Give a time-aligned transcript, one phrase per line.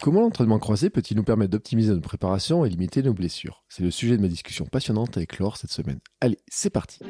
[0.00, 3.64] Comment l'entraînement croisé peut-il nous permettre d'optimiser notre préparation et limiter nos blessures?
[3.68, 6.00] C'est le sujet de ma discussion passionnante avec Laure cette semaine.
[6.22, 7.00] Allez, c'est parti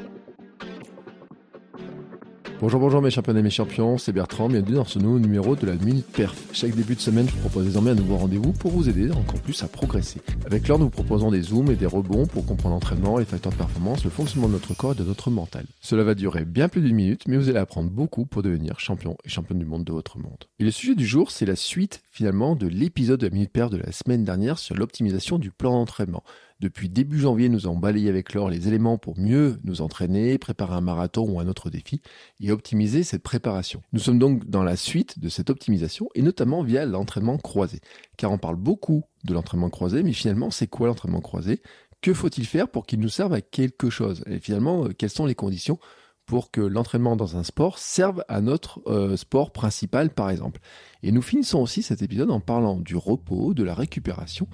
[2.60, 5.64] Bonjour, bonjour mes champions et mes champions, c'est Bertrand, bienvenue dans ce nouveau numéro de
[5.64, 6.36] la Minute Perf.
[6.52, 9.40] Chaque début de semaine, je vous propose désormais un nouveau rendez-vous pour vous aider encore
[9.40, 10.20] plus à progresser.
[10.44, 13.52] Avec Laure, nous vous proposons des zooms et des rebonds pour comprendre l'entraînement, les facteurs
[13.52, 15.64] de performance, le fonctionnement de notre corps et de notre mental.
[15.80, 19.16] Cela va durer bien plus d'une minute, mais vous allez apprendre beaucoup pour devenir champion
[19.24, 20.44] et championne du monde de votre monde.
[20.58, 23.70] Et le sujet du jour, c'est la suite finalement de l'épisode de la Minute Perf
[23.70, 26.22] de la semaine dernière sur l'optimisation du plan d'entraînement.
[26.60, 30.74] Depuis début janvier, nous avons balayé avec Laure les éléments pour mieux nous entraîner, préparer
[30.74, 32.02] un marathon ou un autre défi
[32.38, 33.82] et optimiser cette préparation.
[33.94, 37.80] Nous sommes donc dans la suite de cette optimisation et notamment via l'entraînement croisé.
[38.18, 41.62] Car on parle beaucoup de l'entraînement croisé, mais finalement, c'est quoi l'entraînement croisé?
[42.02, 44.22] Que faut-il faire pour qu'il nous serve à quelque chose?
[44.26, 45.78] Et finalement, euh, quelles sont les conditions
[46.26, 50.60] pour que l'entraînement dans un sport serve à notre euh, sport principal, par exemple?
[51.02, 54.46] Et nous finissons aussi cet épisode en parlant du repos, de la récupération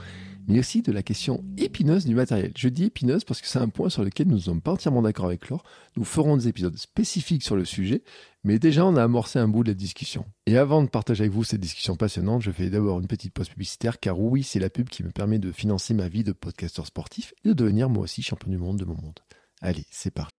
[0.47, 2.53] mais aussi de la question épineuse du matériel.
[2.57, 5.03] Je dis épineuse parce que c'est un point sur lequel nous ne sommes pas entièrement
[5.03, 5.65] d'accord avec Laure.
[5.97, 8.03] Nous ferons des épisodes spécifiques sur le sujet,
[8.45, 10.25] mais déjà on a amorcé un bout de la discussion.
[10.47, 13.49] Et avant de partager avec vous cette discussion passionnante, je fais d'abord une petite pause
[13.49, 16.87] publicitaire, car oui, c'est la pub qui me permet de financer ma vie de podcasteur
[16.87, 19.21] sportif et de devenir moi aussi champion du monde de mon monde.
[19.61, 20.33] Allez, c'est parti.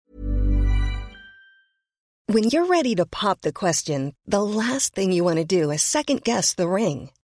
[2.30, 5.82] When you're ready to pop the question, the last thing you want to do is
[5.82, 7.10] second guess the ring.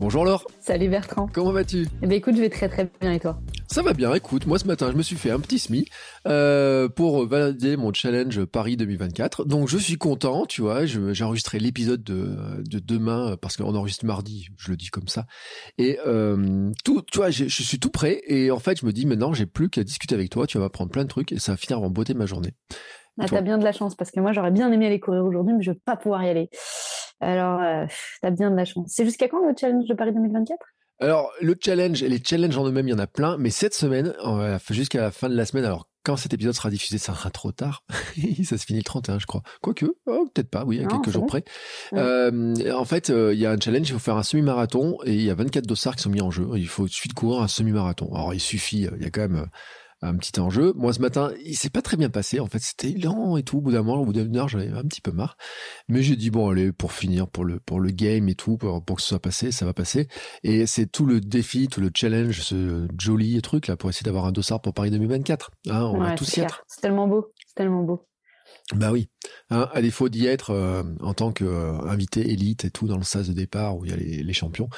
[0.00, 0.46] Bonjour Laure.
[0.60, 1.28] Salut Bertrand.
[1.30, 1.86] Comment vas-tu?
[2.00, 3.38] Eh bien écoute, je vais très très bien et toi?
[3.66, 5.84] Ça va bien, écoute, moi ce matin je me suis fait un petit SMI
[6.26, 9.44] euh, pour valider mon challenge Paris 2024.
[9.44, 14.06] Donc je suis content, tu vois, j'ai enregistré l'épisode de, de, demain parce qu'on enregistre
[14.06, 15.26] mardi, je le dis comme ça.
[15.76, 19.04] Et euh, tout, tu vois, je suis tout prêt et en fait je me dis
[19.04, 21.52] maintenant j'ai plus qu'à discuter avec toi, tu vas m'apprendre plein de trucs et ça
[21.52, 22.54] va finir en beauté ma journée.
[23.20, 25.52] Ah, t'as bien de la chance parce que moi j'aurais bien aimé aller courir aujourd'hui
[25.52, 26.48] mais je vais pas pouvoir y aller.
[27.20, 27.86] Alors, euh,
[28.22, 28.86] t'as bien de la chance.
[28.88, 30.58] C'est jusqu'à quand le challenge de Paris 2024
[31.02, 33.72] alors, le challenge, et les challenges en eux-mêmes, il y en a plein, mais cette
[33.72, 34.12] semaine,
[34.68, 37.52] jusqu'à la fin de la semaine, alors quand cet épisode sera diffusé, ça sera trop
[37.52, 37.84] tard.
[38.44, 39.42] ça se finit le 31, je crois.
[39.60, 41.44] Quoique, oh, peut-être pas, oui, à quelques jours près.
[41.92, 45.14] Euh, en fait, euh, il y a un challenge, il faut faire un semi-marathon, et
[45.14, 46.46] il y a 24 dossards qui sont mis en jeu.
[46.56, 48.14] Il faut tout de suite courir un semi-marathon.
[48.14, 49.46] Alors, il suffit, il y a quand même
[50.02, 50.72] un petit enjeu.
[50.76, 52.40] Moi, ce matin, il s'est pas très bien passé.
[52.40, 53.58] En fait, c'était lent et tout.
[53.58, 55.36] Au bout d'un moment, au bout d'une heure, j'en avais un petit peu marre.
[55.88, 58.84] Mais j'ai dit, bon, allez, pour finir, pour le, pour le game et tout, pour,
[58.84, 60.08] que ce soit passé, ça va passer.
[60.42, 64.26] Et c'est tout le défi, tout le challenge, ce joli truc, là, pour essayer d'avoir
[64.26, 65.50] un dossard pour Paris 2024.
[65.68, 66.64] Hein, on va tous y être.
[66.66, 67.32] C'est tellement beau.
[67.46, 68.06] C'est tellement beau.
[68.74, 69.10] Bah oui,
[69.50, 73.02] hein, à défaut d'y être euh, en tant qu'invité euh, élite et tout dans le
[73.02, 74.68] sas de départ où il y a les, champions,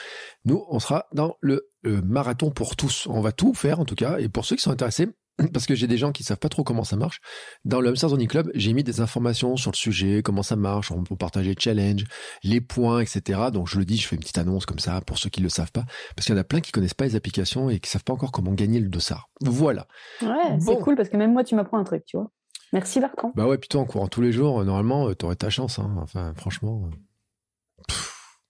[0.45, 3.07] nous on sera dans le, marathon pour tous.
[3.09, 5.09] On va tout faire en tout cas, et pour ceux qui sont intéressés,
[5.53, 7.21] parce que j'ai des gens qui savent pas trop comment ça marche.
[7.65, 10.91] Dans le Hamster Zone Club, j'ai mis des informations sur le sujet, comment ça marche,
[10.91, 12.05] on peut partager le challenge,
[12.43, 13.41] les points, etc.
[13.53, 15.49] Donc je le dis, je fais une petite annonce comme ça pour ceux qui le
[15.49, 15.85] savent pas,
[16.15, 18.13] parce qu'il y en a plein qui connaissent pas les applications et qui savent pas
[18.13, 19.29] encore comment gagner le dossard.
[19.41, 19.87] Voilà.
[20.21, 22.31] Ouais, c'est cool parce que même moi, tu m'apprends un truc, tu vois.
[22.73, 23.33] Merci Bertrand.
[23.35, 25.79] Bah ouais, putain, en courant tous les jours, euh, normalement, euh, t'aurais ta chance.
[25.79, 25.95] Hein.
[25.99, 26.89] Enfin, franchement.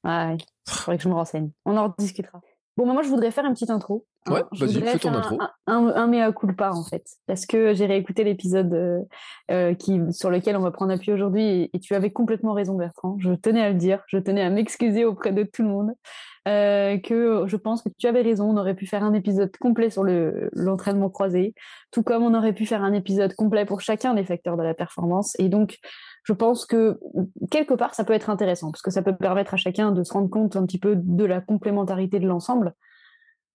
[0.06, 1.50] Euh, ouais, il faudrait que je me renseigne.
[1.64, 2.40] On en rediscutera.
[2.76, 4.06] Bon, bah, moi, je voudrais faire une petite intro.
[4.26, 4.32] Hein.
[4.32, 5.38] Ouais, vas-y, fais ton intro.
[5.66, 7.04] Un, un, mea culpa, en fait.
[7.26, 9.06] Parce que j'ai réécouté l'épisode
[9.78, 13.16] qui, sur lequel on va prendre appui aujourd'hui et, tu avais complètement raison, Bertrand.
[13.18, 14.02] Je tenais à le dire.
[14.06, 15.92] Je tenais à m'excuser auprès de tout le monde.
[16.48, 19.90] Euh, que je pense que tu avais raison, on aurait pu faire un épisode complet
[19.90, 21.54] sur l'entraînement croisé,
[21.92, 24.74] tout comme on aurait pu faire un épisode complet pour chacun des facteurs de la
[24.74, 25.36] performance.
[25.38, 25.78] Et donc,
[26.24, 27.00] je pense que
[27.50, 30.12] quelque part, ça peut être intéressant, parce que ça peut permettre à chacun de se
[30.12, 32.74] rendre compte un petit peu de la complémentarité de l'ensemble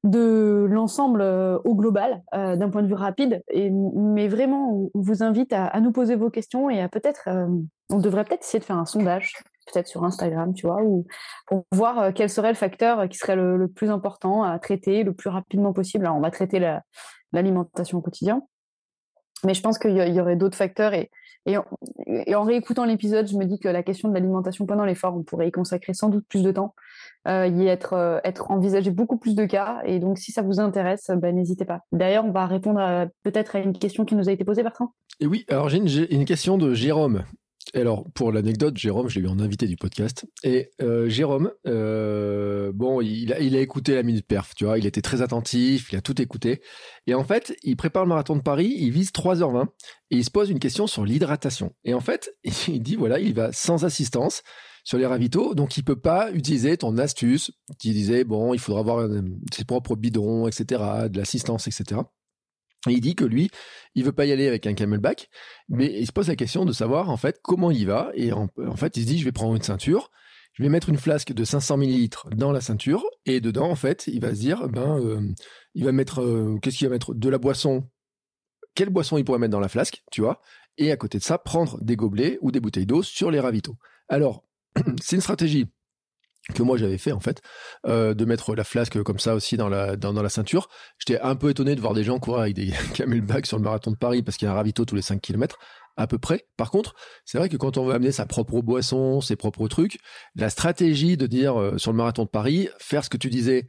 [0.04, 3.44] de l'ensemble euh, au global, euh, d'un point de vue rapide.
[3.52, 7.28] Mais vraiment, on vous invite à, nous poser vos questions et à peut-être,
[7.90, 9.34] on devrait peut-être essayer de faire un sondage
[9.72, 11.06] peut-être sur Instagram, tu vois, ou
[11.46, 15.14] pour voir euh, quel serait le facteur qui serait le, plus important à traiter le
[15.14, 16.06] plus rapidement possible.
[16.06, 16.60] Alors, on va traiter
[17.32, 18.42] l'alimentation au quotidien,
[19.44, 20.94] mais je pense qu'il y, aurait d'autres facteurs.
[20.94, 21.10] Et,
[22.36, 25.48] en, réécoutant l'épisode, je me dis que la question de l'alimentation pendant l'effort, on pourrait
[25.48, 26.76] y consacrer sans doute plus de temps,
[27.28, 28.20] euh, y être, euh,
[28.50, 29.80] envisagé beaucoup plus de cas.
[29.86, 31.82] Et donc, si ça vous intéresse, ben, n'hésitez pas.
[31.92, 34.94] D'ailleurs, on va répondre peut-être à une question qui nous a été posée, Bertrand?
[35.20, 37.24] Et oui, alors j'ai une, question de Jérôme
[37.74, 40.26] alors, pour l'anecdote, Jérôme, je l'ai eu en invité du podcast.
[40.44, 44.78] Et euh, Jérôme, euh, bon, il a, il a écouté la minute perf, tu vois,
[44.78, 46.62] il était très attentif, il a tout écouté.
[47.08, 49.68] Et en fait, il prépare le marathon de Paris, il vise 3h20
[50.12, 51.74] et il se pose une question sur l'hydratation.
[51.84, 52.36] Et en fait,
[52.68, 54.44] il dit voilà, il va sans assistance
[54.84, 58.80] sur les ravitaux, donc il peut pas utiliser ton astuce qui disait bon, il faudra
[58.80, 59.10] avoir
[59.54, 62.02] ses propres bidons, etc., de l'assistance, etc.
[62.86, 63.50] Il dit que lui,
[63.96, 65.30] il veut pas y aller avec un camelback,
[65.68, 68.12] mais il se pose la question de savoir en fait comment il va.
[68.14, 70.12] Et en, fait, il se dit je vais prendre une ceinture,
[70.54, 74.08] je vais mettre une flasque de 500 millilitres dans la ceinture, et dedans en fait,
[74.08, 75.22] il va se dire ben euh,
[75.74, 77.14] il va mettre euh, qu'est-ce qu'il va mettre?
[77.14, 77.88] De la boisson.
[78.76, 80.40] Quelle boisson il pourrait mettre dans la flasque, tu vois?
[80.78, 83.76] Et à côté de ça, prendre des gobelets ou des bouteilles d'eau sur les ravitaux.
[84.08, 84.44] Alors,
[85.02, 85.68] c'est une stratégie
[86.54, 87.42] que moi j'avais fait en fait,
[87.88, 90.70] euh, de mettre la flasque comme ça aussi dans la, dans, la ceinture.
[90.98, 93.92] J'étais un peu étonné de voir des gens courir avec des camelbacks sur le marathon
[93.92, 95.58] de Paris parce qu'il y a un ravito tous les 5 km
[95.98, 96.46] à peu près.
[96.58, 96.94] Par contre,
[97.26, 100.00] c'est vrai que quand on veut amener sa propre boisson, ses propres trucs,
[100.36, 103.68] la stratégie de dire euh, sur le marathon de Paris, faire ce que tu disais,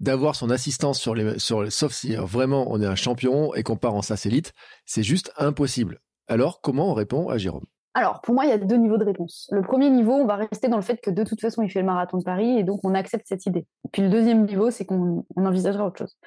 [0.00, 3.62] d'avoir son assistance sur les, sur les, sauf si vraiment on est un champion et
[3.62, 4.52] qu'on part en SAS élite,
[4.84, 6.00] c'est juste impossible.
[6.28, 7.66] Alors, comment on répond à Jérôme?
[7.96, 9.48] Alors, pour moi, il y a deux niveaux de réponse.
[9.50, 11.80] Le premier niveau, on va rester dans le fait que de toute façon, il fait
[11.80, 13.66] le marathon de Paris et donc on accepte cette idée.
[13.90, 16.18] Puis le deuxième niveau, c'est qu'on envisagera autre chose.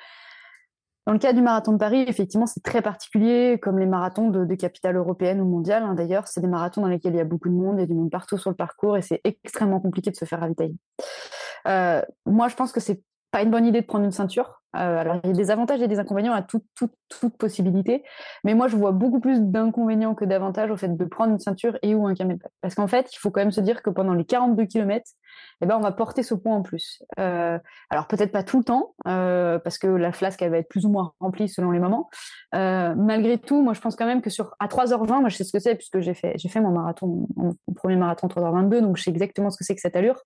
[1.06, 4.56] Dans le cas du marathon de Paris, effectivement, c'est très particulier, comme les marathons de,
[4.56, 5.84] capitale européenne ou mondiale.
[5.84, 5.94] Hein.
[5.94, 7.88] D'ailleurs, c'est des marathons dans lesquels il y a beaucoup de monde, il y a
[7.88, 10.76] du monde partout sur le parcours et c'est extrêmement compliqué de se faire ravitailler.
[11.68, 14.59] Euh, moi, je pense que c'est pas une bonne idée de prendre une ceinture.
[14.76, 18.04] Euh, alors, il y a des avantages et des inconvénients à toute, toute, possibilité.
[18.44, 21.78] Mais moi, je vois beaucoup plus d'inconvénients que d'avantages au fait de prendre une ceinture
[21.82, 22.52] et ou un camelback.
[22.62, 25.04] Parce qu'en fait, il faut quand même se dire que pendant les 42 km,
[25.62, 27.04] eh ben, on va porter ce poids en plus.
[27.20, 27.58] Euh,
[27.90, 30.86] alors, peut-être pas tout le temps, euh, parce que la flasque, elle va être plus
[30.86, 32.10] ou moins remplie selon les moments.
[32.56, 35.44] Euh, malgré tout, moi, je pense quand même que sur, à 3h20, moi, je sais
[35.44, 38.98] ce que c'est, puisque j'ai fait, j'ai fait mon marathon, mon, premier marathon 3h22, donc
[38.98, 40.22] je sais exactement ce que c'est que cette allure.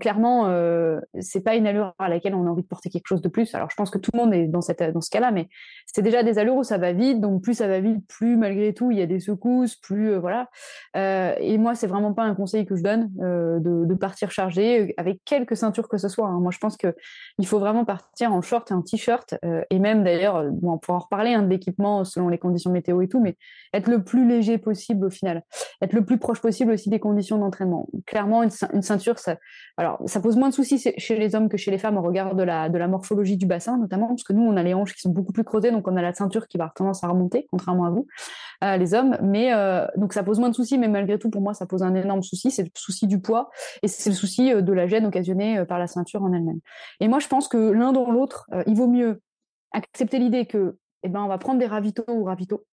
[0.00, 0.48] Clairement,
[1.20, 3.54] c'est pas une allure à laquelle on a envie de porter quelque chose de plus
[3.54, 5.48] alors, je pense que tout le monde est dans, cette, dans ce cas-là, mais
[5.86, 7.20] c'est déjà des allures où ça va vite.
[7.20, 10.48] Donc, plus ça va vite, plus malgré tout, il y a des secousses, plus voilà.
[10.94, 15.20] Et moi, c'est vraiment pas un conseil que je donne euh, de, partir chargé avec
[15.24, 16.28] quelques ceintures que ce soit.
[16.28, 16.40] Hein.
[16.40, 16.94] Moi, je pense que
[17.38, 19.34] il faut vraiment partir en short et en t-shirt,
[19.70, 23.08] et même d'ailleurs, on pourra en reparler hein, de l'équipement selon les conditions météo et
[23.08, 23.36] tout, mais
[23.72, 25.42] être le plus léger possible au final,
[25.82, 27.88] être le plus proche possible aussi des conditions d'entraînement.
[28.06, 29.36] Clairement, une, ceinture, ça,
[29.76, 32.34] alors ça pose moins de soucis chez les hommes que chez les femmes au regard
[32.34, 34.94] de la, de la morphologie du bassin notamment, parce que nous, on a les hanches
[34.94, 37.08] qui sont beaucoup plus creusées, donc on a la ceinture qui va avoir tendance à
[37.08, 38.06] remonter, contrairement à vous,
[38.64, 39.16] euh, les hommes.
[39.22, 41.82] Mais euh, donc ça pose moins de soucis, mais malgré tout, pour moi, ça pose
[41.82, 42.50] un énorme souci.
[42.50, 43.50] C'est le souci du poids
[43.82, 46.60] et c'est le souci euh, de la gêne occasionnée par la ceinture en elle-même.
[47.00, 49.20] Et moi, je pense que l'un dans l'autre, il vaut mieux
[49.72, 52.64] accepter l'idée que, eh ben, on va prendre des ravitaux ou ravitaux.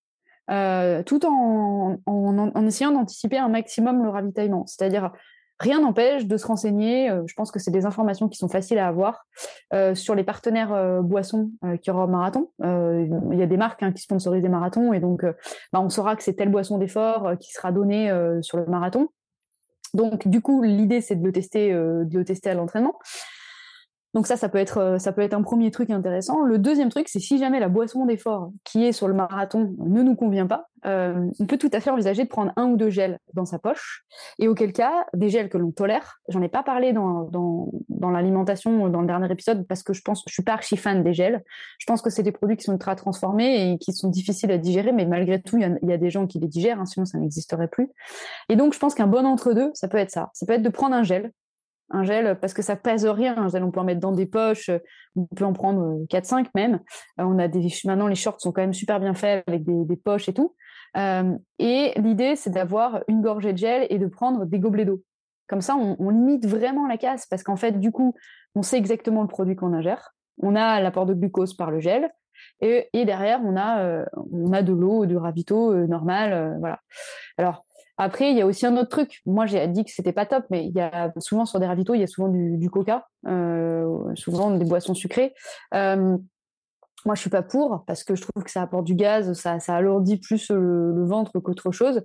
[0.47, 4.65] tout en, en essayant d'anticiper un maximum le ravitaillement.
[4.67, 5.11] C'est-à-dire
[5.59, 7.09] Rien n'empêche de se renseigner.
[7.09, 9.25] Euh, je pense que c'est des informations qui sont faciles à avoir
[9.73, 12.49] euh, sur les partenaires euh, boissons qui aura au marathon.
[12.61, 15.23] Il y a des marques hein, qui sponsorisent des marathons et donc
[15.71, 18.11] bah, on saura que c'est telle boisson d'effort qui sera donnée
[18.41, 19.07] sur le marathon.
[19.93, 22.95] Donc du coup, l'idée c'est de le tester, de le tester à l'entraînement.
[24.13, 26.41] Donc ça, ça peut être, euh, ça peut être un premier truc intéressant.
[26.41, 30.03] Le deuxième truc, c'est si jamais la boisson d'effort qui est sur le marathon ne
[30.03, 32.89] nous convient pas, euh, on peut tout à fait envisager de prendre un ou deux
[32.89, 34.03] gels dans sa poche.
[34.37, 36.19] Et auquel cas, des gels que l'on tolère.
[36.29, 40.01] J'en ai pas parlé dans, dans, dans l'alimentation dans le dernier épisode parce que je
[40.01, 41.43] pense, je suis pas archi fan des gels.
[41.79, 44.57] Je pense que c'est des produits qui sont ultra transformés et qui sont difficiles à
[44.57, 47.17] digérer, mais malgré tout, il y, a des gens qui les digèrent, hein, sinon ça
[47.17, 47.89] n'existerait plus.
[48.49, 50.29] Et donc, je pense qu'un bon entre deux, ça peut être ça.
[50.33, 51.31] Ça peut être de prendre un gel
[51.89, 53.37] un gel parce que ça pèse rien.
[53.37, 54.69] Un gel, on peut en mettre dans des poches,
[55.15, 56.73] on peut en prendre 4-5 euh, même.
[57.19, 59.95] Euh, on a des, maintenant, les shorts sont quand même super bien faits avec des,
[59.95, 60.55] poches et tout.
[60.97, 65.01] Euh, et l'idée, c'est d'avoir une gorgée de gel et de prendre des gobelets d'eau.
[65.47, 68.15] Comme ça, on, limite vraiment la casse parce qu'en fait, du coup,
[68.55, 70.15] on sait exactement le produit qu'on ingère.
[70.41, 72.09] On a l'apport de glucose par le gel.
[72.61, 76.57] Et, derrière, on a, on a de l'eau, du ravito normal.
[76.59, 76.79] voilà.
[77.37, 77.65] Alors,
[77.97, 79.21] après, il y a aussi un autre truc.
[79.25, 81.93] Moi, j'ai dit que c'était pas top, mais il y a souvent sur des ravitaux,
[81.93, 85.33] il y a souvent du, coca, euh, souvent des boissons sucrées.
[85.75, 86.17] Euh,
[87.05, 89.59] moi, je suis pas pour parce que je trouve que ça apporte du gaz, ça,
[89.59, 92.03] ça alourdit plus le, ventre qu'autre chose.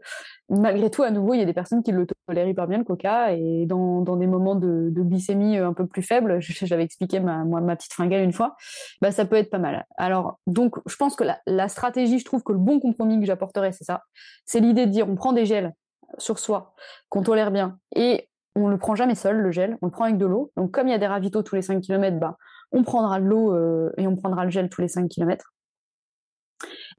[0.49, 2.85] Malgré tout, à nouveau, il y a des personnes qui le tolèrent hyper bien le
[2.85, 7.45] coca et dans, des moments de, glycémie un peu plus faible, j'avais expliqué ma,
[7.77, 8.57] petite fringale une fois,
[9.01, 9.87] bah, ça peut être pas mal.
[9.97, 13.27] Alors, donc, je pense que la, la stratégie, je trouve que le bon compromis que
[13.27, 14.03] j'apporterais, c'est ça.
[14.47, 15.75] C'est l'idée de dire, on prend des gels
[16.17, 16.75] sur soi
[17.09, 20.19] qu'on tolère bien et on le prend jamais seul, le gel, on le prend avec
[20.19, 20.51] de l'eau.
[20.57, 22.37] Donc, comme il y a des ravitaux tous les 5 km, bah,
[22.73, 25.53] on prendra de l'eau euh, et on prendra le gel tous les 5 km.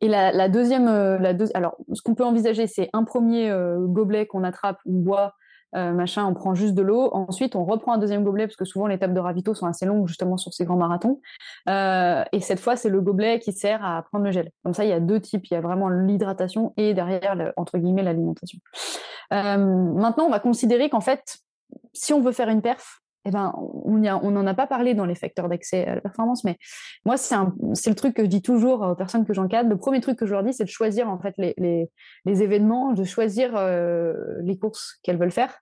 [0.02, 4.26] Et la, deuxième, euh, la alors ce qu'on peut envisager, c'est un premier euh, gobelet
[4.26, 5.34] qu'on attrape, on boit
[5.74, 7.12] machin, on prend juste de l'eau.
[7.14, 9.86] Ensuite, on reprend un deuxième gobelet parce que souvent les tables de ravito sont assez
[9.86, 11.22] longues justement sur ces grands marathons.
[11.68, 14.50] et cette fois, c'est le gobelet qui sert à prendre le gel.
[14.64, 15.46] Comme ça, il y a deux types.
[15.46, 18.58] Il y a vraiment l'hydratation et derrière, entre guillemets, l'alimentation.
[19.30, 21.38] maintenant, on va considérer qu'en fait,
[21.94, 23.98] si on veut faire une perf, eh ben, on
[24.32, 26.58] n'en a pas parlé dans les facteurs d'accès à la performance, mais
[27.06, 27.36] moi, c'est
[27.90, 29.70] le truc que je dis toujours aux personnes que j'encadre.
[29.70, 31.90] Le premier truc que je leur dis, c'est de choisir en fait les,
[32.26, 35.60] événements, de choisir euh, les courses qu'elles veulent faire.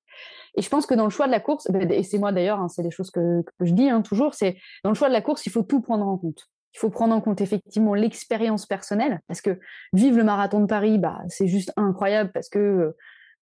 [0.55, 2.59] Et je pense que dans le choix de la course, ben, et c'est moi d'ailleurs,
[2.59, 5.21] hein, c'est des choses que, je dis hein, toujours, c'est dans le choix de la
[5.21, 6.47] course, il faut tout prendre en compte.
[6.75, 9.59] Il faut prendre en compte effectivement l'expérience personnelle, parce que
[9.93, 12.95] vivre le marathon de Paris, bah, c'est juste incroyable, parce que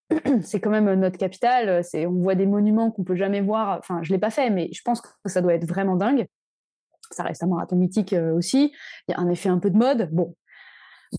[0.43, 1.83] c'est quand même notre capitale.
[1.83, 3.77] C'est, on voit des monuments qu'on peut jamais voir.
[3.79, 6.27] Enfin, je l'ai pas fait, mais je pense que ça doit être vraiment dingue.
[7.11, 8.73] Ça reste un marathon mythique euh, aussi.
[9.07, 10.09] Il y a un effet un peu de mode.
[10.11, 10.35] Bon,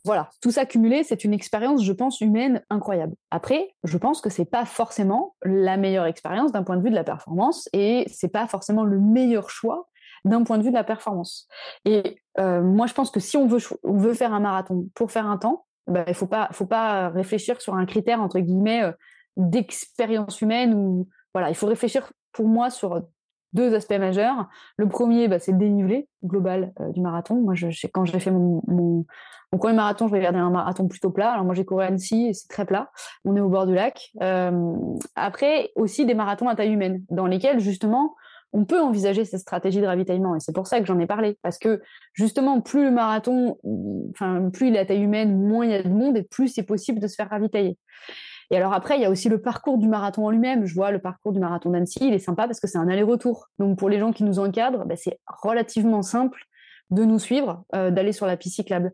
[0.04, 3.14] voilà, tout ça cumulé, c'est une expérience, je pense, humaine incroyable.
[3.30, 6.94] Après, je pense que c'est pas forcément la meilleure expérience d'un point de vue de
[6.94, 9.88] la performance et c'est pas forcément le meilleur choix
[10.24, 11.46] d'un point de vue de la performance.
[11.84, 15.38] Et euh, moi, je pense que si on veut faire un marathon pour faire un
[15.38, 18.92] temps, bah, il faut pas, faut pas réfléchir sur un critère entre guillemets euh,
[19.36, 23.02] d'expérience humaine ou voilà, il faut réfléchir pour moi sur
[23.52, 24.48] deux aspects majeurs.
[24.76, 27.36] Le premier, bah, c'est le dénivelé global euh, du marathon.
[27.36, 29.04] Moi, je, quand j'ai fait mon, mon,
[29.58, 31.32] premier marathon, je regardais un marathon plutôt plat.
[31.32, 32.90] Alors moi, j'ai couru à Annecy c'est très plat.
[33.24, 34.10] On est au bord du lac.
[34.22, 34.74] Euh,
[35.14, 38.14] après, aussi des marathons à taille humaine, dans lesquels justement
[38.56, 40.34] on peut envisager cette stratégie de ravitaillement.
[40.34, 41.38] Et c'est pour ça que j'en ai parlé.
[41.42, 41.82] Parce que
[42.14, 43.58] justement, plus le marathon,
[44.54, 46.98] plus il à taille humaine, moins il y a de monde et plus c'est possible
[46.98, 47.76] de se faire ravitailler.
[48.50, 50.64] Et alors après, il y a aussi le parcours du marathon en lui-même.
[50.64, 53.48] Je vois le parcours du marathon d'Annecy, il est sympa parce que c'est un aller-retour.
[53.58, 56.40] Donc pour les gens qui nous encadrent, bah, c'est relativement simple
[56.90, 58.92] de nous suivre, euh, d'aller sur la piste cyclable.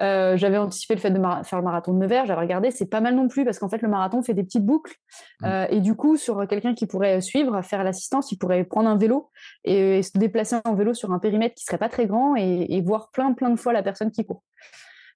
[0.00, 3.00] Euh, j'avais anticipé le fait de faire le marathon de Nevers, j'avais regardé, c'est pas
[3.00, 4.94] mal non plus parce qu'en fait le marathon fait des petites boucles
[5.40, 5.44] mmh.
[5.46, 8.96] euh, et du coup sur quelqu'un qui pourrait suivre, faire l'assistance, il pourrait prendre un
[8.96, 9.30] vélo
[9.64, 12.80] et, se déplacer en vélo sur un périmètre qui serait pas très grand et, et
[12.80, 14.42] voir plein plein de fois la personne qui court.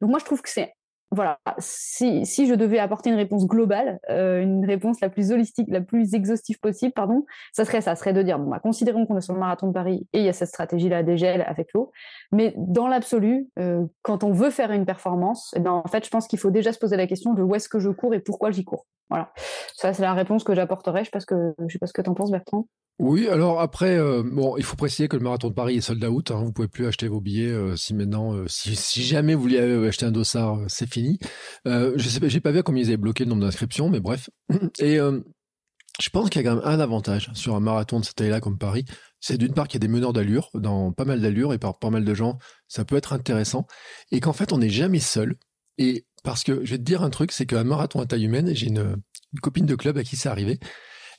[0.00, 0.74] Donc moi je trouve que c'est
[1.10, 5.68] voilà, si, si, je devais apporter une réponse globale, euh, une réponse la plus holistique,
[5.70, 9.16] la plus exhaustive possible, pardon, ça serait ça, serait de dire, bon, bah, considérons qu'on
[9.16, 11.72] est sur le marathon de Paris et il y a cette stratégie-là des gels avec
[11.72, 11.92] l'eau,
[12.30, 16.10] mais dans l'absolu, euh, quand on veut faire une performance, eh ben, en fait, je
[16.10, 18.20] pense qu'il faut déjà se poser la question de où est-ce que je cours et
[18.20, 18.86] pourquoi j'y cours.
[19.08, 19.32] Voilà,
[19.74, 21.00] ça c'est la réponse que j'apporterai.
[21.00, 22.66] Je sais pas que je sais pas ce que tu en penses, Bertrand.
[22.98, 26.04] Oui, alors après, euh, bon, il faut préciser que le marathon de Paris est sold
[26.04, 26.32] out.
[26.32, 29.42] Hein, vous pouvez plus acheter vos billets euh, si maintenant, euh, si, si, jamais vous
[29.42, 31.18] vouliez acheter un dossard, c'est fini.
[31.64, 34.30] je sais pas, j'ai pas vu combien ils avaient bloqué le nombre d'inscriptions, mais bref.
[34.80, 38.16] Et je pense qu'il y a quand même un avantage sur un marathon de cette
[38.16, 38.84] taille-là comme Paris,
[39.20, 41.78] c'est d'une part qu'il y a des meneurs d'allure, dans pas mal d'allure et par
[41.78, 43.66] pas mal de gens, ça peut être intéressant,
[44.10, 45.36] et qu'en fait on n'est jamais seul.
[45.76, 48.54] Et parce que je vais te dire un truc, c'est qu'un marathon à taille humaine,
[48.54, 49.00] j'ai une,
[49.32, 50.58] une copine de club à qui c'est arrivé.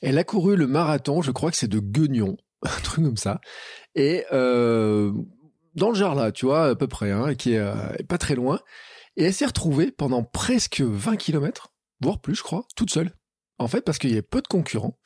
[0.00, 3.40] Elle a couru le marathon, je crois que c'est de Guignon, un truc comme ça.
[3.94, 5.12] Et euh,
[5.74, 7.74] dans le genre là, tu vois, à peu près, hein, qui est euh,
[8.08, 8.60] pas très loin.
[9.16, 13.12] Et elle s'est retrouvée pendant presque 20 km, voire plus, je crois, toute seule.
[13.58, 14.98] En fait, parce qu'il y a peu de concurrents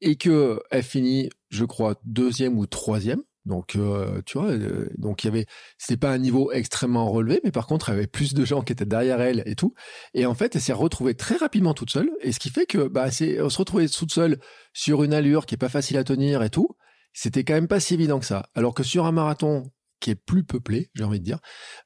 [0.00, 3.22] et que elle finit, je crois, deuxième ou troisième.
[3.48, 5.46] Donc, euh, tu vois, euh, donc il y avait,
[5.78, 8.60] c'était pas un niveau extrêmement relevé, mais par contre, il y avait plus de gens
[8.60, 9.72] qui étaient derrière elle et tout.
[10.12, 12.10] Et en fait, elle s'est retrouvée très rapidement toute seule.
[12.20, 14.38] Et ce qui fait que, bah, c'est, se retrouvait toute seule
[14.74, 16.76] sur une allure qui est pas facile à tenir et tout.
[17.14, 18.48] C'était quand même pas si évident que ça.
[18.54, 21.38] Alors que sur un marathon qui est plus peuplé, j'ai envie de dire,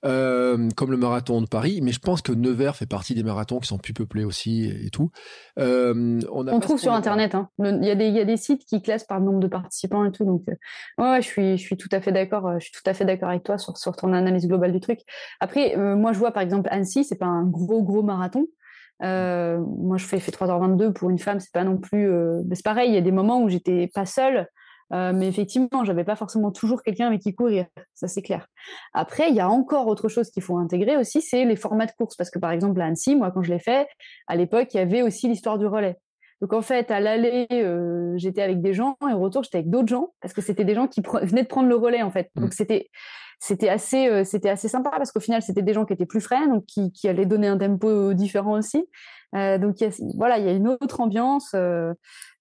[0.05, 1.81] euh, comme le marathon de Paris.
[1.83, 4.91] Mais je pense que Nevers fait partie des marathons qui sont plus peuplés aussi et,
[4.91, 5.11] tout.
[5.59, 7.35] Euh, on, trouve sur Internet.
[7.35, 7.49] Hein.
[7.59, 10.05] Il, y a des, il y a des sites qui classent par nombre de participants
[10.05, 10.25] et tout.
[10.25, 10.55] Donc, euh,
[11.03, 12.59] ouais, je suis, je suis tout à fait d'accord.
[12.59, 15.01] Je suis tout à fait d'accord avec toi sur, sur ton analyse globale du truc.
[15.41, 18.47] Après, moi, je vois par exemple Annecy, c'est pas un gros gros marathon.
[19.01, 22.11] moi, je fais, fais 3h22 pour une femme, c'est pas non plus.
[22.53, 24.47] c'est pareil, il y a des moments où j'étais pas seule.
[24.93, 28.47] Euh, mais effectivement, j'avais pas forcément toujours quelqu'un avec qui courir, ça c'est clair.
[28.93, 31.93] Après, il y a encore autre chose qu'il faut intégrer aussi, c'est les formats de
[31.93, 32.15] course.
[32.17, 33.87] Parce que par exemple, à Annecy, moi quand je l'ai fait,
[34.27, 35.97] à l'époque, il y avait aussi l'histoire du relais.
[36.43, 39.71] Donc en fait, à l'aller, euh, j'étais avec des gens et au retour, j'étais avec
[39.71, 42.31] d'autres gens parce que c'était des gens qui venaient de prendre le relais en fait.
[42.35, 42.53] Donc mmh.
[42.53, 42.91] c'était
[43.39, 46.21] c'était assez euh, c'était assez sympa parce qu'au final, c'était des gens qui étaient plus
[46.21, 48.85] frais, donc qui, qui allaient donner un tempo différent aussi.
[49.35, 49.77] Euh, donc
[50.15, 51.53] voilà, il y a une autre ambiance.
[51.55, 51.95] Euh,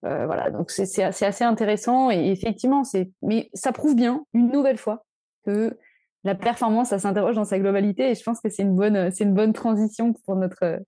[0.06, 4.78] euh, voilà, donc c'est assez, intéressant et effectivement, c'est mais ça prouve bien une nouvelle
[4.78, 5.06] fois
[5.46, 5.78] que
[6.24, 9.24] la performance, ça s'interroge dans sa globalité et je pense que c'est une bonne, c'est
[9.24, 10.80] une bonne transition pour notre,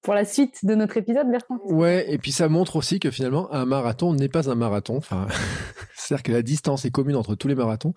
[0.00, 1.58] pour la suite de notre épisode, Bertrand.
[1.64, 5.00] Ouais, et puis ça montre aussi que finalement, un marathon n'est pas un marathon.
[5.94, 7.92] C'est-à-dire que la distance est commune entre tous les marathons.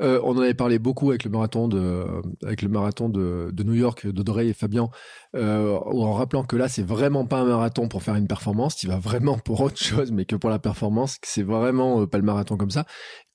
[0.00, 2.06] On en avait parlé beaucoup avec le marathon de,
[2.42, 4.90] avec le marathon de, de New York d'Audrey et Fabien,
[5.34, 8.76] euh, en rappelant que là, c'est vraiment pas un marathon pour faire une performance.
[8.76, 12.18] Tu vas vraiment pour autre chose, mais que pour la performance, c'est vraiment euh, pas
[12.18, 12.84] le marathon comme ça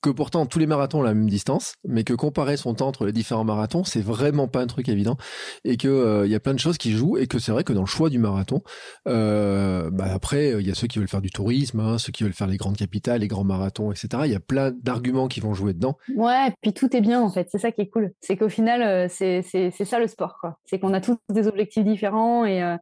[0.00, 3.04] que pourtant tous les marathons ont la même distance, mais que comparer son temps entre
[3.04, 5.16] les différents marathons, c'est vraiment pas un truc évident,
[5.64, 7.64] et que euh, il y a plein de choses qui jouent, et que c'est vrai
[7.64, 8.62] que dans le choix du marathon,
[9.08, 12.22] euh, bah après il y a ceux qui veulent faire du tourisme, hein, ceux qui
[12.22, 14.08] veulent faire les grandes capitales, les grands marathons, etc.
[14.24, 15.96] Il y a plein d'arguments qui vont jouer dedans.
[16.14, 18.82] Ouais, puis tout est bien en fait, c'est ça qui est cool, c'est qu'au final
[18.82, 19.42] euh, c'est
[19.84, 22.76] ça le sport quoi, c'est qu'on a tous des objectifs différents et euh,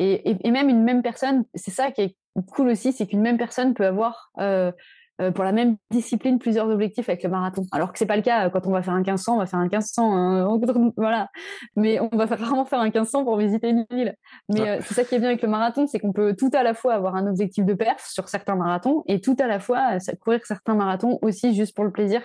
[0.00, 2.16] et, et, même une même personne, c'est ça qui est
[2.54, 4.72] cool aussi, c'est qu'une même personne peut avoir euh,
[5.20, 7.66] euh, pour la même discipline plusieurs objectifs avec le marathon.
[7.70, 9.58] Alors que c'est pas le cas quand on va faire un 1500, on va faire
[9.58, 10.58] un 1500, hein.
[10.96, 11.28] voilà.
[11.76, 14.14] Mais on va rarement faire un 1500 pour visiter une ville.
[14.48, 16.62] Mais euh, c'est ça qui est bien avec le marathon, c'est qu'on peut tout à
[16.62, 19.98] la fois avoir un objectif de perf sur certains marathons et tout à la fois
[20.22, 22.22] courir certains marathons aussi juste pour le plaisir.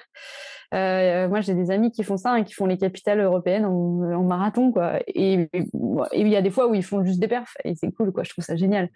[0.73, 4.23] Euh, moi, j'ai des amis qui font ça, hein, qui font les capitales européennes en,
[4.23, 4.99] marathon, quoi.
[5.07, 5.49] Et
[6.13, 8.23] il y a des fois où ils font juste des perfs et c'est cool, quoi.
[8.23, 8.89] Je trouve ça génial.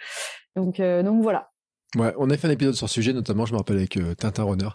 [0.55, 1.49] Donc, donc voilà.
[1.95, 4.13] Ouais, on a fait un épisode sur ce sujet, notamment, je me rappelle avec euh,
[4.13, 4.69] Tintin Runner,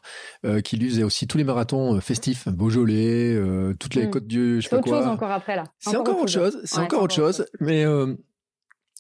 [0.45, 3.39] euh, qui lui faisait aussi tous les marathons euh, festifs, Beaujolais,
[3.79, 4.11] toutes les mmh.
[4.11, 4.85] côtes du, je sais pas quoi.
[4.85, 5.65] C'est autre chose encore après là.
[5.79, 7.85] C'est encore, autre chose, c'est encore autre chose, mais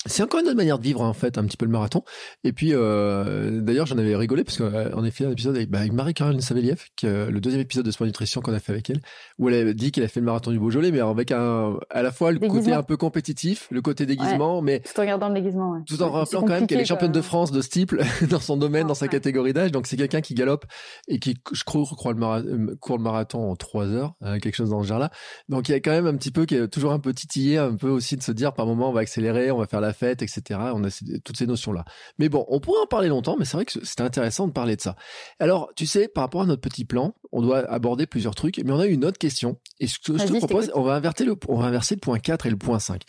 [0.06, 2.02] c'est encore une autre manière de vivre en fait un petit peu le marathon.
[2.44, 5.92] Et puis euh, d'ailleurs j'en avais rigolé parce qu'en effet un épisode avec, bah, avec
[5.92, 9.00] Marie-Caroline Saveliev, qui, le deuxième épisode de Sport Nutrition qu'on a fait avec elle,
[9.38, 12.02] où elle a dit qu'elle a fait le marathon du Beaujolais, mais avec un, à
[12.02, 15.34] la fois le côté un peu compétitif, le côté déguisement, mais tout en regardant le
[15.34, 15.80] déguisement, ouais.
[15.86, 18.86] tout en rappelant quand même qu'elle est championne de France de steeple dans son domaine,
[18.86, 19.72] dans sa catégorie d'âge.
[19.72, 20.64] Donc c'est quelqu'un qui galope
[21.08, 24.54] et qui, je crois, court le, marathon, court le marathon en trois heures, hein, quelque
[24.56, 25.10] chose dans ce genre-là.
[25.48, 27.58] Donc il y a quand même un petit peu qui est toujours un peu titillé,
[27.58, 29.93] un peu aussi de se dire par moment on va accélérer, on va faire la
[29.94, 30.88] fête, etc on a
[31.24, 31.84] toutes ces notions-là.
[32.18, 34.76] Mais bon, on pourrait en parler longtemps, mais c'est vrai que c'est intéressant de parler
[34.76, 34.96] de ça.
[35.38, 38.72] Alors, tu sais, par rapport à notre petit plan, on doit aborder plusieurs trucs, mais
[38.72, 39.58] on a une autre question.
[39.80, 42.18] Et ce que je te propose, on va, inverser le, on va inverser le point
[42.18, 43.02] 4 et le point 5.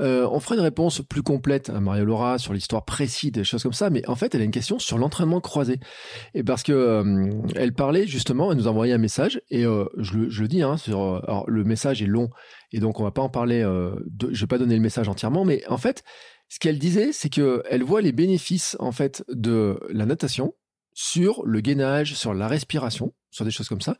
[0.00, 3.62] Euh, on fera une réponse plus complète à Maria Laura sur l'histoire précise, des choses
[3.62, 5.78] comme ça, mais en fait, elle a une question sur l'entraînement croisé.
[6.34, 9.84] Et parce que euh, elle parlait justement, elle nous a envoyé un message, et euh,
[9.98, 12.30] je, le, dis, hein, sur, alors, le message est long,
[12.72, 15.44] et donc on va pas en parler, de, je vais pas donner le message entièrement,
[15.44, 16.02] mais en fait,
[16.48, 20.54] ce qu'elle disait, c'est que elle voit les bénéfices en fait de la natation
[20.92, 23.96] sur le gainage, sur la respiration, sur des choses comme ça,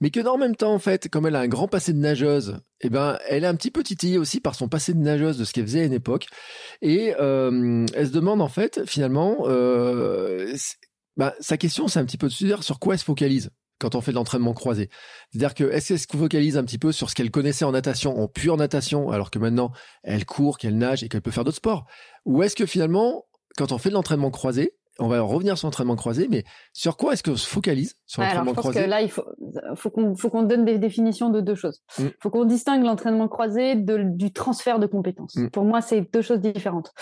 [0.00, 1.98] mais que dans le même temps en fait, comme elle a un grand passé de
[1.98, 5.38] nageuse, eh ben elle est un petit peu titillée aussi par son passé de nageuse
[5.38, 6.26] de ce qu'elle faisait à une époque,
[6.82, 10.54] et euh, elle se demande en fait finalement, euh,
[11.16, 13.50] bah, sa question c'est un petit peu de se dire sur quoi elle se focalise
[13.78, 14.88] quand on fait de l'entraînement croisé.
[15.30, 18.28] C'est-à-dire que est-ce qu'elle focalise un petit peu sur ce qu'elle connaissait en natation, en
[18.28, 21.86] pure natation, alors que maintenant elle court, qu'elle nage et qu'elle peut faire d'autres sports?
[22.24, 25.96] Ou est-ce que finalement, quand on fait de l'entraînement croisé, on va revenir sur l'entraînement
[25.96, 29.24] croisé, mais sur quoi est-ce qu'on se focalise sur l'entraînement croisé que là, il faut,
[29.74, 31.82] faut qu'on faut qu'on donne des définitions de deux choses.
[31.98, 32.10] Il mm.
[32.20, 35.34] faut qu'on distingue l'entraînement croisé du transfert de compétences.
[35.34, 35.50] Mm.
[35.50, 36.92] Pour moi, c'est deux choses différentes.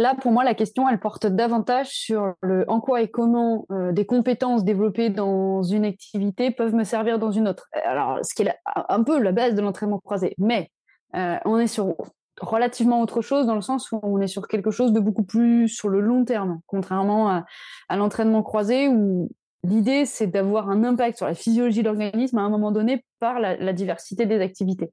[0.00, 3.90] Là, pour moi, la question, elle porte davantage sur le en quoi et comment euh,
[3.90, 7.66] des compétences développées dans une activité peuvent me servir dans une autre.
[7.84, 8.54] Alors, ce qui est
[8.88, 10.36] un peu la base de l'entraînement croisé.
[10.38, 10.70] Mais
[11.16, 11.96] euh, on est sur
[12.40, 15.68] relativement autre chose dans le sens où on est sur quelque chose de beaucoup plus
[15.68, 17.44] sur le long terme, contrairement
[17.88, 19.28] à, l'entraînement croisé où
[19.64, 23.40] l'idée c'est d'avoir un impact sur la physiologie de l'organisme à un moment donné par
[23.40, 24.92] la diversité des activités.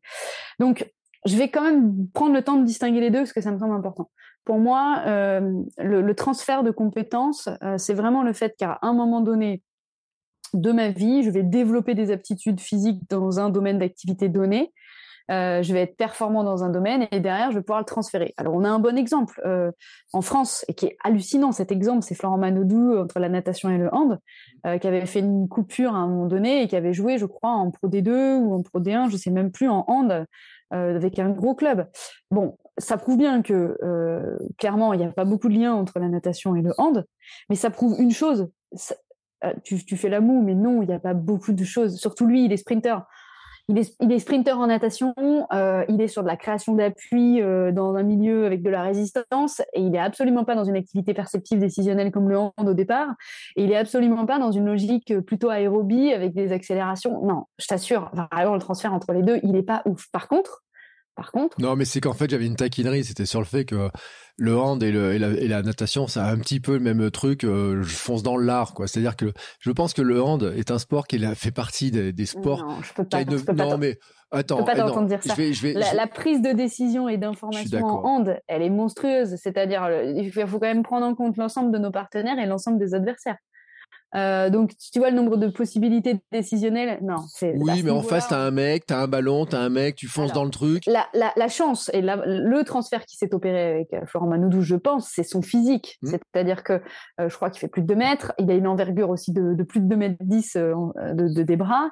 [0.59, 0.91] Donc,
[1.25, 3.59] je vais quand même prendre le temps de distinguer les deux parce que ça me
[3.59, 4.09] semble important
[4.45, 9.19] pour moi, euh, le, transfert de compétences, euh, c'est vraiment le fait qu'à un moment
[9.19, 9.63] donné
[10.53, 14.71] de ma vie, je vais développer des aptitudes physiques dans un domaine d'activité donné.
[15.31, 18.35] Euh, je vais être performant dans un domaine et derrière, je vais pouvoir le transférer.
[18.37, 19.41] Alors, on a un bon exemple
[20.13, 21.51] en France et qui est hallucinant.
[21.51, 24.19] Cet exemple, c'est Florent Manodou entre la natation et le hand,
[24.79, 27.49] qui avait fait une coupure à un moment donné et qui avait joué, je crois,
[27.49, 30.27] en Pro D2 ou en Pro D1, je sais même plus, en hand
[30.69, 31.87] avec un gros club.
[32.29, 35.99] Bon, ça prouve bien que euh, clairement, il n'y a pas beaucoup de liens entre
[35.99, 37.05] la natation et le hand,
[37.49, 38.49] mais ça prouve une chose.
[39.43, 41.97] Euh, tu, fais la moue, mais non, il n'y a pas beaucoup de choses.
[41.97, 42.97] Surtout lui, il est sprinter.
[43.67, 45.15] Il est, il est sprinter en natation,
[45.51, 49.59] euh, il est sur de la création d'appui dans un milieu avec de la résistance,
[49.73, 53.07] et il est absolument pas dans une activité perceptive décisionnelle comme le hand au départ,
[53.55, 57.25] et il est absolument pas dans une logique plutôt aérobie avec des accélérations.
[57.25, 60.11] Non, je t'assure, vraiment le transfert entre les deux, il n'est pas ouf.
[60.11, 60.64] Par contre,
[61.15, 61.59] Par contre.
[61.61, 63.03] Non, mais c'est qu'en fait, j'avais une taquinerie.
[63.05, 63.89] C'était sur le fait que
[64.37, 66.81] le hand et, le, et, la, et la, natation, ça a un petit peu le
[66.81, 67.45] même truc.
[67.45, 68.87] Euh, je fonce dans l'art, quoi.
[68.87, 72.25] C'est-à-dire que je pense que le hand est un sport qui fait partie des, des
[72.25, 72.65] sports.
[72.65, 73.21] Non, je peux pas.
[73.21, 73.37] Une...
[73.37, 73.97] Je peux non, pas mais
[74.31, 74.57] attends.
[74.57, 75.33] Je peux pas non, t'entendre dire ça.
[75.33, 78.69] Je vais, je vais, la, la, prise de décision et d'information en hand, elle est
[78.69, 79.37] monstrueuse.
[79.41, 82.93] C'est-à-dire, il faut quand même prendre en compte l'ensemble de nos partenaires et l'ensemble des
[82.93, 83.37] adversaires.
[84.15, 86.99] Euh, donc, tu vois le nombre de possibilités décisionnelles?
[87.01, 87.53] Non, c'est.
[87.57, 90.31] Oui, mais en face, t'as un mec, t'as un ballon, t'as un mec, tu fonces
[90.31, 90.83] Alors, dans le truc.
[90.87, 94.61] La, la, la chance et la, le transfert qui s'est opéré avec euh, Florent Manoudou,
[94.61, 95.97] je pense, c'est son physique.
[96.01, 96.07] Mmh.
[96.11, 96.81] C'est-à-dire que
[97.19, 98.33] euh, je crois qu'il fait plus de 2 mètres.
[98.39, 100.73] Il a une envergure aussi de, de plus de 2 mètres 10 euh,
[101.13, 101.89] de, de, des bras.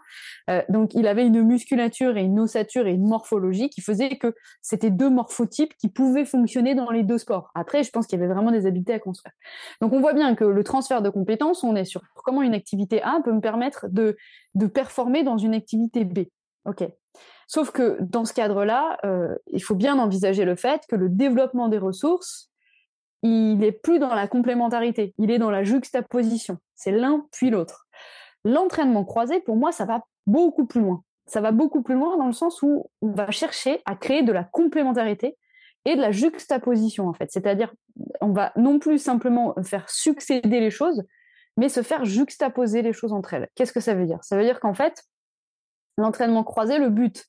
[0.69, 4.89] Donc, il avait une musculature et une ossature et une morphologie qui faisait que c'était
[4.89, 7.51] deux morphotypes qui pouvaient fonctionner dans les deux sports.
[7.55, 9.33] Après, je pense qu'il y avait vraiment des habiletés à construire.
[9.81, 13.01] Donc, on voit bien que le transfert de compétences, on est sur comment une activité
[13.01, 14.15] A peut me permettre de,
[14.55, 16.19] de performer dans une activité B.
[16.65, 16.83] OK.
[17.47, 21.67] Sauf que dans ce cadre-là, euh, il faut bien envisager le fait que le développement
[21.67, 22.49] des ressources,
[23.21, 26.57] il est plus dans la complémentarité, il est dans la juxtaposition.
[26.75, 27.85] C'est l'un puis l'autre.
[28.43, 31.03] L'entraînement croisé, pour moi, ça va beaucoup plus loin.
[31.25, 34.33] Ça va beaucoup plus loin dans le sens où on va chercher à créer de
[34.33, 35.37] la complémentarité
[35.85, 37.31] et de la juxtaposition, en fait.
[37.31, 37.73] C'est-à-dire,
[38.19, 41.03] on va non plus simplement faire succéder les choses,
[41.57, 43.49] mais se faire juxtaposer les choses entre elles.
[43.55, 44.23] Qu'est-ce que ça veut dire?
[44.23, 45.03] Ça veut dire qu'en fait,
[45.97, 47.25] l'entraînement croisé, le but,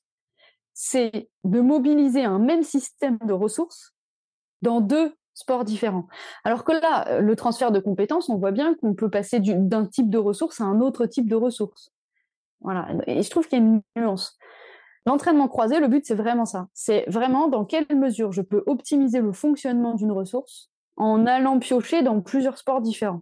[0.73, 3.93] c'est de mobiliser un même système de ressources
[4.61, 6.07] dans deux sports différents.
[6.43, 10.09] Alors que là, le transfert de compétences, on voit bien qu'on peut passer d'un type
[10.09, 11.91] de ressources à un autre type de ressources.
[12.61, 12.87] Voilà.
[13.05, 14.37] Et je trouve qu'il y a une nuance.
[15.05, 16.67] L'entraînement croisé, le but, c'est vraiment ça.
[16.73, 22.01] C'est vraiment dans quelle mesure je peux optimiser le fonctionnement d'une ressource en allant piocher
[22.01, 23.21] dans plusieurs sports différents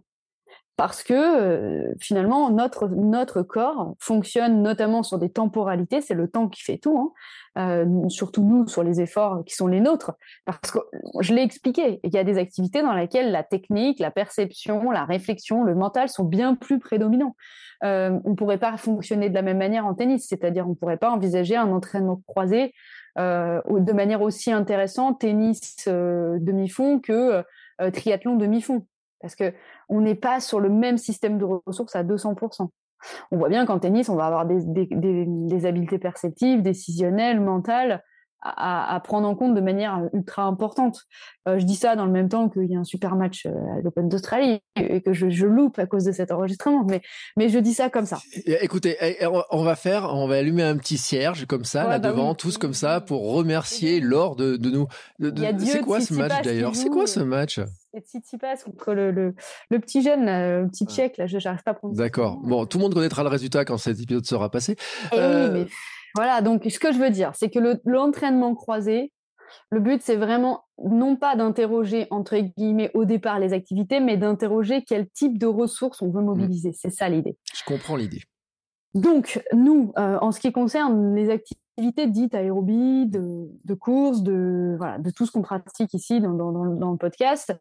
[0.76, 6.48] parce que euh, finalement notre notre corps fonctionne notamment sur des temporalités, c'est le temps
[6.48, 7.12] qui fait tout,
[7.56, 10.12] hein, euh, surtout nous sur les efforts qui sont les nôtres,
[10.44, 10.78] parce que
[11.20, 15.04] je l'ai expliqué, il y a des activités dans lesquelles la technique, la perception, la
[15.04, 17.36] réflexion, le mental sont bien plus prédominants.
[17.82, 21.10] Euh, on pourrait pas fonctionner de la même manière en tennis, c'est-à-dire on pourrait pas
[21.10, 22.72] envisager un entraînement croisé
[23.18, 27.44] euh, de manière aussi intéressante tennis euh, demi-fond que
[27.80, 28.86] euh, triathlon demi-fond.
[29.20, 29.54] Parce que
[29.88, 32.68] on n'est pas sur le même système de ressources à 200%.
[33.30, 38.02] On voit bien qu'en tennis, on va avoir des, habiletés perceptives, décisionnelles, mentales
[38.44, 41.00] à, à, prendre en compte de manière ultra importante.
[41.48, 43.80] Euh, je dis ça dans le même temps qu'il y a un super match à
[43.82, 47.00] l'Open d'Australie et que je, je, loupe à cause de cet enregistrement, mais,
[47.36, 48.18] mais je dis ça comme ça.
[48.60, 48.96] Écoutez,
[49.50, 52.30] on va faire, on va allumer un petit cierge comme ça, Ouais, là bah devant,
[52.30, 52.36] oui.
[52.36, 54.86] tous comme ça, pour remercier Laure de, de nous.
[55.58, 56.74] C'est quoi ce match d'ailleurs?
[56.76, 57.60] C'est quoi ce match?
[57.98, 59.34] Tsitsipas contre le, le,
[59.70, 60.90] le petit jeune, là, le petit Ouais.
[60.92, 61.98] tchèque, là, je n'arrive pas à prononcer.
[61.98, 62.38] D'accord.
[62.42, 64.76] Bon, tout le monde connaîtra le résultat quand cet épisode sera passé.
[65.12, 65.66] Eh Euh, oui, mais
[66.14, 69.12] voilà, donc ce que je veux dire, c'est que le- l'entraînement croisé,
[69.70, 74.82] le but, c'est vraiment non pas d'interroger, entre guillemets, au départ les activités, mais d'interroger
[74.84, 76.72] quel type de ressources on veut mobiliser.
[76.72, 77.36] C'est ça l'idée.
[77.54, 78.22] Je comprends l'idée.
[78.94, 84.76] Donc, nous, euh, en ce qui concerne les activités dites aérobie, de, de course, de,
[84.78, 87.52] voilà, de tout ce qu'on pratique ici dans, dans le podcast,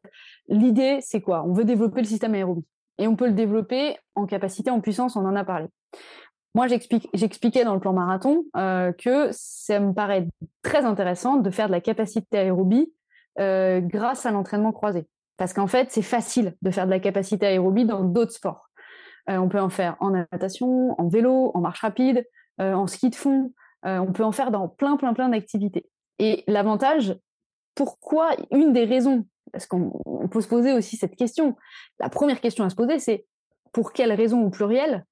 [0.47, 1.43] l'idée, c'est quoi?
[1.45, 2.65] On veut développer le système aérobie.
[2.99, 5.65] Et on peut le développer en capacité, en puissance, on en a parlé.
[6.55, 10.27] Moi, j'expliquais dans le plan marathon euh, que ça me paraît
[10.61, 12.93] très intéressant de faire de la capacité aérobie
[13.39, 15.07] euh, grâce à l'entraînement croisé.
[15.37, 18.69] Parce qu'en fait, c'est facile de faire de la capacité aérobie dans d'autres sports.
[19.31, 22.23] Euh, on peut en faire en natation, en vélo, en marche rapide,
[22.59, 23.51] en ski de fond.
[23.81, 25.89] On peut en faire dans plein, plein, plein d'activités.
[26.19, 27.17] Et l'avantage,
[27.73, 31.55] pourquoi une des raisons, parce qu'on on peut se poser aussi cette question.
[31.99, 33.25] La première question à se poser, c'est
[33.71, 35.03] pour quelle raison au pluriel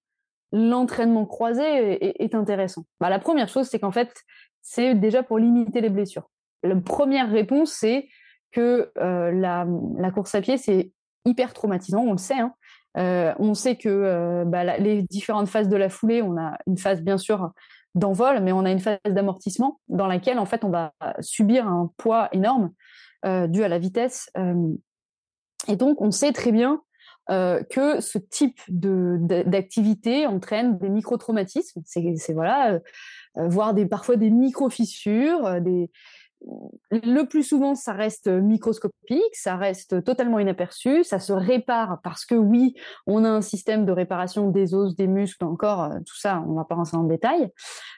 [0.52, 4.14] l'entraînement croisé est, intéressant bah, La première chose, c'est qu'en fait,
[4.62, 6.30] c'est déjà pour limiter les blessures.
[6.64, 8.08] La première réponse, c'est
[8.52, 10.92] que euh, la, course à pied, c'est
[11.26, 12.40] hyper traumatisant, on le sait.
[12.40, 12.54] Hein.
[12.98, 16.78] Euh, on sait que euh, bah, les différentes phases de la foulée, on a une
[16.78, 17.52] phase bien sûr
[17.96, 21.92] d'envol, mais on a une phase d'amortissement dans laquelle en fait on va subir un
[21.98, 22.72] poids énorme
[23.24, 24.32] dû à la vitesse.
[25.68, 26.82] et donc on sait très bien
[27.30, 31.82] euh, que ce type de d'activité entraîne des micro-traumatismes.
[31.86, 35.92] C'est voilà, euh, voire des parfois des micro-fissures, euh, des
[36.92, 42.36] le plus souvent, ça reste microscopique, ça reste totalement inaperçu, ça se répare parce que
[42.36, 42.76] oui,
[43.08, 46.54] on a un système de réparation des os, des muscles, encore euh, tout ça, on
[46.54, 47.52] va pas rentrer en détail.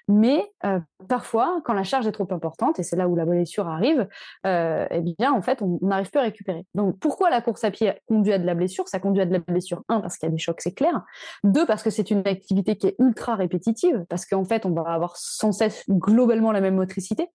[0.07, 3.67] Mais euh, parfois, quand la charge est trop importante, et c'est là où la blessure
[3.67, 4.07] arrive,
[4.45, 6.65] euh, eh bien, en fait, on n'arrive plus à récupérer.
[6.75, 8.87] Donc, pourquoi la course à pied conduit à de la blessure?
[8.87, 11.01] Ça conduit à de la blessure, un, parce qu'il y a des chocs, c'est clair.
[11.43, 14.81] Deux, parce que c'est une activité qui est ultra répétitive, parce qu'en fait, on va
[14.91, 17.29] avoir sans cesse globalement la même motricité.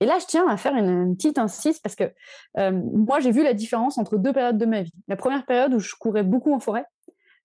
[0.00, 2.04] Et là, je tiens à faire une, petite insiste parce que
[2.58, 4.92] euh, moi, j'ai vu la différence entre deux périodes de ma vie.
[5.08, 6.84] La première période où je courais beaucoup en forêt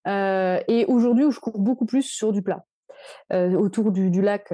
[0.08, 2.66] euh, et aujourd'hui où je cours beaucoup plus sur du plat,
[3.34, 4.54] euh, autour du, lac.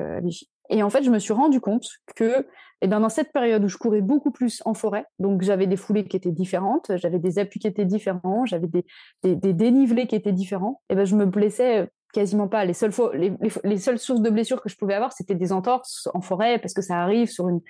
[0.69, 2.45] Et en fait, je me suis rendu compte que
[2.81, 5.77] eh ben, dans cette période où je courais beaucoup plus en forêt, donc j'avais des
[5.77, 8.85] foulées qui étaient différentes, j'avais des appuis qui étaient différents, j'avais des,
[9.23, 12.65] des, dénivelés qui étaient différents, et ben, je me blessais quasiment pas.
[12.65, 13.33] Les seules, les,
[13.63, 16.73] les, seules sources de blessures que je pouvais avoir, c'était des entorses en forêt, parce
[16.73, 17.61] que ça arrive sur une,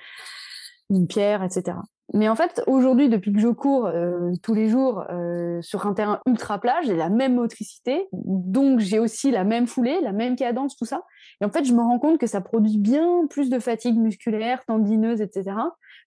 [0.90, 1.78] une pierre, etc.
[2.14, 5.94] Mais en fait, aujourd'hui, depuis que je cours euh, tous les jours euh, sur un
[5.94, 10.38] terrain ultra plat, j'ai la même motricité, donc j'ai aussi la même foulée, la même
[10.38, 11.04] cadence, tout ça.
[11.42, 14.64] Et en fait, je me rends compte que ça produit bien plus de fatigue musculaire,
[14.66, 15.52] tendineuse, etc.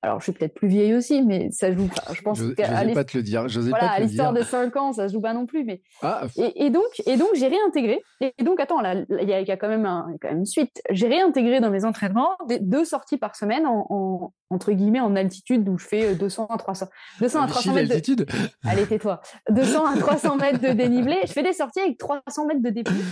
[0.03, 2.15] Alors, je suis peut-être plus vieille aussi, mais ça joue pas.
[2.15, 2.53] Je pense je,
[2.95, 3.47] pas te le dire.
[3.69, 5.63] Voilà, à l'histoire de 5 ans, ça joue pas non plus.
[5.65, 6.23] Mais ah.
[6.37, 8.01] et, donc, et donc, j'ai réintégré.
[8.21, 10.81] Et donc, attends, il y, a quand même un, quand même une suite.
[10.89, 15.77] J'ai réintégré dans mes entraînements deux sorties par semaine en, entre guillemets en altitude où
[15.77, 16.87] je fais 200 à 300
[17.21, 18.27] 200 à 300 mètres d'altitude.
[18.65, 19.21] Allez, tais-toi.
[19.51, 21.17] 200 à 300 mètres de dénivelé.
[21.27, 23.05] Je fais des sorties avec 300 mètres de dénivelé.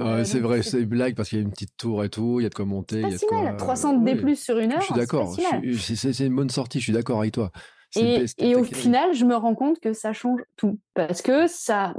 [0.00, 2.40] Euh, c'est vrai, c'est une blague parce qu'il y a une petite tour et tout,
[2.40, 3.02] il y a de quoi monter.
[3.02, 4.80] Pas si mal, 300 D plus sur une heure.
[4.80, 7.50] Je suis d'accord, c'est une bonne sortie, je suis d'accord avec toi.
[7.96, 10.78] Et, au final, je me rends compte que ça change tout.
[10.94, 11.94] Parce que ça,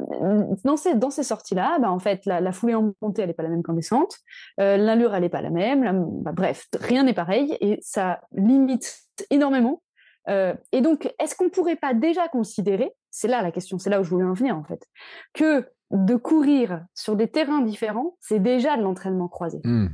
[0.64, 3.44] dans ces, dans ces sorties-là, bah, en fait, la, foulée en montée, elle n'est pas
[3.44, 4.18] la même qu'en descente.
[4.60, 6.06] Euh, L'allure, elle n'est pas la même.
[6.22, 7.58] Bah, bref, rien n'est pareil.
[7.62, 9.82] Et ça limite énormément.
[10.28, 14.00] Euh, et donc, est-ce qu'on pourrait pas déjà considérer, c'est là la question, c'est là
[14.02, 14.84] où je voulais en venir en fait,
[15.34, 19.60] que de courir sur des terrains différents, c'est déjà de l'entraînement croisé.
[19.64, 19.88] Hmm.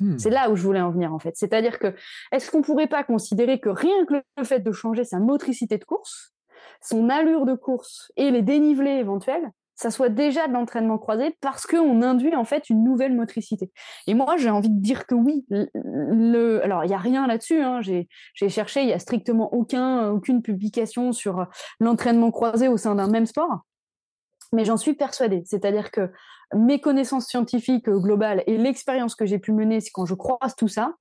[0.00, 0.16] Hmm.
[0.18, 1.36] C'est là où je voulais en venir en fait.
[1.36, 1.94] C'est-à-dire que
[2.30, 5.84] est-ce qu'on pourrait pas considérer que rien que le fait de changer sa motricité de
[5.84, 6.32] course,
[6.80, 11.66] son allure de course et les dénivelés éventuels, ça soit déjà de l'entraînement croisé parce
[11.66, 13.72] qu'on induit en fait une nouvelle motricité?
[14.06, 15.44] Et moi, j'ai envie de dire que oui.
[15.50, 17.60] Le, alors, il n'y a rien là-dessus.
[17.60, 17.80] Hein.
[17.80, 18.08] J'ai
[18.48, 21.46] cherché, il n'y a strictement aucun, aucune publication sur
[21.80, 23.64] l'entraînement croisé au sein d'un même sport
[24.52, 25.42] mais j'en suis persuadée.
[25.46, 26.10] C'est-à-dire que
[26.54, 30.68] mes connaissances scientifiques globales et l'expérience que j'ai pu mener, c'est quand je croise tout
[30.68, 30.94] ça,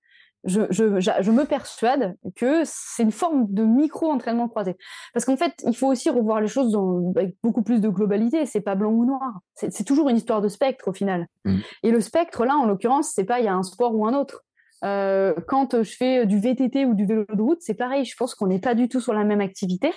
[0.44, 4.76] je, je, je me persuade que c'est une forme de micro-entraînement croisé.
[5.14, 8.46] Parce qu'en fait, il faut aussi revoir les choses dans, avec beaucoup plus de globalité.
[8.46, 9.40] C'est pas blanc ou noir.
[9.54, 11.28] C'est toujours une histoire de spectre au final.
[11.46, 11.58] Mmh.
[11.84, 14.14] Et le spectre, là, en l'occurrence, c'est pas il y a un sport ou un
[14.14, 14.44] autre.
[14.84, 18.06] Euh, quand je fais du VTT ou du vélo de route, c'est pareil.
[18.06, 19.92] Je pense qu'on n'est pas du tout sur la même activité.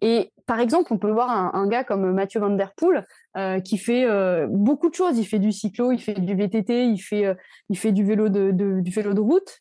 [0.00, 3.78] Et par exemple, on peut voir un, gars comme Mathieu Van Der Poel euh, qui
[3.78, 5.18] fait euh, beaucoup de choses.
[5.18, 7.34] Il fait du cyclo, il fait du VTT, il fait, euh,
[7.68, 9.60] il fait du vélo de, du vélo de route.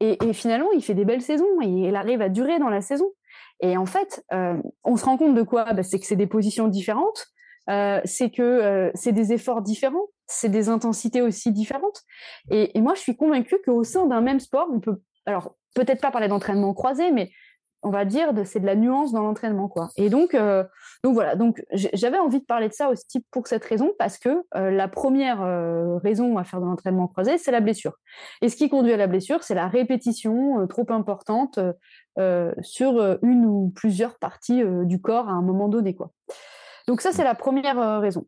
[0.00, 1.60] Et, finalement, il fait des belles saisons.
[1.62, 3.12] Et il arrive à durer dans la saison.
[3.60, 4.24] Et en fait,
[4.82, 5.72] on se rend compte de quoi?
[5.74, 7.26] Bah, C'est que c'est des positions différentes.
[7.68, 12.02] c'est que c'est des efforts différents, c'est des intensités aussi différentes.
[12.50, 16.00] Et, et moi, je suis convaincue qu'au sein d'un même sport, on peut, alors peut-être
[16.00, 17.30] pas parler d'entraînement croisé, mais
[17.82, 19.88] on va dire, c'est de la nuance dans l'entraînement, quoi.
[19.96, 20.64] Et donc, euh,
[21.02, 21.34] donc voilà.
[21.34, 24.88] Donc j'avais envie de parler de ça aussi pour cette raison, parce que euh, la
[24.88, 27.94] première euh, raison à faire de l'entraînement croisé, c'est la blessure.
[28.40, 31.58] Et ce qui conduit à la blessure, c'est la répétition trop importante
[32.60, 36.10] sur une ou plusieurs parties du corps à un moment donné, quoi.
[36.86, 38.26] Donc ça, c'est la première raison.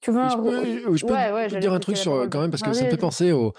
[0.00, 2.84] Tu veux je peux, je peux dire un truc sur quand même parce que ça
[2.84, 3.52] me fait penser au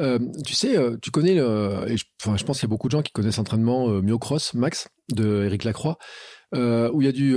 [0.00, 2.88] euh, tu sais, euh, tu connais, et je, enfin, je pense qu'il y a beaucoup
[2.88, 5.98] de gens qui connaissent l'entraînement euh, Myocross Max de Eric Lacroix,
[6.52, 7.36] où il y a du,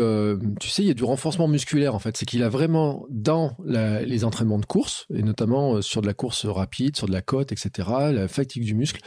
[0.60, 2.15] tu sais, il y a du renforcement musculaire en fait.
[2.17, 6.45] C'est qu'il a vraiment dans les entraînements de course et notamment sur de la course
[6.45, 9.02] rapide, sur de la côte, etc., la fatigue du muscle.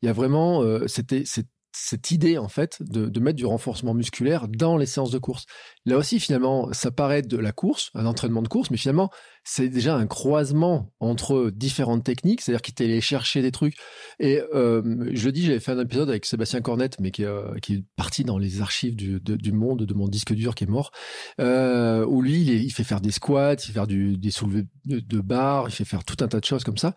[0.00, 1.24] Il y a vraiment, c'était,
[1.72, 5.46] cette idée en fait de, mettre du renforcement musculaire dans les séances de course.
[5.86, 9.10] Là aussi finalement ça paraît de la course, un entraînement de course, mais finalement
[9.44, 13.76] c'est déjà un croisement entre différentes techniques, c'est-à-dire qu'il allé chercher des trucs.
[14.20, 17.84] Et euh, je dis, j'avais fait un épisode avec Sébastien Cornette, mais qui, euh, est
[17.96, 20.92] parti dans les archives du, monde de mon disque dur qui est mort,
[21.40, 24.64] euh, où lui il, il, fait faire des squats, il fait faire du, des soulevés
[24.84, 26.94] de, barres, il fait faire tout un tas de choses comme ça.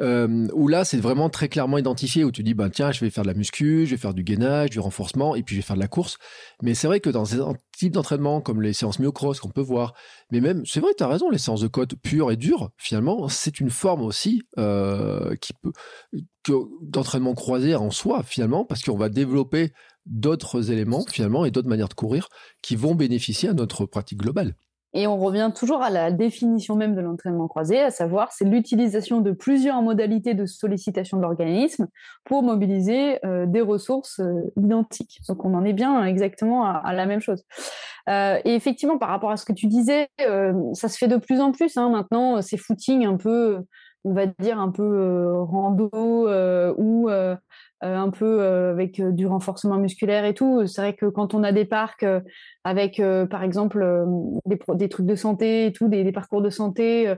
[0.00, 3.10] Euh, où là, c'est vraiment très clairement identifié, où tu dis, bah, tiens, je vais
[3.10, 5.66] faire de la muscu, je vais faire du gainage, du renforcement, et puis je vais
[5.66, 6.18] faire de la course.
[6.62, 9.94] Mais c'est vrai que dans un type d'entraînement, comme les séances myocross qu'on peut voir,
[10.30, 13.28] mais même, c'est vrai, tu as raison, les séances de côte pures et dures, finalement,
[13.28, 15.72] c'est une forme aussi euh, qui peut
[16.80, 19.72] d'entraînement croisé en soi, finalement, parce qu'on va développer
[20.06, 22.28] d'autres éléments, finalement, et d'autres manières de courir
[22.62, 24.54] qui vont bénéficier à notre pratique globale.
[24.98, 29.20] Et on revient toujours à la définition même de l'entraînement croisé, à savoir c'est l'utilisation
[29.20, 31.86] de plusieurs modalités de sollicitation de l'organisme
[32.24, 35.20] pour mobiliser euh, des ressources euh, identiques.
[35.28, 37.44] Donc on en est bien exactement à, la même chose.
[38.08, 40.08] Euh, et effectivement, par rapport à ce que tu disais,
[40.72, 41.76] ça se fait de plus en plus.
[41.76, 43.60] Hein, maintenant, ces footings un peu,
[44.02, 45.90] on va dire un peu rando
[46.76, 47.08] ou
[47.80, 50.66] un peu euh, avec euh, du renforcement musculaire et tout.
[50.66, 52.04] C'est vrai que quand on a des parcs
[52.64, 54.04] avec, par exemple,
[54.46, 57.14] des, trucs de santé et tout, des, parcours de santé,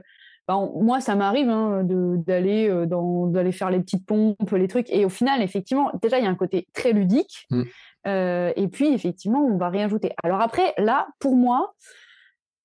[0.47, 4.89] ben, moi, ça m'arrive hein, d'aller d'aller faire les petites pompes, les trucs.
[4.89, 7.47] Et au final, effectivement, déjà, il y a un côté très ludique.
[7.49, 7.63] Mmh.
[8.05, 10.13] et puis, effectivement, on va rien ajouter.
[10.23, 11.73] Alors après, là, pour moi,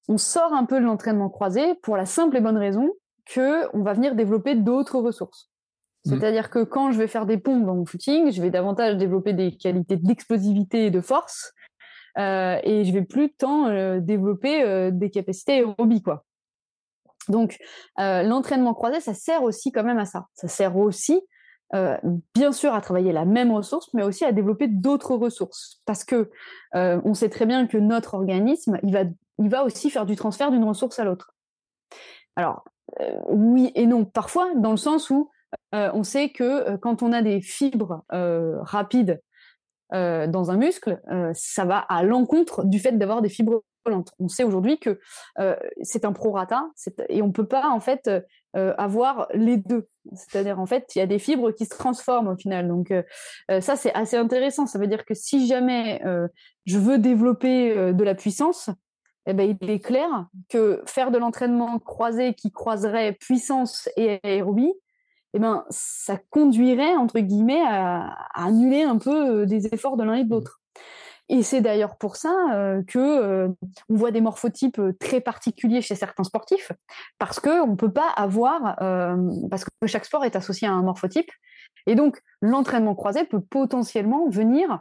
[0.09, 2.91] on sort un peu de l'entraînement croisé pour la simple et bonne raison
[3.27, 5.51] que on va venir développer d'autres ressources.
[6.07, 6.11] Mmh.
[6.11, 9.33] C'est-à-dire que quand je vais faire des pompes dans mon footing, je vais davantage développer
[9.33, 11.53] des qualités d'explosivité et de force,
[12.19, 16.25] euh, et je vais plus tant euh, développer euh, des capacités aérobies, quoi.
[17.29, 17.59] Donc,
[17.99, 20.27] l'entraînement croisé, ça sert aussi quand même à ça.
[20.35, 21.21] Ça sert aussi,
[21.73, 26.31] bien sûr, à travailler la même ressource, mais aussi à développer d'autres ressources, parce que
[26.73, 29.01] on sait très bien que notre organisme, il va,
[29.41, 31.35] il va aussi faire du transfert d'une ressource à l'autre.
[32.37, 32.63] Alors,
[33.29, 35.36] oui et non, parfois, dans le sens où euh,
[35.93, 39.21] on sait que euh, quand on a des fibres euh, rapides
[39.93, 41.01] dans un muscle,
[41.33, 44.11] ça va à l'encontre du fait d'avoir des fibres lentes.
[44.19, 44.99] On sait aujourd'hui que
[45.83, 46.67] c'est un prorata
[47.09, 48.11] et on ne peut pas en fait
[48.53, 49.87] avoir les deux.
[50.13, 52.67] C'est-à-dire en fait, il y a des fibres qui se transforment au final.
[52.67, 52.93] Donc
[53.49, 54.67] ça c'est assez intéressant.
[54.67, 56.03] Ça veut dire que si jamais
[56.65, 58.71] je veux développer de la puissance,
[59.27, 60.09] eh ben, il est clair
[60.49, 64.73] que faire de l'entraînement croisé qui croiserait puissance et aérobie,
[65.37, 70.15] eh ben, ça conduirait, entre guillemets, à, annuler un peu euh, des efforts de l'un
[70.15, 70.63] et de l'autre.
[71.29, 73.49] Et c'est d'ailleurs pour ça euh, que euh,
[73.91, 76.73] on voit des morphotypes très particuliers chez certains sportifs,
[77.19, 78.77] parce que on peut pas avoir,
[79.51, 81.31] parce que chaque sport est associé à un morphotype,
[81.87, 84.81] et donc l'entraînement croisé peut potentiellement venir,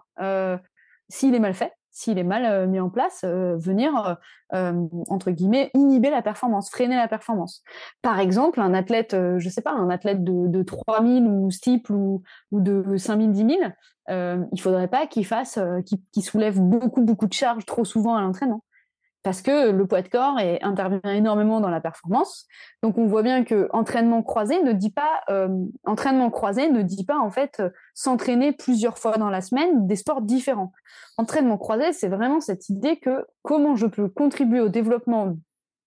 [1.09, 4.17] s'il est mal fait, s'il est mal euh, mis en place, euh, venir,
[4.53, 7.63] euh, entre guillemets, inhiber la performance, freiner la performance.
[8.01, 11.93] Par exemple, un athlète, je ne sais pas, un athlète de, de 3000 ou steeple
[11.93, 13.51] ou, ou de 5000, 10 000,
[14.09, 15.57] il ne faudrait pas qu'il fasse,
[16.11, 18.61] qu'il soulève beaucoup, beaucoup de charges trop souvent à l'entraînement
[19.25, 22.45] parce que le poids de corps intervient énormément dans la performance.
[22.83, 25.49] Donc on voit bien que entraînement croisé ne dit pas euh,
[25.83, 29.95] entraînement croisé ne dit pas en fait euh, s'entraîner plusieurs fois dans la semaine des
[29.95, 30.71] sports différents.
[31.17, 35.35] Entraînement croisé, c'est vraiment cette idée que comment je peux contribuer au développement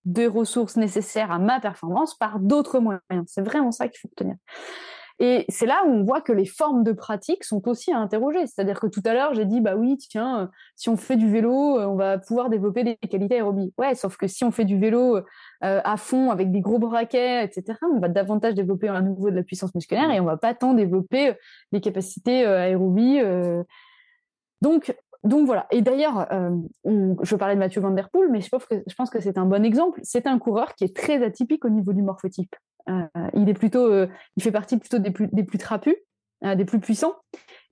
[0.04, 3.00] des ressources nécessaires à ma performance par d'autres moyens.
[3.28, 4.34] C'est vraiment ça qu'il faut tenir.
[5.20, 8.46] Et c'est là où on voit que les formes de pratique sont aussi à interroger.
[8.46, 11.28] C'est-à-dire que tout à l'heure, j'ai dit, bah oui, tiens, euh, si on fait du
[11.28, 13.72] vélo, euh, on va pouvoir développer des qualités aérobies.
[13.78, 15.22] Ouais, sauf que si on fait du vélo euh,
[15.60, 19.42] à fond avec des gros braquets, etc., on va davantage développer à nouveau de la
[19.42, 21.34] puissance musculaire et on va pas tant développer
[21.72, 23.20] des capacités aérobies.
[24.62, 25.66] Donc, donc voilà.
[25.72, 26.28] Et d'ailleurs,
[26.84, 29.36] je parlais de Mathieu Van Der Poel, mais je pense que, je pense que c'est
[29.36, 30.00] un bon exemple.
[30.04, 32.54] C'est un coureur qui est très atypique au niveau du morphotype.
[32.88, 35.96] Euh, euh, il fait partie plutôt des plus, des plus trapus,
[36.44, 37.14] euh, des plus puissants.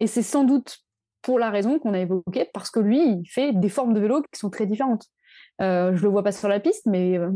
[0.00, 0.78] Et c'est sans doute
[1.22, 4.22] pour la raison qu'on a évoquée, parce que lui, il fait des formes de vélo
[4.32, 5.06] qui sont très différentes.
[5.62, 7.30] Euh, je le vois pas sur la piste, mais euh,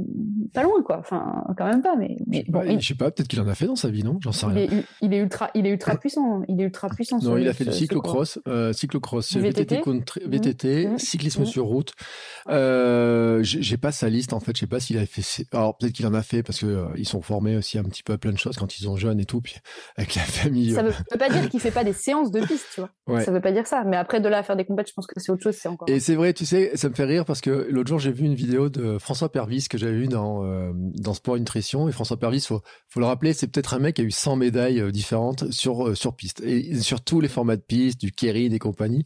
[0.53, 0.99] pas loin, quoi.
[0.99, 1.97] Enfin, quand même pas.
[1.97, 4.19] Mais, je sais, pas, sais pas, peut-être qu'il en a fait dans sa vie, non?
[4.21, 4.67] J'en sais rien.
[5.01, 6.43] Il est, ultra, il est ultra puissant.
[6.49, 7.19] Il est ultra puissant.
[7.19, 9.83] Non, il a fait du cyclocross, euh, cyclocross, VTT,
[10.27, 10.99] VTT, mmh.
[10.99, 11.47] cyclisme mmh.
[11.47, 11.93] sur route.
[12.49, 14.55] Euh, j'ai pas sa liste en fait.
[14.55, 15.47] Je sais pas s'il a fait.
[15.53, 18.03] Alors peut-être qu'il en a fait parce que euh, ils sont formés aussi un petit
[18.03, 19.57] peu à plein de choses quand ils sont jeunes et tout, puis
[19.97, 20.73] avec la famille.
[20.73, 22.91] Ça veut, veut pas dire qu'il fait pas des séances de piste, tu vois.
[23.07, 23.25] Ouais.
[23.25, 23.85] Ça veut pas dire ça.
[23.85, 25.57] Mais après de là à faire des compétitions, je pense que c'est autre chose.
[25.57, 25.89] C'est encore.
[25.89, 28.25] Et c'est vrai, tu sais, ça me fait rire parce que l'autre jour j'ai vu
[28.25, 31.89] une vidéo de François Pervis que j'avais vu dans euh, dans Sport Nutrition.
[31.89, 34.37] Et François Pervis faut faut le rappeler c'est peut-être un mec qui a eu 100
[34.37, 38.13] médailles euh, différentes sur euh, sur piste et sur tous les formats de piste du
[38.13, 39.05] Kérin et compagnie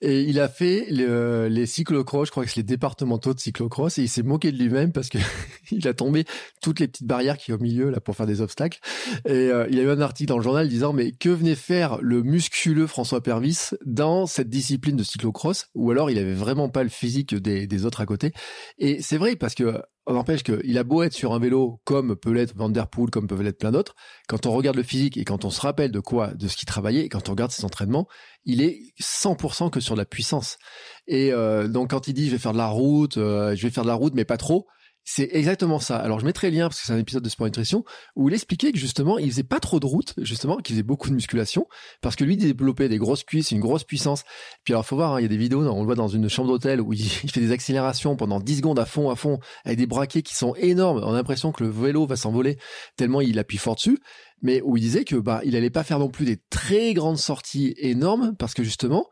[0.00, 4.02] et il a fait les cyclocross je crois que c'est les départementaux de cyclocross et
[4.02, 5.18] il s'est moqué de lui-même parce que
[5.70, 6.24] il a tombé
[6.62, 8.80] toutes les petites barrières qui au milieu là pour faire des obstacles.
[9.26, 11.98] Et il y a eu un article dans le journal disant mais que venait faire
[12.00, 15.68] le musculeux François Pervis dans cette discipline de cyclocross?
[15.74, 18.32] Ou alors il avait vraiment pas le physique des, des autres à côté?
[18.78, 22.14] Et c'est vrai parce que on empêche qu'il a beau être sur un vélo comme
[22.16, 22.70] peut l'être Van
[23.10, 23.94] comme peuvent l'être plein d'autres,
[24.28, 26.66] quand on regarde le physique et quand on se rappelle de quoi, de ce qu'il
[26.66, 28.06] travaillait, et quand on regarde ses entraînements,
[28.44, 30.58] il est 100% que sur la puissance.
[31.06, 33.70] Et euh, donc quand il dit je vais faire de la route, euh, je vais
[33.70, 34.66] faire de la route mais pas trop,
[35.04, 35.96] c'est exactement ça.
[35.96, 37.84] Alors je mettrai le lien parce que c'est un épisode de Sport Nutrition
[38.16, 41.10] où il expliquait que justement il faisait pas trop de route, justement, qu'il faisait beaucoup
[41.10, 41.68] de musculation
[42.00, 44.24] parce que lui développait des grosses cuisses, une grosse puissance.
[44.64, 46.28] Puis alors faut voir, hein, il y a des vidéos, on le voit dans une
[46.30, 49.78] chambre d'hôtel où il, fait des accélérations pendant 10 secondes à fond, à fond, avec
[49.78, 51.02] des braquets qui sont énormes.
[51.04, 52.56] On a l'impression que le vélo va s'envoler
[52.96, 53.98] tellement il appuie fort dessus.
[54.42, 57.16] Mais où il disait que bah il allait pas faire non plus des très grandes
[57.16, 59.08] sorties énormes parce que justement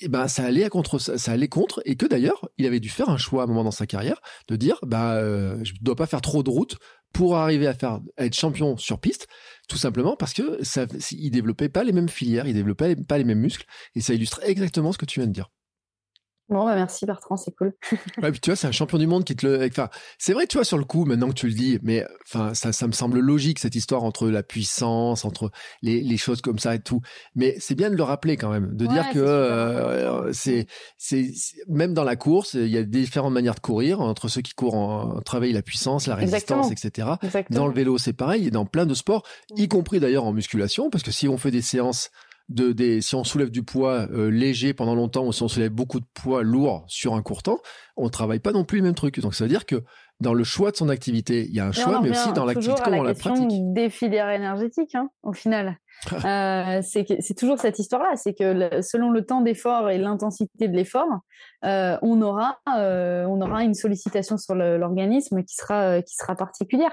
[0.00, 3.08] et ben ça allait contre ça allait contre et que d'ailleurs il avait dû faire
[3.08, 6.06] un choix à un moment dans sa carrière de dire bah euh, je dois pas
[6.06, 6.76] faire trop de route
[7.12, 9.28] pour arriver à faire à être champion sur piste
[9.68, 13.24] tout simplement parce que ça il développait pas les mêmes filières il développait pas les
[13.24, 15.50] mêmes muscles et ça illustre exactement ce que tu viens de dire
[16.54, 17.72] Bon, bah merci Bertrand, c'est cool.
[18.22, 19.66] ouais, puis tu vois, c'est un champion du monde qui te le.
[19.66, 19.88] Enfin,
[20.18, 22.70] c'est vrai, tu vois, sur le coup, maintenant que tu le dis, mais enfin, ça,
[22.72, 25.50] ça me semble logique cette histoire entre la puissance, entre
[25.82, 27.00] les, les choses comme ça et tout.
[27.34, 31.32] Mais c'est bien de le rappeler quand même, de dire que euh, c'est, c'est
[31.66, 34.76] même dans la course, il y a différentes manières de courir entre ceux qui courent
[34.76, 37.08] en travaillent la puissance, la résistance, etc.
[37.50, 39.24] Dans le vélo, c'est pareil, et dans plein de sports,
[39.56, 42.12] y compris d'ailleurs en musculation, parce que si on fait des séances
[42.48, 45.70] de des si on soulève du poids euh, léger pendant longtemps ou si on soulève
[45.70, 47.58] beaucoup de poids lourd sur un court temps,
[47.96, 49.18] on travaille pas non plus les mêmes trucs.
[49.20, 49.82] Donc ça veut dire que
[50.20, 52.80] dans le choix de son activité, il y a un choix, mais aussi dans l'activité
[52.84, 53.72] comment on la pratique.
[53.72, 55.78] Des filières énergétiques, hein, au final.
[56.12, 61.08] euh, c'est toujours cette histoire-là, c'est que selon le temps d'effort et l'intensité de l'effort,
[61.64, 66.92] euh, on aura euh, on aura une sollicitation sur l'organisme qui sera qui sera particulière.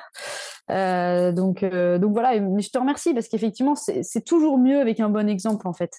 [0.69, 5.09] Euh, donc donc voilà, mais je te remercie parce qu'effectivement c'est toujours mieux avec un
[5.09, 5.93] bon exemple en fait.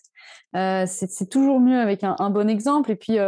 [0.54, 3.18] c'est toujours mieux avec un, un, bon exemple et puis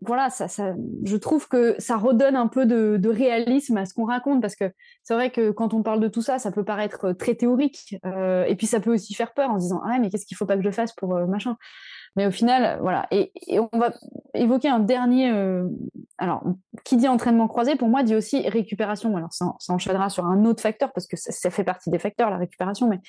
[0.00, 0.74] voilà, ça, ça,
[1.04, 4.72] je trouve que ça redonne un peu de, réalisme à ce qu'on raconte parce que
[5.02, 8.44] c'est vrai que quand on parle de tout ça, ça peut paraître très théorique euh,
[8.44, 10.46] et puis ça peut aussi faire peur en se disant ah mais qu'est-ce qu'il faut
[10.46, 11.56] pas que je fasse pour euh, machin?
[12.16, 13.06] Mais au final, voilà.
[13.10, 13.92] Et, on va
[14.32, 15.30] évoquer un dernier.
[15.30, 15.68] Euh,
[16.16, 16.42] alors,
[16.84, 19.14] qui dit entraînement croisé pour moi dit aussi récupération.
[19.16, 22.38] Alors ça, enchaînera sur un autre facteur parce que ça fait partie des facteurs la
[22.38, 23.00] récupération, mais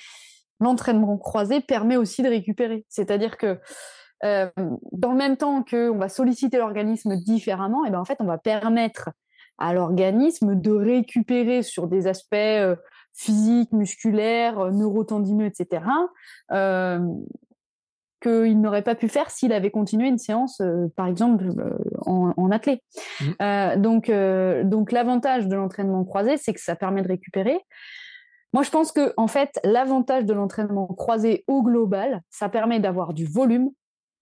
[0.60, 2.84] l'entraînement croisé permet aussi de récupérer.
[2.88, 3.58] C'est-à-dire que
[4.24, 4.48] euh,
[4.92, 8.38] dans le même temps qu'on va solliciter l'organisme différemment, et ben en fait, on va
[8.38, 9.10] permettre
[9.58, 12.76] à l'organisme de récupérer sur des aspects euh,
[13.12, 15.82] physiques, musculaires, euh, neurotendineux, etc.,
[16.52, 17.00] euh,
[18.20, 20.60] qu'il n'aurait pas pu faire s'il avait continué une séance,
[20.96, 21.52] par exemple,
[22.04, 22.82] en, en athlée.
[23.20, 23.80] Mmh.
[23.80, 24.10] donc,
[24.64, 27.60] donc l'avantage de l'entraînement croisé, c'est que ça permet de récupérer.
[28.52, 33.14] Moi, je pense que en fait, l'avantage de l'entraînement croisé au global, ça permet d'avoir
[33.14, 33.70] du volume,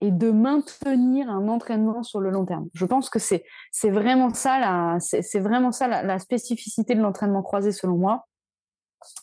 [0.00, 2.68] et de maintenir un entraînement sur le long terme.
[2.74, 7.42] Je pense que c'est c'est vraiment ça la c'est vraiment ça la, spécificité de l'entraînement
[7.42, 8.26] croisé selon moi,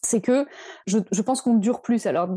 [0.01, 0.47] c'est que
[0.87, 2.05] je, je pense qu'on dure plus.
[2.05, 2.29] Alors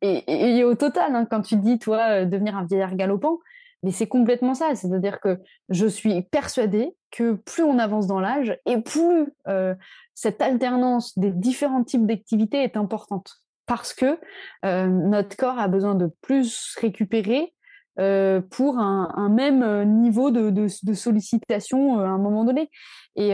[0.00, 3.38] et, et, au total, hein, quand tu dis toi euh, devenir un vieillard galopant,
[3.82, 4.74] mais c'est complètement ça.
[4.74, 9.74] C'est-à-dire que je suis persuadée que plus on avance dans l'âge et plus euh,
[10.14, 14.18] cette alternance des différents types d'activités est importante parce que
[14.64, 17.54] euh, notre corps a besoin de plus récupérer
[17.98, 22.70] euh, pour un, même euh, niveau de, sollicitation euh, à un moment donné.
[23.16, 23.32] Et,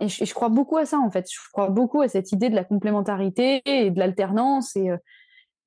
[0.00, 1.26] je, crois beaucoup à ça en fait.
[1.28, 4.76] Je crois beaucoup à cette idée de la complémentarité et de l'alternance.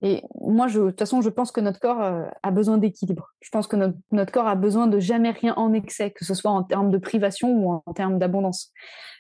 [0.02, 2.02] Et, moi, de toute façon, je pense que notre corps
[2.42, 3.28] a besoin d'équilibre.
[3.42, 6.52] Je pense que notre, corps a besoin de jamais rien en excès, que ce soit
[6.52, 8.72] en termes de privation ou en termes d'abondance.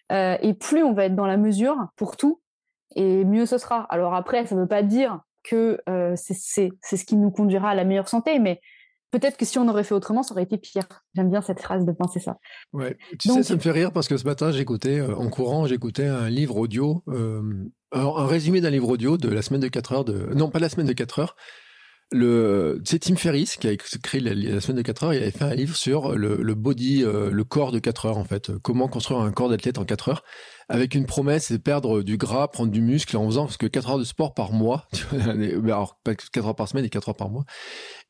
[0.09, 2.39] et plus on va être dans la mesure pour tout,
[2.95, 3.81] et mieux ce sera.
[3.89, 5.81] Alors après, ça ne veut pas dire que
[6.15, 8.61] c'est ce qui nous conduira à la meilleure santé, mais
[9.11, 10.87] peut-être que si on aurait fait autrement, ça aurait été pire.
[11.15, 12.37] J'aime bien cette phrase de penser ça.
[12.73, 12.97] Ouais.
[13.19, 16.05] Tu sais, ça me fait rire parce que ce matin, j'écoutais, euh, en courant, j'écoutais
[16.05, 17.41] un livre audio, euh,
[17.91, 20.69] un résumé d'un livre audio de la semaine de 4 heures de, non, pas la
[20.69, 21.35] semaine de 4 heures.
[22.11, 25.13] Le, c'est Tim Ferriss qui a écrit la, la, semaine de 4 heures.
[25.13, 28.17] Il avait fait un livre sur le, le body, euh, le corps de 4 heures,
[28.17, 28.51] en fait.
[28.63, 30.23] Comment construire un corps d'athlète en 4 heures
[30.71, 33.89] avec une promesse, c'est perdre du gras, prendre du muscle en faisant parce que 4
[33.89, 34.87] heures de sport par mois,
[35.65, 37.43] alors pas 4 heures par semaine et 4 heures par mois.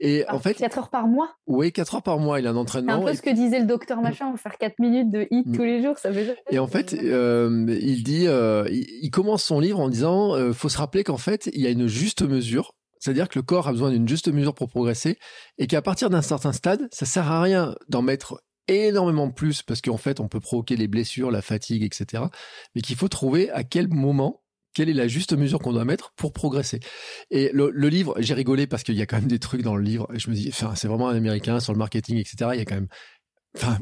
[0.01, 1.29] Et en fait 4 heures par mois?
[1.47, 2.97] Oui, 4 heures par mois, il a un entraînement.
[2.97, 5.55] C'est un peu ce que disait le docteur machin, faire 4 minutes de hit mm.
[5.55, 6.35] tous les jours, ça veut dire.
[6.51, 10.69] Et en fait, euh, il dit euh, il, commence son livre en disant euh, faut
[10.69, 13.71] se rappeler qu'en fait, il y a une juste mesure c'est-à-dire que le corps a
[13.71, 15.17] besoin d'une juste mesure pour progresser
[15.57, 19.81] et qu'à partir d'un certain stade, ça sert à rien d'en mettre énormément plus parce
[19.81, 22.23] qu'en fait, on peut provoquer les blessures, la fatigue, etc.
[22.75, 24.43] Mais qu'il faut trouver à quel moment
[24.73, 26.79] quelle est la juste mesure qu'on doit mettre pour progresser.
[27.31, 29.81] Et le, livre, j'ai rigolé parce qu'il y a quand même des trucs dans le
[29.81, 30.07] livre.
[30.13, 32.51] Je me dis, enfin, c'est vraiment un américain sur le marketing, etc.
[32.53, 32.87] Il y a quand même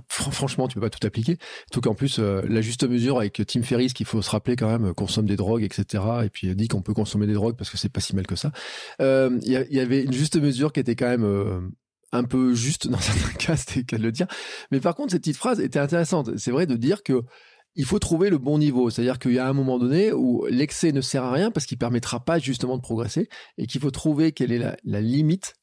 [0.10, 1.38] Franchement, tu peux pas tout appliquer.
[1.72, 4.70] Tout qu'en plus, euh, la juste mesure avec Tim Ferriss, qu'il faut se rappeler quand
[4.70, 6.04] même, consomme des drogues, etc.
[6.24, 8.26] Et puis il dit qu'on peut consommer des drogues parce que c'est pas si mal
[8.26, 8.52] que ça.
[9.00, 11.72] Il y, y, avait une juste mesure qui était quand même
[12.12, 14.28] un peu juste dans certains cas, c'était qu'à le dire.
[14.72, 16.38] Mais par contre, cette petite phrase était intéressante.
[16.38, 17.24] C'est vrai de dire que
[17.76, 18.90] il faut trouver le bon niveau.
[18.90, 21.78] C'est-à-dire qu'il y a un moment donné où l'excès ne sert à rien parce qu'il
[21.78, 25.54] permettra pas justement de progresser et qu'il faut trouver quelle est la limite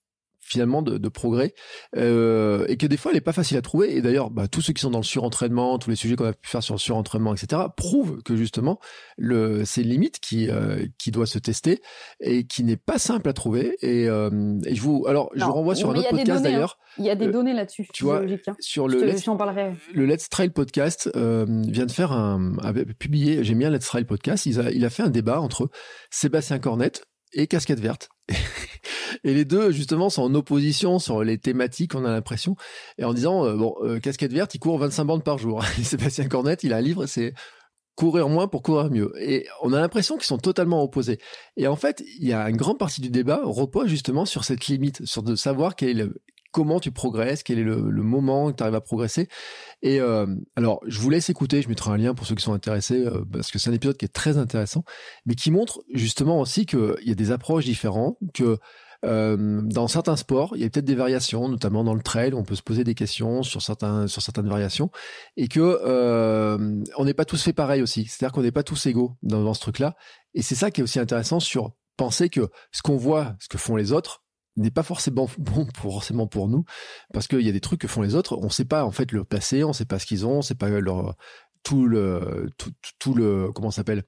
[0.45, 1.55] finalement de, de progrès
[1.97, 3.97] euh, et que des fois elle est pas facile à trouver.
[3.97, 6.32] Et d'ailleurs bah, tous ceux qui sont dans le surentraînement tous les sujets qu'on a
[6.32, 8.78] pu faire sur le surentraînement etc prouvent que justement
[9.16, 11.80] le c'est une limite qui euh, qui doit se tester
[12.20, 13.76] et qui n'est pas simple à trouver.
[13.82, 16.40] Et, euh, et je vous alors je vous renvoie sur un autre podcast hein.
[16.40, 16.78] d'ailleurs.
[16.99, 18.55] Il y a des données là-dessus tu vois hein.
[18.61, 19.26] sur le let's,
[19.92, 24.05] le Let's Trail podcast euh, vient de faire un avait publié j'aime bien Let's Trail
[24.05, 25.70] podcast il a il a fait un débat entre
[26.11, 28.09] Sébastien Cornette et Casquette Verte
[29.25, 32.57] et les deux, justement, sont en opposition sur les thématiques, on a l'impression.
[32.99, 35.64] Et en disant, euh, bon, euh, casquette verte, il court 25 bandes par jour.
[35.83, 37.33] Sébastien Cornette, il a un livre, c'est
[37.97, 39.12] courir moins pour courir mieux.
[39.18, 41.18] Et on a l'impression qu'ils sont totalement opposés.
[41.57, 44.66] Et en fait, il y a une grande partie du débat repose justement sur cette
[44.66, 46.22] limite, sur de savoir quel est le,
[46.53, 49.29] comment tu progresses, quel est le, moment où tu arrives à progresser.
[49.83, 52.53] Et euh, alors, je vous laisse écouter, je mettrai un lien pour ceux qui sont
[52.53, 54.85] intéressés, parce que c'est un épisode qui est très intéressant,
[55.25, 58.59] mais qui montre justement aussi qu'il y a des approches différentes, que
[59.05, 62.42] euh, dans certains sports, il y a peut-être des variations, notamment dans le trail, on
[62.42, 64.90] peut se poser des questions sur certains sur certaines variations,
[65.36, 68.07] et que on n'est pas tous fait pareil aussi.
[68.07, 69.94] C'est-à-dire qu'on n'est pas tous égaux dans, ce truc-là.
[70.34, 73.59] Et c'est ça qui est aussi intéressant sur penser que ce qu'on voit, ce que
[73.59, 74.24] font les autres,
[74.57, 76.64] n'est pas forcément bon pour, forcément pour nous
[77.12, 79.11] parce qu'il y a des trucs que font les autres on sait pas en fait
[79.11, 81.16] le passé on sait pas ce qu'ils ont on sait pas leur
[81.64, 84.05] tout le tout, tout le comment s'appelle?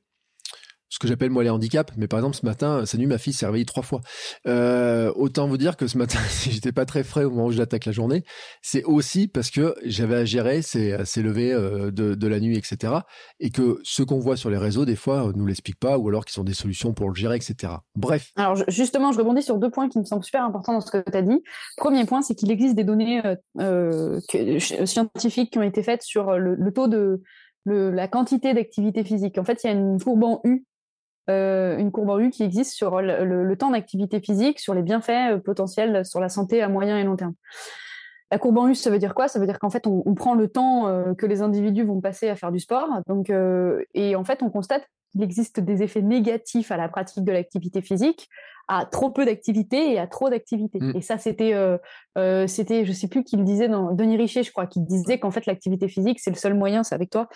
[0.88, 1.92] Ce que j'appelle moi les handicaps.
[1.96, 4.00] Mais par exemple, ce matin, cette nuit, ma fille s'est réveillée trois fois.
[4.46, 7.52] Euh, autant vous dire que ce matin, si j'étais pas très frais au moment où
[7.52, 8.24] j'attaque la journée,
[8.62, 12.56] c'est aussi parce que j'avais à gérer ces, ces levées euh, de, de la nuit,
[12.56, 12.94] etc.
[13.40, 16.24] Et que ce qu'on voit sur les réseaux, des fois, nous l'expliquent pas, ou alors
[16.24, 17.74] qu'ils ont des solutions pour le gérer, etc.
[17.96, 18.32] Bref.
[18.36, 21.10] Alors justement, je rebondis sur deux points qui me semblent super importants dans ce que
[21.10, 21.42] tu as dit.
[21.76, 23.22] Premier point, c'est qu'il existe des données
[23.60, 24.20] euh,
[24.84, 27.20] scientifiques qui ont été faites sur le, taux de
[27.66, 29.38] la quantité d'activité physique.
[29.38, 30.64] En fait, il y a une courbe en U
[31.28, 35.32] euh, une courbe en U qui existe sur le, temps d'activité physique, sur les bienfaits
[35.32, 37.34] euh, potentiels sur la santé à moyen et long terme.
[38.30, 39.28] La courbe en U, ça veut dire quoi?
[39.28, 42.28] Ça veut dire qu'en fait, on, prend le temps euh, que les individus vont passer
[42.28, 43.32] à faire du sport, donc
[43.94, 47.80] et en fait, on constate qu'il existe des effets négatifs à la pratique de l'activité
[47.82, 48.28] physique,
[48.68, 50.78] à trop peu d'activité et à trop d'activité.
[50.80, 50.96] Mm.
[50.96, 54.50] Et ça, c'était, euh, c'était, je sais plus qui le disait, dans Denis Richer, je
[54.50, 57.28] crois, qui disait qu'en fait, l'activité physique, c'est le seul moyen, c'est avec toi,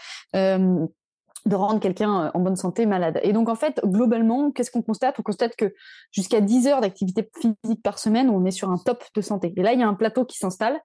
[1.47, 3.21] de rendre quelqu'un euh, en bonne santé malade.
[3.23, 5.17] Et donc, en fait, globalement, qu'est-ce qu'on constate?
[5.19, 5.75] On constate que
[6.13, 9.53] jusqu'à 10 heures d'activité physique par semaine, on est sur un top de santé.
[9.57, 10.79] Et là, il y a un plateau qui s'installe.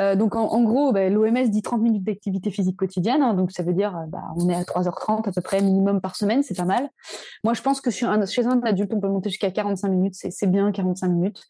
[0.00, 3.22] Euh, donc, en, gros, bah, l'OMS dit 30 minutes d'activité physique quotidienne.
[3.22, 6.16] Hein, donc, ça veut dire, bah, on est à 3h30 à peu près minimum par
[6.16, 6.42] semaine.
[6.42, 6.88] C'est pas mal.
[7.44, 8.20] Moi, je pense que chez un,
[8.62, 10.14] adulte, on peut monter jusqu'à 45 minutes.
[10.14, 11.44] C'est bien 45 minutes.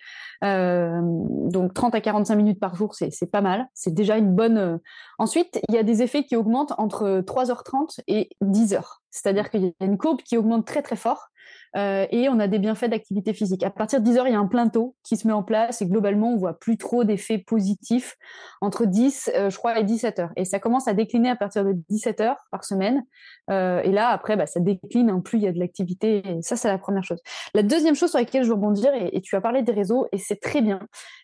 [0.45, 3.69] Euh, donc 30 à 45 minutes par jour, c'est pas mal.
[3.75, 4.59] C'est déjà une bonne.
[4.59, 4.79] Euh,
[5.19, 8.83] ensuite, il y a des effets qui augmentent entre 3h30 et 10h.
[9.11, 11.29] C'est-à-dire qu'il y a une courbe qui augmente très très fort
[11.77, 13.63] euh, et on a des bienfaits d'activité physique.
[13.63, 15.83] À partir de 10 heures, il y a un plateau qui se met en place
[15.83, 18.17] et globalement, on voit plus trop d'effets positifs
[18.61, 20.33] entre 10, euh, je crois, et 17 heures.
[20.37, 23.05] Et ça commence à décliner à partir de 17 heures par semaine.
[23.51, 26.23] Euh, et là, après, bah, ça décline, hein, plus il y a de l'activité.
[26.41, 27.21] Ça, c'est la première chose.
[27.55, 30.07] La deuxième chose sur laquelle je veux rebondir, et, et tu as parlé des réseaux,
[30.13, 30.81] et c'est très bien,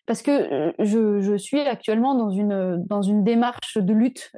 [0.07, 4.31] parce que je, je, suis actuellement dans une, dans une démarche de lutte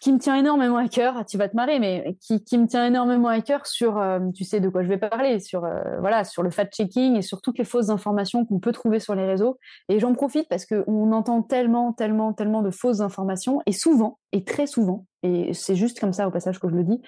[0.00, 1.24] qui me tient énormément à cœur.
[1.26, 4.44] Tu vas te marrer, mais qui, qui me tient énormément à cœur sur, euh, tu
[4.44, 7.58] sais de quoi je vais parler, sur euh, voilà, sur le fact-checking et sur toutes
[7.58, 9.58] les fausses informations qu'on peut trouver sur les réseaux.
[9.88, 14.18] Et j'en profite parce que on entend tellement, tellement, tellement de fausses informations et souvent
[14.32, 17.00] et très souvent, et c'est juste comme ça au passage que je le dis,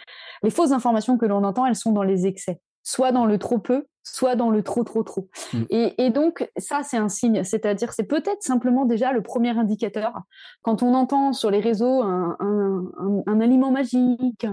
[0.43, 3.59] les fausses informations que l'on entend, elles sont dans les excès soit dans le trop
[3.59, 5.29] peu, soit dans le trop trop trop.
[5.53, 5.63] Mm.
[5.71, 10.23] Et, donc ça c'est un signe, c'est-à-dire c'est peut-être simplement déjà le premier indicateur.
[10.63, 14.47] Quand on entend sur les réseaux un, aliment magique,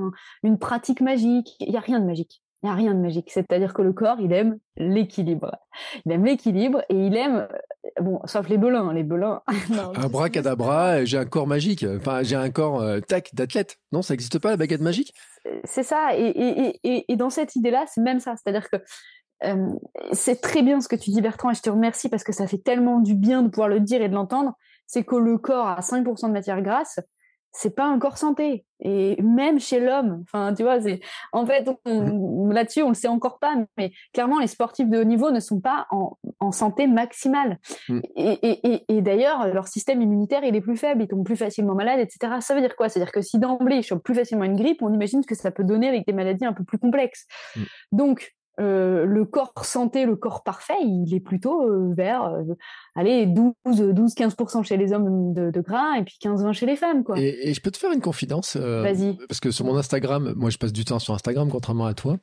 [0.44, 2.42] une pratique magique, il n'y a rien de magique.
[2.62, 3.32] Il n'y a rien de magique.
[3.32, 5.55] C'est-à-dire que le corps, il aime l'équilibre.
[6.05, 8.91] Il aime l'équilibre et il aime, euh, bon, sauf les belins.
[8.93, 9.41] Les belins.
[9.95, 11.86] Abracadabra, j'ai un corps magique.
[11.97, 13.78] Enfin, j'ai un corps euh, tac d'athlète.
[13.93, 15.14] Non, ça n'existe pas la baguette magique?
[15.64, 16.10] C'est ça.
[16.18, 18.36] Et, dans cette idée-là, c'est même ça.
[18.36, 18.78] C'est-à-dire que
[19.45, 19.70] euh,
[20.12, 22.45] c'est très bien ce que tu dis, Bertrand, et je te remercie parce que ça
[22.45, 24.53] fait tellement du bien de pouvoir le dire et de l'entendre.
[24.86, 26.99] C'est que le corps a 5% de matière grasse
[27.52, 28.66] c'est pas un corps santé.
[28.82, 31.02] Et même chez l'homme, enfin, tu vois, c'est
[31.34, 35.32] en fait là-dessus, on le sait encore pas, mais clairement, les sportifs de haut niveau
[35.32, 37.58] ne sont pas en, en santé maximale.
[37.89, 38.00] Mm.
[38.16, 41.76] Et, et, et, d'ailleurs, leur système immunitaire, il est plus faible, ils tombent plus facilement
[41.76, 42.36] malades, etc.
[42.39, 42.88] Ça veut dire quoi?
[42.88, 45.52] C'est-à-dire que si d'emblée, ils chopent plus facilement une grippe, on imagine ce que ça
[45.52, 47.26] peut donner avec des maladies un peu plus complexes.
[47.56, 47.62] Mm.
[47.91, 52.43] Donc, euh, le corps santé, le corps parfait, il est plutôt euh, vers euh,
[52.95, 56.76] allez 12 12 15% chez les hommes de, gras et puis 15 20 chez les
[56.76, 57.18] femmes quoi.
[57.20, 59.18] Et, je peux te faire une confidence Vas-y.
[59.28, 62.18] parce que sur mon Instagram, moi je passe du temps sur Instagram contrairement à toi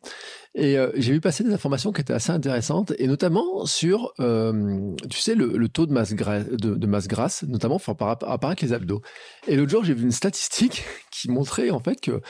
[0.54, 5.34] et j'ai vu passer des informations qui étaient assez intéressantes et notamment sur tu sais
[5.34, 9.02] le, taux de masse grasse de, masse grasse notamment par apparaître les abdos.
[9.48, 12.20] Et l'autre jour, j'ai vu une statistique qui montrait en fait que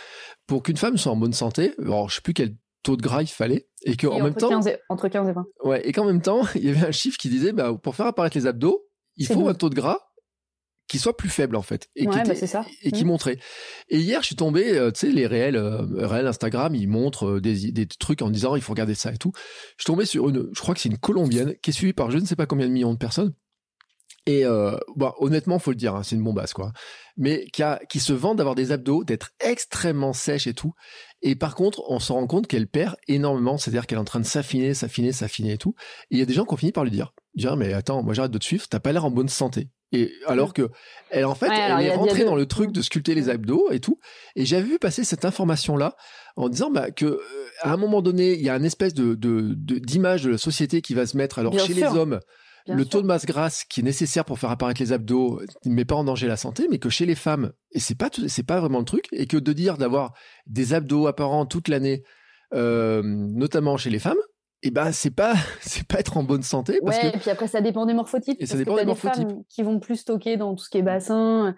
[0.47, 2.55] pour qu'une femme soit en bonne santé, alors je sais plus quel
[2.87, 5.87] taux de gras il fallait et que en même temps entre 15 et 20 ouais
[5.87, 8.37] et qu'en même temps il y avait un chiffre qui disait bah pour faire apparaître
[8.37, 9.99] les abdos il faut un taux de gras
[10.89, 12.65] qui soit plus faible en fait et qui bah, ça.
[12.83, 13.09] et qui mmh.
[13.09, 13.39] montrait
[13.89, 17.27] et hier je suis tombé euh, tu sais les réels euh, réels Instagram ils montrent
[17.27, 20.07] euh, des, des trucs en disant il faut regarder ça et tout je suis tombé
[20.07, 22.37] sur une je crois que c'est une colombienne qui est suivie par je ne sais
[22.37, 23.35] pas combien de millions de personnes
[24.27, 26.73] et euh, bon, honnêtement, faut le dire, hein, c'est une bombasse quoi.
[27.17, 30.75] Mais qui, a, qui se vend d'avoir des abdos, d'être extrêmement sèche et tout.
[31.27, 34.21] Et par contre, on se rend compte qu'elle perd énormément, c'est-à-dire qu'elle est en train
[34.21, 35.75] de s'affiner, s'affiner, s'affiner et tout.
[36.13, 38.05] Et il y a des gens qui ont fini par lui dire, dire mais attends,
[38.05, 39.69] moi j'arrête de te suivre, t'as pas l'air en bonne santé.
[39.91, 40.71] Et alors que
[41.11, 43.99] elle en fait, elle est rentrée dans le truc de sculpter les abdos et tout.
[44.37, 45.97] Et j'avais vu passer cette information là
[46.37, 47.21] en disant bah, que euh,
[47.63, 50.81] à un moment donné, il y a une espèce de d'image de, de, la société
[50.81, 51.41] qui va se mettre.
[51.41, 52.21] Alors chez les hommes
[52.69, 55.85] le taux de masse grasse qui est nécessaire pour faire apparaître les abdos ne met
[55.85, 58.61] pas en danger la santé, mais que chez les femmes, et c'est pas c'est pas
[58.61, 60.15] vraiment le truc, et que de dire d'avoir
[60.47, 62.03] des abdos apparents toute l'année,
[62.55, 64.19] euh, notamment chez les femmes,
[64.63, 67.31] et eh ben c'est pas c'est pas être en bonne santé parce ouais, et puis
[67.31, 69.29] après ça dépend des morphotypes et ça dépend des morphotypes.
[69.29, 71.55] femmes qui vont plus stocker dans tout ce qui est bassin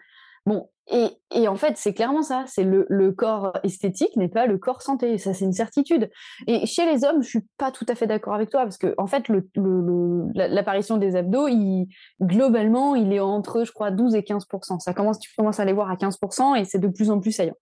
[0.49, 2.45] bon et, en fait, c'est clairement ça.
[2.47, 5.19] C'est le, corps esthétique n'est pas le corps santé.
[5.19, 6.11] Ça, c'est une certitude.
[6.47, 8.95] Et chez les hommes, je suis pas tout à fait d'accord avec toi parce que
[8.97, 9.25] en fait,
[10.35, 11.49] l'apparition des abdos,
[12.23, 14.47] globalement, il est entre, je crois, 12 et 15
[14.79, 16.19] Ça commence, tu commences à les voir à 15
[16.57, 17.57] et c'est de plus en plus saillant.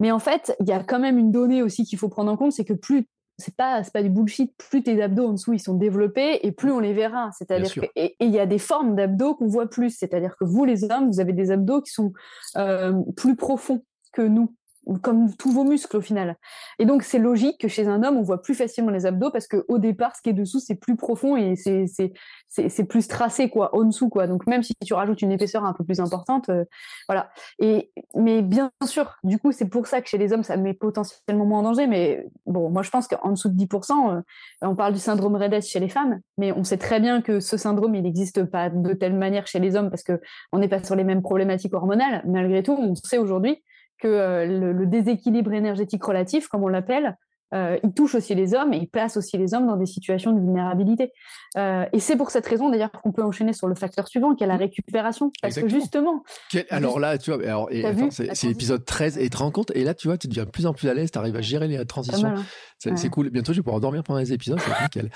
[0.00, 2.36] Mais en fait, il y a quand même une donnée aussi qu'il faut prendre en
[2.36, 3.06] compte, c'est que plus
[3.38, 4.54] c'est pas c'est pas du bullshit.
[4.56, 7.30] Plus tes abdos en dessous ils sont développés et plus on les verra.
[7.36, 9.90] C'est-à-dire que et il y a des formes d'abdos qu'on voit plus.
[9.90, 12.12] C'est-à-dire que vous les hommes vous avez des abdos qui sont
[12.56, 14.54] euh, plus profonds que nous
[15.02, 16.36] comme tous vos muscles au final.
[16.78, 19.46] Et donc c'est logique que chez un homme on voit plus facilement les abdos parce
[19.46, 23.74] que au départ ce qui est dessous c'est plus profond et c'est plus tracé quoi
[23.74, 24.26] en dessous quoi.
[24.26, 26.64] Donc même si tu rajoutes une épaisseur un peu plus importante, euh,
[27.08, 27.30] voilà.
[27.58, 30.74] Et mais bien sûr, du coup c'est pour ça que chez les hommes ça met
[30.74, 31.86] potentiellement moins en danger.
[31.86, 34.20] Mais bon, moi je pense qu'en dessous de 10%, euh,
[34.62, 37.56] on parle du syndrome Redes chez les femmes, mais on sait très bien que ce
[37.56, 40.20] syndrome il n'existe pas de telle manière chez les hommes parce que
[40.52, 42.22] on n'est pas sur les mêmes problématiques hormonales.
[42.26, 43.62] Malgré tout, on sait aujourd'hui
[44.04, 47.16] que euh, le, déséquilibre énergétique relatif, comme on l'appelle,
[47.54, 50.32] euh, il touche aussi les hommes et il place aussi les hommes dans des situations
[50.32, 51.12] de vulnérabilité.
[51.56, 54.44] Euh, et c'est pour cette raison d'ailleurs qu'on peut enchaîner sur le facteur suivant, qui
[54.44, 55.30] est la récupération.
[55.40, 56.22] Parce que justement.
[56.68, 57.70] alors là, tu vois, alors,
[58.10, 60.50] c'est l'épisode 13 et tu te rends compte, et là, tu vois, tu deviens de
[60.50, 62.34] plus en plus à l'aise, tu arrives à gérer les transitions.
[62.36, 62.96] Hein.
[62.96, 63.30] C'est cool.
[63.30, 65.10] Bientôt, je vais pouvoir dormir pendant les épisodes, c'est nickel.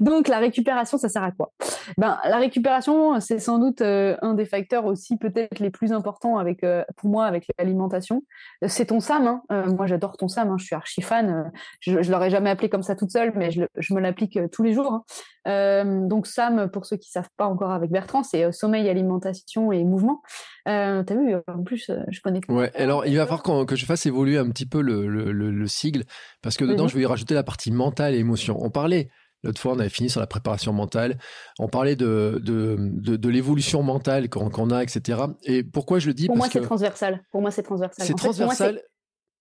[0.00, 1.52] Donc la récupération, ça sert à quoi?
[1.98, 6.38] Ben la récupération, c'est sans doute euh, un des facteurs aussi peut-être les plus importants
[6.38, 8.22] avec euh, pour moi avec l'alimentation.
[8.66, 9.26] C'est ton SAM.
[9.26, 9.42] Hein.
[9.52, 10.50] Euh, moi j'adore ton SAM.
[10.50, 10.56] Hein.
[10.58, 11.50] Je suis archi fan.
[11.80, 14.72] Je, je l'aurais jamais appelé comme ça toute seule, mais je, me l'applique tous les
[14.72, 15.02] jours.
[15.46, 16.06] Hein.
[16.06, 20.22] donc SAM, pour ceux qui savent pas encore avec Bertrand, c'est sommeil, alimentation et mouvement.
[20.66, 22.40] T'as vu En plus, je connais.
[22.48, 22.70] Ouais.
[22.76, 26.04] Alors il va falloir que je fasse évoluer un petit peu le, le, le sigle
[26.42, 28.56] parce que dedans je vais y rajouter la partie mentale et émotion.
[28.60, 29.08] On parlait
[29.42, 31.18] L'autre fois, on avait fini sur la préparation mentale.
[31.58, 35.22] On parlait de, de, de, l'évolution mentale qu'on a, etc.
[35.44, 36.26] Et pourquoi je le dis?
[36.26, 37.22] Pour moi, c'est transversal.
[37.30, 38.06] Pour moi, c'est transversal.
[38.06, 38.82] C'est transversal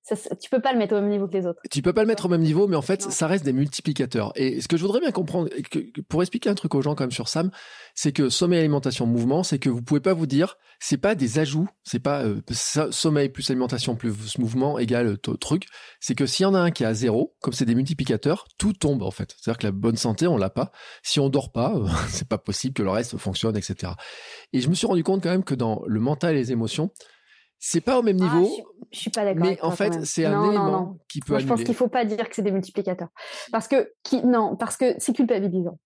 [0.07, 1.61] tu peux pas le mettre au même niveau que les autres.
[1.69, 4.31] Tu peux pas le mettre au même niveau, mais en fait, ça reste des multiplicateurs.
[4.35, 5.49] Et ce que je voudrais bien comprendre,
[6.07, 7.51] pour expliquer un truc aux gens quand même sur Sam,
[7.95, 11.39] c'est que sommeil, alimentation, mouvement, c'est que vous pouvez pas vous dire, c'est pas des
[11.39, 12.41] ajouts, c'est pas euh,
[12.91, 15.65] sommeil plus alimentation plus mouvement égale truc.
[15.99, 18.45] C'est que s'il y en a un qui est à zéro, comme c'est des multiplicateurs,
[18.57, 19.35] tout tombe en fait.
[19.37, 20.71] C'est-à-dire que la bonne santé, on l'a pas.
[21.03, 21.75] Si on dort pas,
[22.09, 23.93] c'est pas possible que le reste fonctionne, etc.
[24.53, 26.91] Et je me suis rendu compte quand même que dans le mental et les émotions,
[27.59, 28.49] c'est pas au même ah, niveau.
[28.91, 29.45] je, suis, pas d'accord.
[29.45, 31.33] Mais en fait, c'est un élément qui peut.
[31.33, 33.09] Moi, je pense qu'il faut pas dire que c'est des multiplicateurs,
[33.51, 35.77] parce que qui, non, parce que c'est culpabilisant.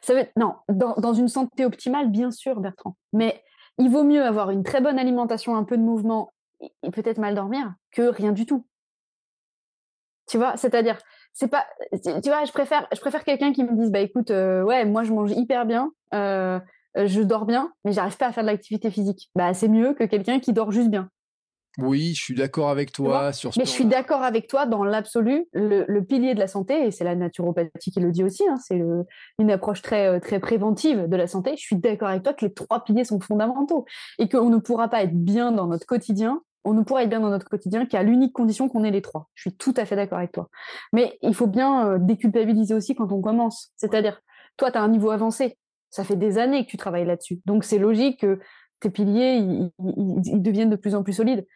[0.00, 2.96] Ça veut non, dans, dans une santé optimale, bien sûr, Bertrand.
[3.12, 3.42] Mais
[3.78, 7.34] il vaut mieux avoir une très bonne alimentation, un peu de mouvement et, peut-être mal
[7.34, 8.66] dormir que rien du tout.
[10.28, 10.98] Tu vois, c'est-à-dire,
[11.32, 11.66] c'est pas,
[12.02, 15.04] tu vois, je préfère, je préfère quelqu'un qui me dise, bah écoute, euh, ouais, moi
[15.04, 16.58] je mange hyper bien, euh,
[16.96, 19.30] je dors bien, mais j'arrive pas à faire de l'activité physique.
[19.34, 21.10] Bah, c'est mieux que quelqu'un qui dort juste bien.
[21.78, 24.82] Oui, je suis d'accord avec toi sur ce Mais je suis d'accord avec toi dans
[24.82, 25.46] l'absolu.
[25.52, 28.80] Le, pilier de la santé, et c'est la naturopathie qui le dit aussi, hein, c'est
[29.38, 31.54] une approche très, euh, très préventive de la santé.
[31.56, 33.84] Je suis d'accord avec toi que les trois piliers sont fondamentaux
[34.18, 36.40] et qu'on ne pourra pas être bien dans notre quotidien.
[36.64, 39.28] On ne pourra être bien dans notre quotidien qu'à l'unique condition qu'on ait les trois.
[39.34, 40.48] Je suis tout à fait d'accord avec toi.
[40.92, 43.72] Mais il faut bien euh, déculpabiliser aussi quand on commence.
[43.76, 44.20] C'est-à-dire,
[44.56, 45.58] toi, tu as un niveau avancé.
[45.90, 47.40] Ça fait des années que tu travailles là-dessus.
[47.46, 48.38] Donc, c'est logique que
[48.80, 51.46] tes piliers, ils deviennent de plus en plus solides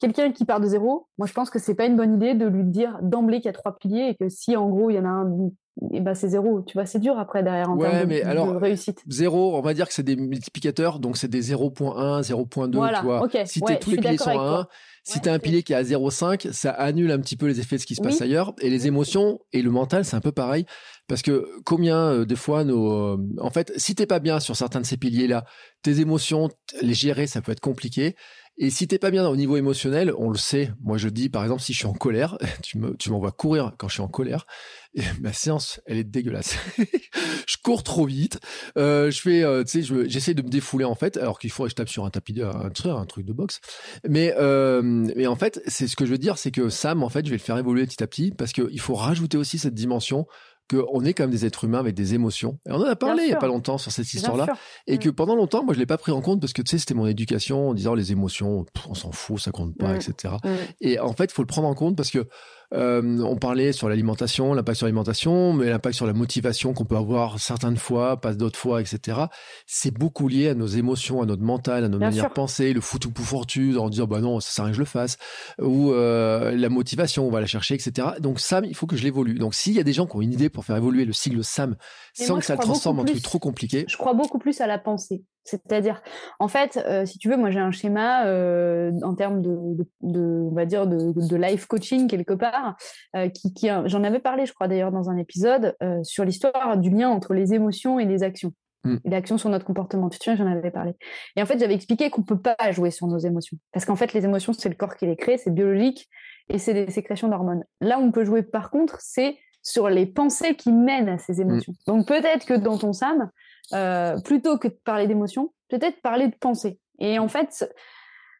[0.00, 2.46] quelqu'un qui part de zéro, moi je pense que c'est pas une bonne idée de
[2.46, 4.98] lui dire d'emblée qu'il y a trois piliers et que si en gros il y
[4.98, 5.50] en a un,
[5.92, 6.62] et ben c'est zéro.
[6.62, 9.02] Tu vois, c'est dur après derrière en termes de, alors, réussite.
[9.08, 12.70] Zéro, on va dire que c'est des multiplicateurs, donc c'est des 0.1, 0.2.
[12.70, 13.28] tu vois.
[13.44, 14.68] si tous les piliers sont à 1,
[15.02, 17.60] si tu as un pilier qui est à 0,5, ça annule un petit peu les
[17.60, 18.54] effets de ce qui se passe ailleurs.
[18.60, 20.64] Et les émotions et le mental, c'est un peu pareil.
[21.08, 24.56] Parce que combien euh, des fois nos, euh, en fait, si t'es pas bien sur
[24.56, 25.44] certains de ces piliers-là,
[25.82, 26.48] tes émotions,
[26.80, 28.16] les gérer, ça peut être compliqué.
[28.56, 30.70] Et si t'es pas bien au niveau émotionnel, on le sait.
[30.80, 33.72] Moi, je dis, par exemple, si je suis en colère, tu me, tu m'envoies courir
[33.78, 34.46] quand je suis en colère.
[34.94, 36.56] Et ma séance, elle est dégueulasse.
[37.48, 38.38] je cours trop vite.
[38.78, 41.64] Euh, je fais, euh, tu sais, j'essaie de me défouler en fait, alors qu'il faut
[41.64, 43.60] que je tape sur un tapis, un, un truc de boxe.
[44.08, 47.08] Mais, euh, mais en fait, c'est ce que je veux dire, c'est que Sam, en
[47.08, 49.74] fait, je vais le faire évoluer petit à petit parce qu'il faut rajouter aussi cette
[49.74, 50.26] dimension
[50.70, 52.58] qu'on est quand même des êtres humains avec des émotions.
[52.66, 54.46] Et on en a parlé il y a pas longtemps sur cette histoire-là.
[54.86, 55.14] Et que mm.
[55.14, 57.06] pendant longtemps, moi, je l'ai pas pris en compte parce que, tu sais, c'était mon
[57.06, 59.96] éducation en disant les émotions, on s'en fout, ça compte pas, mm.
[59.96, 60.34] etc.
[60.42, 60.48] Mm.
[60.80, 62.26] Et en fait, il faut le prendre en compte parce que
[62.72, 66.96] euh, on parlait sur l'alimentation, l'impact sur l'alimentation, mais l'impact sur la motivation qu'on peut
[66.96, 69.18] avoir certaines fois, pas d'autres fois, etc.
[69.66, 72.80] C'est beaucoup lié à nos émotions, à notre mental, à notre manière de penser, le
[72.80, 75.18] foutu pour fortu, en disant bah non, ça sert à rien que je le fasse,
[75.60, 78.08] ou euh, la motivation, on va la chercher, etc.
[78.20, 79.34] Donc Sam, il faut que je l'évolue.
[79.34, 81.44] Donc s'il y a des gens qui ont une idée pour faire évoluer le sigle
[81.44, 81.76] Sam
[82.14, 84.78] sans que ça le transforme en truc trop compliqué, je crois beaucoup plus à la
[84.78, 85.24] pensée.
[85.44, 86.02] C'est-à-dire,
[86.38, 90.54] en fait, euh, si tu veux, moi j'ai un schéma euh, en termes de, on
[90.54, 92.76] va dire, de, life coaching quelque part,
[93.14, 97.10] euh, qui, j'en avais parlé, je crois d'ailleurs dans un épisode sur l'histoire du lien
[97.10, 98.52] entre les émotions et les actions,
[98.84, 98.96] mm.
[99.04, 100.08] et l'action sur notre comportement.
[100.08, 100.94] Tu te souviens, j'en avais parlé.
[101.36, 104.14] Et en fait, j'avais expliqué qu'on peut pas jouer sur nos émotions, parce qu'en fait,
[104.14, 106.08] les émotions, c'est le corps qui les crée, c'est biologique,
[106.48, 107.64] et c'est des sécrétions d'hormones.
[107.80, 111.40] Là où on peut jouer, par contre, c'est sur les pensées qui mènent à ces
[111.40, 111.72] émotions.
[111.72, 111.92] Mm.
[111.92, 113.30] Donc peut-être que dans ton SAM,
[113.72, 116.78] euh, plutôt que de parler d'émotions, peut-être parler de pensée.
[116.98, 117.70] Et en fait,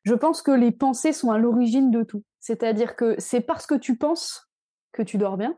[0.04, 2.22] je pense que les pensées sont à l'origine de tout.
[2.40, 4.50] C'est-à-dire que c'est parce que tu penses
[4.92, 5.56] que tu dors bien,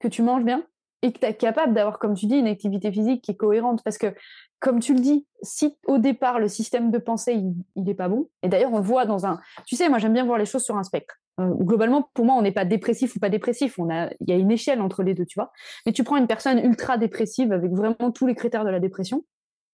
[0.00, 0.66] que tu manges bien,
[1.02, 3.82] et que tu es capable d'avoir, comme tu dis, une activité physique qui est cohérente.
[3.84, 4.14] Parce que,
[4.58, 7.34] comme tu le dis, si au départ le système de pensée,
[7.76, 9.40] il n'est pas bon, et d'ailleurs on le voit dans un...
[9.66, 11.16] Tu sais, moi j'aime bien voir les choses sur un spectre.
[11.38, 13.78] Euh, globalement, pour moi, on n'est pas dépressif ou pas dépressif.
[13.78, 15.52] On a, il y a une échelle entre les deux, tu vois.
[15.84, 19.22] Mais tu prends une personne ultra dépressive avec vraiment tous les critères de la dépression,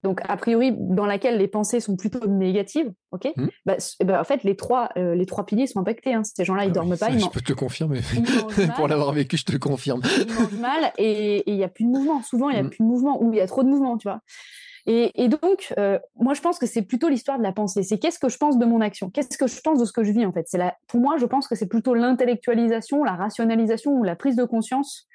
[0.02, 3.46] donc a priori dans laquelle les pensées sont plutôt négatives, ok mmh.
[3.66, 6.12] bah, bah, En fait, les trois, euh, les trois piliers sont impactés.
[6.12, 6.22] Hein.
[6.24, 7.16] Ces gens-là, ils ah dorment pas.
[7.16, 8.00] je peux te le confirmer.
[8.76, 10.02] Pour l'avoir vécu, je te le confirme.
[10.18, 12.20] Ils mangent mal et il y a plus de mouvement.
[12.22, 12.70] Souvent, il y a mmh.
[12.70, 14.20] plus de mouvement ou il y a trop de mouvement, tu vois.
[14.86, 17.84] Et, donc, euh, moi, je pense que c'est plutôt l'histoire de la pensée.
[17.84, 19.10] C'est qu'est-ce que je pense de mon action?
[19.10, 20.48] Qu'est-ce que je pense de ce que je vis, en fait?
[20.48, 20.58] C'est
[20.88, 25.06] Pour moi, je pense que c'est plutôt l'intellectualisation, la rationalisation ou la prise de conscience.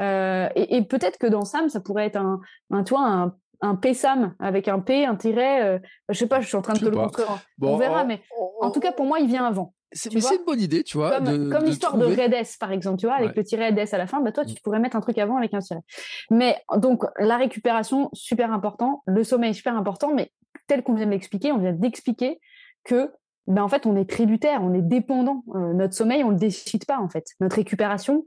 [0.00, 2.40] Euh, et, peut-être que dans Sam, ça pourrait être un,
[2.70, 5.62] un, toi, un, un PSAM avec un P, un tiret.
[5.62, 7.38] Euh, je sais pas, je suis en train de te le construire.
[7.62, 8.20] on verra, mais
[8.60, 9.74] en tout cas, pour moi, il vient avant.
[9.94, 11.18] C'est, mais c'est une bonne idée, tu vois.
[11.18, 14.20] Comme, l'histoire de Redes, par exemple, tu vois, avec le tiret Ds à la fin,
[14.20, 15.82] bah, toi, tu pourrais mettre un truc avant avec un tiret.
[16.30, 19.02] Mais donc, la récupération, super important.
[19.06, 20.12] Le sommeil, super important.
[20.14, 20.32] Mais
[20.66, 22.40] tel qu'on vient de l'expliquer, on vient d'expliquer
[22.84, 23.12] que,
[23.46, 25.44] ben, en fait, on est tributaire, on est dépendant.
[25.54, 27.26] Euh, notre sommeil, on le décide pas, en fait.
[27.40, 28.26] Notre récupération,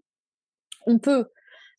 [0.86, 1.30] on peut.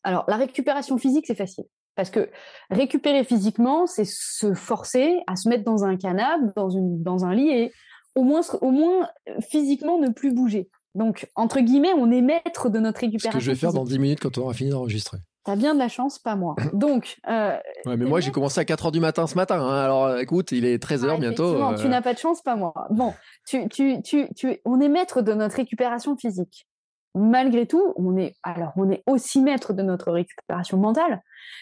[0.03, 1.65] Alors, la récupération physique, c'est facile.
[1.97, 2.29] Parce que
[2.69, 7.33] récupérer physiquement, c'est se forcer à se mettre dans un canapé, dans, une, dans un
[7.33, 7.73] lit et
[8.15, 9.09] au moins, au moins
[9.41, 10.69] physiquement ne plus bouger.
[10.93, 13.31] Donc, entre guillemets, on est maître de notre récupération.
[13.31, 15.17] Ce que je vais faire dans 10 minutes quand on aura fini d'enregistrer.
[15.43, 16.55] T'as bien de la chance, pas moi.
[16.73, 17.17] Donc.
[17.27, 19.59] Euh, ouais, mais moi, j'ai commencé à 4 h du matin ce matin.
[19.59, 19.83] Hein.
[19.83, 21.55] Alors, écoute, il est 13 h ah, bientôt.
[21.55, 21.75] Euh...
[21.77, 22.73] Tu n'as pas de chance, pas moi.
[22.91, 23.13] Bon,
[23.47, 26.67] tu, tu, tu, tu, on est maître de notre récupération physique
[27.17, 31.21] malgré tout, on est, alors, on est aussi maître de notre récupération mentale,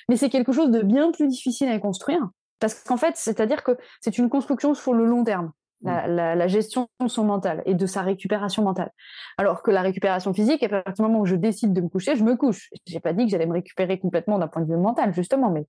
[0.10, 2.22] mais c'est quelque chose de bien plus difficile à construire.
[2.60, 5.52] Parce qu'en fait, c'est-à-dire que c'est une construction sur le long terme,
[5.82, 6.48] la, mm.
[6.48, 8.92] gestion de son mental et de sa récupération mentale.
[9.38, 12.16] Alors que la récupération physique, à partir du moment où je décide de me coucher,
[12.16, 12.70] je me couche.
[12.88, 15.66] J'ai pas dit que j'allais me récupérer complètement d'un point de vue mental, justement, mais.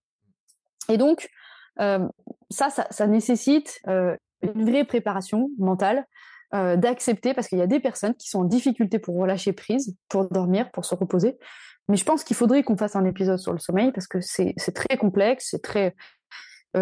[0.88, 1.28] Et donc,
[1.80, 2.06] euh,
[2.50, 6.06] ça, ça, nécessite euh, une vraie préparation mentale
[6.54, 9.96] euh, d'accepter, parce qu'il y a des personnes qui sont en difficulté pour relâcher prise,
[10.08, 11.38] pour dormir, pour se reposer.
[11.88, 14.54] Mais je pense qu'il faudrait qu'on fasse un épisode sur le sommeil, parce que c'est
[14.74, 15.94] très complexe, c'est très...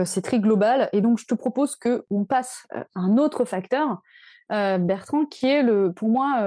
[0.05, 0.89] c'est très global.
[0.93, 4.01] Et donc, je te propose qu'on passe à un autre facteur,
[4.49, 6.43] Bertrand, qui est le, pour moi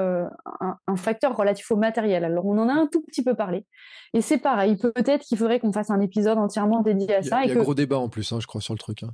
[0.87, 2.25] un, facteur relatif au matériel.
[2.25, 3.65] Alors, on en a un tout petit peu parlé.
[4.13, 7.43] Et c'est pareil, peut-être qu'il faudrait qu'on fasse un épisode entièrement dédié à ça.
[7.43, 9.03] Il y a, gros débat en plus, hein, je crois, sur le truc.
[9.03, 9.11] Hein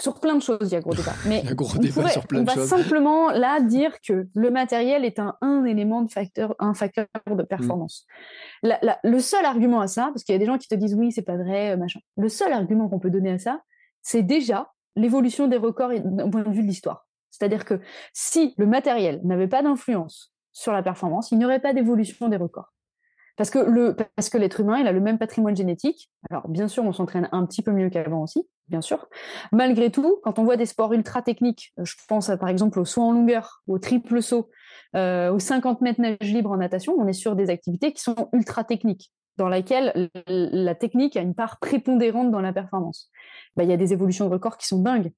[0.00, 1.12] sur plein de choses, il y a gros débat.
[1.26, 4.28] Mais il y a gros débat sur plein on de va simplement là dire que
[4.34, 8.06] le matériel est un, un élément de facteur, un facteur de performance.
[8.62, 8.70] Mm.
[9.04, 11.12] le seul argument à ça, parce qu'il y a des gens qui te disent oui,
[11.12, 12.00] c'est pas vrai, machin.
[12.16, 13.60] Le seul argument qu'on peut donner à ça,
[14.02, 17.06] c'est déjà l'évolution des records d'un point de vue de l'histoire.
[17.30, 17.80] C'est-à-dire que
[18.12, 22.36] si le matériel n'avait pas d'influence sur la performance, il n'y aurait pas d'évolution des
[22.36, 22.72] records.
[23.36, 26.10] Parce que le, parce que l'être humain, il a le même patrimoine génétique.
[26.28, 29.08] Alors, bien sûr, on s'entraîne un petit peu mieux qu'avant aussi, bien sûr.
[29.52, 33.02] Malgré tout, quand on voit des sports ultra techniques, je pense par exemple au saut
[33.02, 34.48] en longueur, au triple saut,
[34.96, 38.28] euh, aux 50 mètres nage libre en natation, on est sur des activités qui sont
[38.32, 43.10] ultra techniques, dans lesquelles la technique a une part prépondérante dans la performance.
[43.56, 45.12] Bah, il y a des évolutions de records qui sont dingues.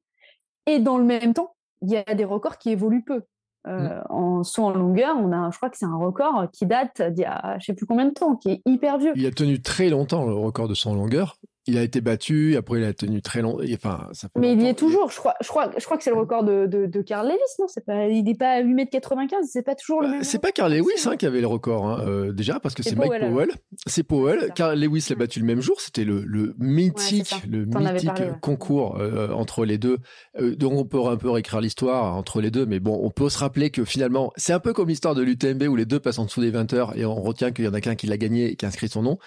[0.66, 3.22] Et dans le même temps, il y a des records qui évoluent peu.
[3.68, 4.02] Euh, mm.
[4.10, 7.22] en saut en longueur, on a, je crois que c'est un record qui date d'il
[7.22, 9.12] y a je sais plus combien de temps, qui est hyper vieux.
[9.14, 12.56] Il a tenu très longtemps le record de saut en longueur il a été battu,
[12.56, 13.58] après il a tenu très long.
[13.74, 16.10] Enfin, ça mais il y est toujours, je crois, je crois, je crois que c'est
[16.10, 17.66] le record de, de, de Carl Lewis, non?
[17.86, 20.24] Pas, Il n'est pas à 8m95, c'est pas toujours le bah, même.
[20.24, 22.96] C'est pas Carl Lewis hein, qui avait le record, hein, euh, déjà, parce que c'est
[22.96, 23.50] Mike Powell.
[23.86, 24.52] C'est Powell.
[24.56, 29.30] Carl Lewis l'a battu le même jour, c'était le, le mythique, le mythique concours euh,
[29.30, 29.98] entre les deux.
[30.40, 33.28] Euh, donc on peut un peu réécrire l'histoire entre les deux, mais bon, on peut
[33.28, 36.18] se rappeler que finalement, c'est un peu comme l'histoire de l'UTMB où les deux passent
[36.18, 38.16] en dessous des 20 heures et on retient qu'il y en a qu'un qui l'a
[38.16, 39.18] gagné et qui a inscrit son nom.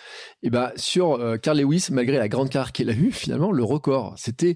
[0.44, 4.14] Et ben sur Carl Lewis, malgré la grande carrière qu'il a eu, finalement, le record,
[4.18, 4.56] c'était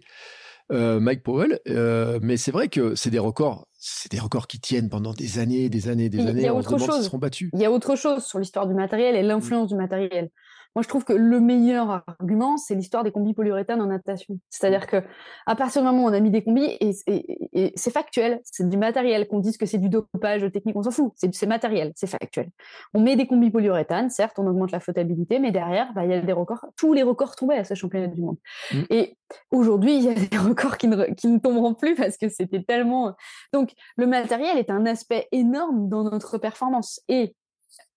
[0.72, 1.60] euh, Mike Powell.
[1.68, 5.40] Euh, mais c'est vrai que c'est des records, c'est des records qui tiennent pendant des
[5.40, 6.42] années, des années, des années.
[6.42, 7.06] Il y a autre chose.
[7.06, 7.50] Seront battus.
[7.54, 10.30] Il y a autre chose sur l'histoire du matériel et l'influence du matériel.
[10.76, 14.40] Moi, je trouve que le meilleur argument, c'est l'histoire des combis polyuréthane en natation.
[14.50, 15.04] C'est-à-dire que
[15.46, 18.78] à partir du moment où on a mis des combis, et, c'est factuel, c'est du
[18.78, 22.50] matériel, qu'on dise que c'est du dopage technique, on s'en fout, c'est matériel, c'est factuel.
[22.94, 26.14] On met des combis polyuréthane, certes, on augmente la flottabilité, mais derrière, bah, il y
[26.14, 28.38] a des records, tous les records tombaient à ce championnat du monde.
[28.72, 28.82] Mmh.
[28.92, 29.18] Et
[29.52, 32.64] aujourd'hui, il y a des records qui ne, qui ne tomberont plus parce que c'était
[32.64, 33.16] tellement...
[33.54, 37.02] Donc, le matériel est un aspect énorme dans notre performance.
[37.10, 37.36] Et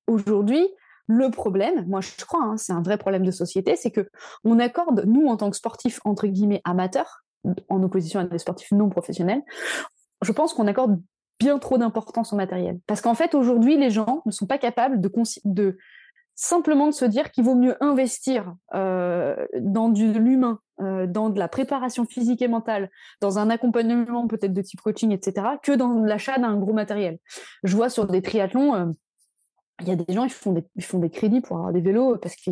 [0.07, 0.67] aujourd'hui,
[1.07, 4.09] le problème, moi je crois, hein, c'est un vrai problème de société, c'est que
[4.45, 7.25] on accorde, nous en tant que sportifs entre guillemets amateurs,
[7.69, 9.43] en opposition à des sportifs non professionnels,
[10.23, 11.01] je pense qu'on accorde
[11.39, 12.79] bien trop d'importance au matériel.
[12.87, 15.77] Parce qu'en fait, aujourd'hui, les gens ne sont pas capables de,
[16.37, 21.39] simplement de se dire qu'il vaut mieux investir euh, dans de l'humain, euh, dans de
[21.39, 22.91] la préparation physique et mentale,
[23.21, 27.19] dans un accompagnement peut-être de type coaching, etc., que dans l'achat d'un gros matériel.
[27.65, 28.87] Je vois sur des triathlons, euh,
[29.81, 31.81] il y a des gens qui font des, ils font des crédits pour avoir des
[31.81, 32.51] vélos parce que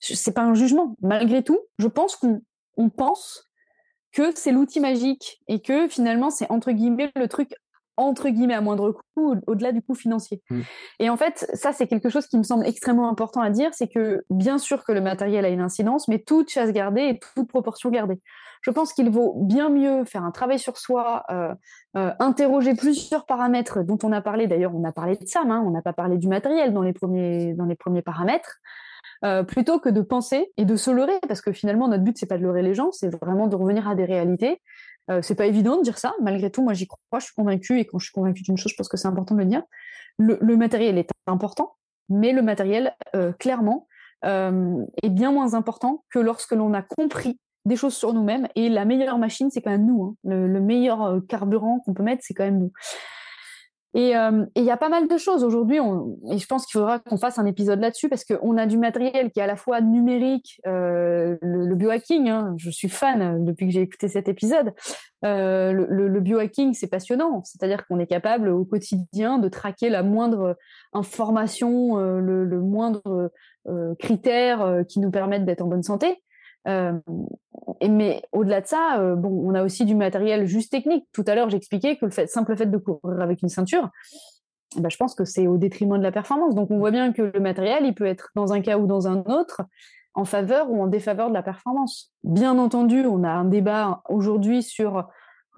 [0.00, 0.96] c'est pas un jugement.
[1.00, 2.42] Malgré tout, je pense qu'on
[2.76, 3.48] on pense
[4.12, 7.54] que c'est l'outil magique et que finalement c'est entre guillemets le truc
[7.96, 10.42] entre guillemets à moindre coût au-delà du coût financier.
[10.50, 10.60] Mmh.
[11.00, 13.88] Et en fait, ça c'est quelque chose qui me semble extrêmement important à dire, c'est
[13.88, 17.48] que bien sûr que le matériel a une incidence, mais toute chasse gardée et toute
[17.48, 18.20] proportion gardée
[18.66, 21.54] je pense qu'il vaut bien mieux faire un travail sur soi, euh,
[21.96, 24.48] euh, interroger plusieurs paramètres dont on a parlé.
[24.48, 26.92] D'ailleurs, on a parlé de ça, hein, on n'a pas parlé du matériel dans les
[26.92, 28.58] premiers, dans les premiers paramètres.
[29.24, 32.26] Euh, plutôt que de penser et de se leurrer, parce que finalement notre but c'est
[32.26, 34.60] pas de leurrer les gens, c'est vraiment de revenir à des réalités.
[35.10, 37.78] Euh, c'est pas évident de dire ça, malgré tout, moi j'y crois, je suis convaincue,
[37.78, 39.62] et quand je suis convaincue d'une chose, je pense que c'est important de le dire.
[40.18, 41.76] Le, le, matériel est important,
[42.08, 42.96] mais le matériel,
[43.38, 43.86] clairement,
[44.22, 48.48] est bien moins important que lorsque l'on a compris des choses sur nous-mêmes.
[48.54, 50.04] Et la meilleure machine, c'est quand même nous.
[50.04, 50.14] Hein.
[50.24, 52.72] Le, meilleur euh, carburant qu'on peut mettre, c'est quand même nous.
[53.96, 55.78] Euh, et il y a pas mal de choses aujourd'hui,
[56.30, 59.30] et je pense qu'il faudra qu'on fasse un épisode là-dessus parce qu'on a du matériel
[59.30, 62.28] qui est à la fois numérique, euh, le, biohacking.
[62.28, 64.72] Hein, je suis fan depuis que j'ai écouté cet épisode.
[65.22, 67.42] le, biohacking, c'est passionnant.
[67.44, 70.56] C'est-à-dire qu'on est capable au quotidien de traquer la moindre
[70.92, 73.30] information, le, moindre
[73.98, 76.22] critère qui nous permette d'être en bonne santé.
[76.66, 76.92] Euh,
[77.86, 81.06] mais au-delà de ça, euh, bon, on a aussi du matériel juste technique.
[81.12, 83.90] Tout à l'heure, j'expliquais que le fait, simple fait de courir avec une ceinture,
[84.76, 86.54] bah, je pense que c'est au détriment de la performance.
[86.54, 89.06] Donc, on voit bien que le matériel, il peut être dans un cas ou dans
[89.06, 89.62] un autre
[90.14, 92.12] en faveur ou en défaveur de la performance.
[92.24, 95.06] Bien entendu, on a un débat aujourd'hui sur,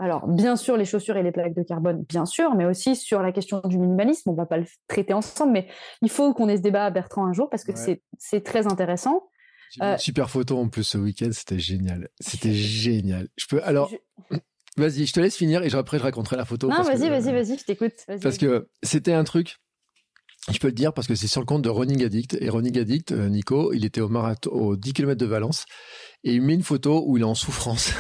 [0.00, 3.22] alors bien sûr, les chaussures et les plaques de carbone, bien sûr, mais aussi sur
[3.22, 4.30] la question du minimalisme.
[4.30, 5.68] On va pas le traiter ensemble, mais
[6.02, 7.72] il faut qu'on ait ce débat à Bertrand un jour parce que
[8.18, 9.28] c'est très intéressant.
[9.70, 12.08] J'ai une euh, super photo en plus ce week-end, c'était génial.
[12.20, 13.28] C'était génial.
[13.36, 13.90] Je peux alors.
[14.76, 16.68] Vas-y, je te laisse finir et après je raconterai la photo.
[16.68, 17.94] Non, vas-y, vas-y, vas-y, je t'écoute.
[18.22, 19.58] Parce que c'était un truc,
[20.50, 22.36] je peux le dire parce que c'est sur le compte de Running Addict.
[22.40, 25.66] Et Running Addict, euh, Nico, il était au marathon, au 10 km de Valence.
[26.24, 27.92] et il met une photo où il est en souffrance.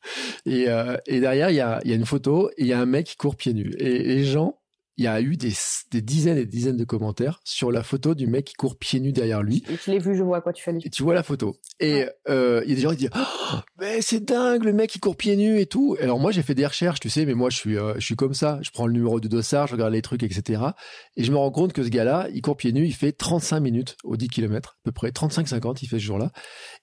[0.46, 2.80] et, euh, et derrière, il y a, y a une photo et il y a
[2.80, 3.74] un mec qui court pieds nus.
[3.78, 4.58] Et les gens
[4.98, 5.52] il y a eu des,
[5.92, 9.12] dizaines et des dizaines de commentaires sur la photo du mec qui court pieds nus
[9.12, 9.62] derrière lui.
[9.68, 10.76] Et je l'ai vu, je vois quoi tu fais.
[10.82, 11.56] Et tu vois la photo.
[11.80, 14.90] Et euh, il y a des gens qui disent oh, mais c'est dingue le mec
[14.90, 15.96] qui court pieds nus et tout.
[16.00, 18.16] Alors moi j'ai fait des recherches, tu sais, mais moi je suis euh, je suis
[18.16, 18.58] comme ça.
[18.62, 20.62] Je prends le numéro du dossard, je regarde les trucs, etc.
[21.16, 23.60] Et je me rends compte que ce gars-là, il court pieds nus, il fait 35
[23.60, 26.32] minutes au 10 km, à peu près 35-50, il fait ce jour-là.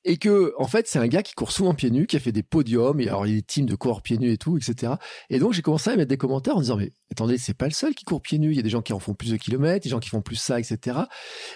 [0.06, 2.32] Et que en fait c'est un gars qui court souvent pieds nus, qui a fait
[2.32, 3.00] des podiums.
[3.00, 4.94] Et alors il des teams de coureurs pieds nus et tout, etc.
[5.32, 7.72] Et donc j'ai commencé à mettre des commentaires en disant mais attendez, c'est pas le
[7.72, 8.52] seul qui court pieds nus.
[8.52, 10.22] Il y a des gens qui en font plus de kilomètres, des gens qui font
[10.22, 11.00] plus ça, etc.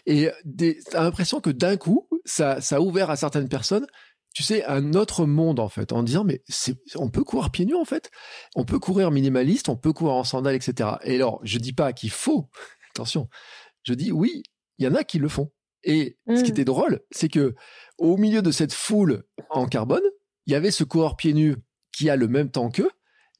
[0.05, 0.29] Et
[0.91, 3.87] t'as l'impression que d'un coup, ça, ça a ouvert à certaines personnes
[4.37, 6.43] tu sais, un autre monde en fait, en disant mais
[6.93, 8.11] on peut courir pieds nus en fait,
[8.55, 10.91] on peut courir minimaliste, on peut courir en sandales, etc.
[11.05, 12.47] Et alors, je dis pas qu'il faut,
[12.93, 13.29] attention,
[13.81, 14.43] je dis oui,
[14.77, 15.51] il y en a qui le font.
[15.83, 16.53] Et ce qui mmh.
[16.53, 17.55] était drôle, c'est que
[17.97, 20.03] au milieu de cette foule en carbone,
[20.45, 21.55] il y avait ce coureur pieds nus
[21.91, 22.91] qui a le même temps qu'eux,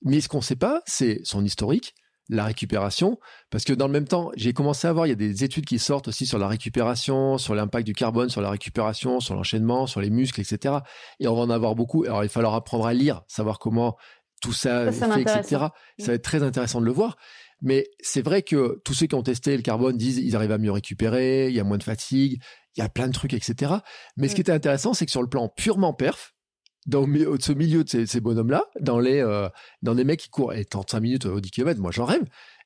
[0.01, 1.93] mais ce qu'on ne sait pas, c'est son historique,
[2.29, 3.19] la récupération,
[3.49, 5.65] parce que dans le même temps, j'ai commencé à voir, il y a des études
[5.65, 9.87] qui sortent aussi sur la récupération, sur l'impact du carbone, sur la récupération, sur l'enchaînement,
[9.87, 10.75] sur les muscles, etc.
[11.19, 12.03] Et on va en avoir beaucoup.
[12.03, 13.95] Alors il va falloir apprendre à lire, savoir comment
[14.41, 15.67] tout ça, fait, etc.
[15.97, 17.17] Ça va être très intéressant de le voir.
[17.61, 20.59] Mais c'est vrai que tous ceux qui ont testé le carbone disent ils arrivent à
[20.59, 22.39] mieux récupérer, il y a moins de fatigue,
[22.75, 23.73] il y a plein de trucs, etc.
[24.15, 26.35] Mais ce qui était intéressant, c'est que sur le plan purement perf,
[26.87, 27.05] dans
[27.39, 29.49] ce milieu de ces, bonhommes-là, dans les euh,
[29.81, 32.23] dans des mecs qui courent et 35 minutes au 10 km, moi j'en rêve.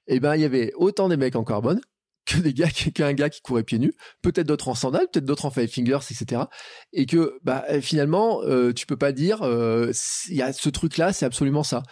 [0.08, 1.82] Et eh ben il y avait autant des mecs en carbone
[2.26, 5.46] que des gars qu'un gars qui courait pieds nus, peut-être d'autres en sandales, peut-être d'autres
[5.46, 6.44] en five fingers, etc.
[6.94, 9.92] Et que bah finalement euh, tu peux pas dire euh,
[10.30, 11.84] il y a ce truc là, c'est absolument ça.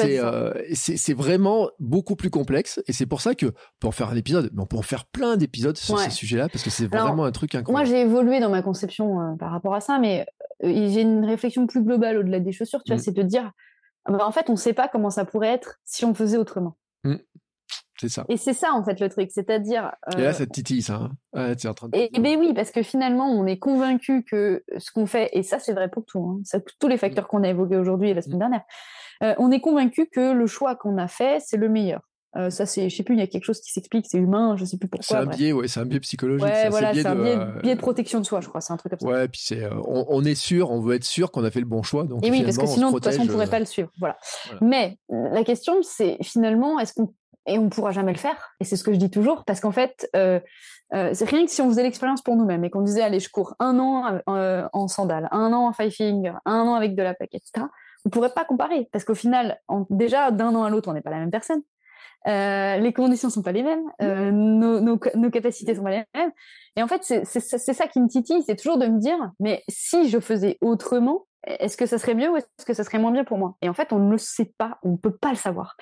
[0.00, 4.16] Euh, c'est c'est vraiment beaucoup plus complexe et c'est pour ça que pour faire un
[4.16, 7.24] épisode, mais on peut en faire plein d'épisodes sur ces sujets-là parce que c'est vraiment
[7.24, 7.88] un truc incroyable.
[7.88, 11.24] Moi, j'ai évolué dans ma conception euh, par rapport à ça, mais euh, j'ai une
[11.24, 12.82] réflexion plus globale au-delà des chaussures.
[12.84, 13.04] Tu vois, mm.
[13.04, 13.52] c'est de dire,
[14.04, 16.38] ah bah, en fait, on ne sait pas comment ça pourrait être si on faisait
[16.38, 16.76] autrement.
[17.04, 17.16] Mm.
[18.00, 18.24] C'est ça.
[18.28, 19.92] Et c'est ça en fait le truc, c'est-à-dire.
[20.16, 21.08] Et là, ça te titille ça.
[21.34, 21.96] Hein es en train de...
[21.96, 25.60] Et, ben oui, parce que finalement, on est convaincu que ce qu'on fait, et ça
[25.60, 27.28] c'est vrai pour tout, hein, ça, tous les facteurs mm.
[27.28, 28.64] qu'on a évoqués aujourd'hui et la semaine dernière,
[29.22, 32.00] euh, on est convaincu que le choix qu'on a fait, c'est le meilleur.
[32.36, 34.56] Euh, ça, c'est, je sais plus, il y a quelque chose qui s'explique, c'est humain,
[34.56, 35.04] je sais plus pourquoi.
[35.06, 36.46] C'est un biais, ouais, c'est un biais psychologique.
[36.46, 38.90] Ouais, voilà, c'est un euh, biais, de protection de soi, je crois, c'est un truc
[38.90, 39.06] comme ça.
[39.06, 41.82] Ouais, puis c'est, on, est sûr, on veut être sûr qu'on a fait le bon
[41.82, 42.24] choix, donc.
[42.24, 44.16] Et oui, parce que sinon, de toute façon, on pourrait pas le suivre, voilà.
[44.60, 47.12] Mais la question, c'est finalement, est-ce qu'on
[47.48, 49.72] et on pourra jamais le faire, et c'est ce que je dis toujours, parce qu'en
[49.72, 53.28] fait, c'est rien que si on faisait l'expérience pour nous-mêmes et qu'on disait, allez, je
[53.28, 57.12] cours un an en sandales, un an en five finger, un an avec de la
[57.12, 57.66] plaquette, etc
[58.04, 59.60] on pourrait pas comparer parce qu'au final,
[59.90, 61.62] déjà d'un an à l'autre, on n'est pas la même personne.
[62.28, 66.04] Euh, les conditions sont pas les mêmes, euh, nos, nos, nos, capacités sont pas les
[66.14, 66.30] mêmes.
[66.76, 70.08] Et en fait, c'est ça qui me titille, c'est toujours de me dire, mais si
[70.08, 73.24] je faisais autrement, est-ce que ça serait mieux ou est-ce que ça serait moins bien
[73.24, 73.56] pour moi?
[73.60, 75.76] Et en fait, on ne le sait pas, on ne peut pas le savoir.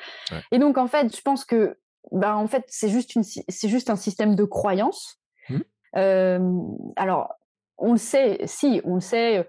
[0.50, 1.78] Et donc, en fait, je pense que,
[2.12, 5.20] bah, en fait, c'est juste une, c'est juste un système de croyance.
[5.50, 5.58] Mmh.
[5.96, 6.60] Euh,
[6.96, 7.34] alors,
[7.76, 9.46] on le sait, si, on le sait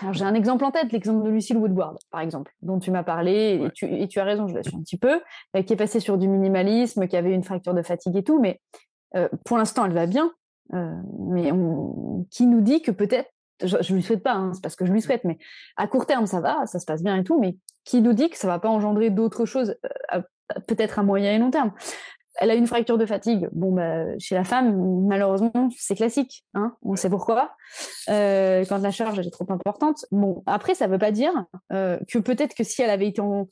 [0.00, 3.02] alors j'ai un exemple en tête, l'exemple de Lucille Woodward, par exemple, dont tu m'as
[3.02, 5.20] parlé, et, tu, et, tu, as raison, je la suis un petit peu,
[5.56, 8.40] euh, qui est passée sur du minimalisme, qui avait une fracture de fatigue et tout,
[8.40, 8.60] mais
[9.16, 10.32] euh, pour l'instant elle va bien,
[10.74, 13.30] euh, mais on, qui nous dit que peut-être,
[13.62, 15.38] je, ne lui souhaite pas, hein, c'est parce que je lui souhaite, mais
[15.76, 18.30] à court terme ça va, ça se passe bien et tout, mais qui nous dit
[18.30, 19.76] que ça va pas engendrer d'autres choses,
[20.66, 21.72] peut-être à moyen et long terme
[22.38, 23.48] elle a une fracture de fatigue.
[23.52, 26.44] Bon, bah, chez la femme, malheureusement, c'est classique.
[26.54, 27.56] Hein on sait pourquoi.
[28.08, 30.06] Euh, quand la charge est trop importante.
[30.10, 31.32] Bon, après, ça ne veut pas dire
[31.72, 33.48] euh, que peut-être que si elle avait été en,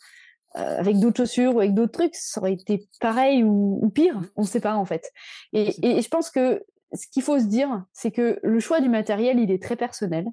[0.56, 4.20] euh, avec d'autres chaussures ou avec d'autres trucs, ça aurait été pareil ou, pire.
[4.36, 5.10] On ne sait pas en fait.
[5.52, 8.88] Et, et, je pense que ce qu'il faut se dire, c'est que le choix du
[8.88, 10.26] matériel, il est très personnel.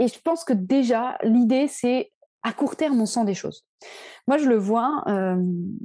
[0.00, 2.10] Et je pense que déjà, l'idée, c'est
[2.44, 3.64] à court terme, on sent des choses.
[4.28, 5.02] Moi, je le vois.
[5.08, 5.36] Euh,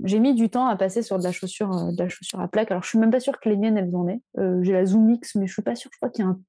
[0.04, 2.50] j'ai mis du temps à passer sur de la chaussure, euh, de la chaussure à
[2.50, 2.70] plaque.
[2.70, 4.22] Alors, je suis même pas sûre que les miennes elles en aient.
[4.38, 5.90] Euh, j'ai la Zoom X, mais je suis pas sûre.
[5.94, 6.40] Je crois qu'il y a un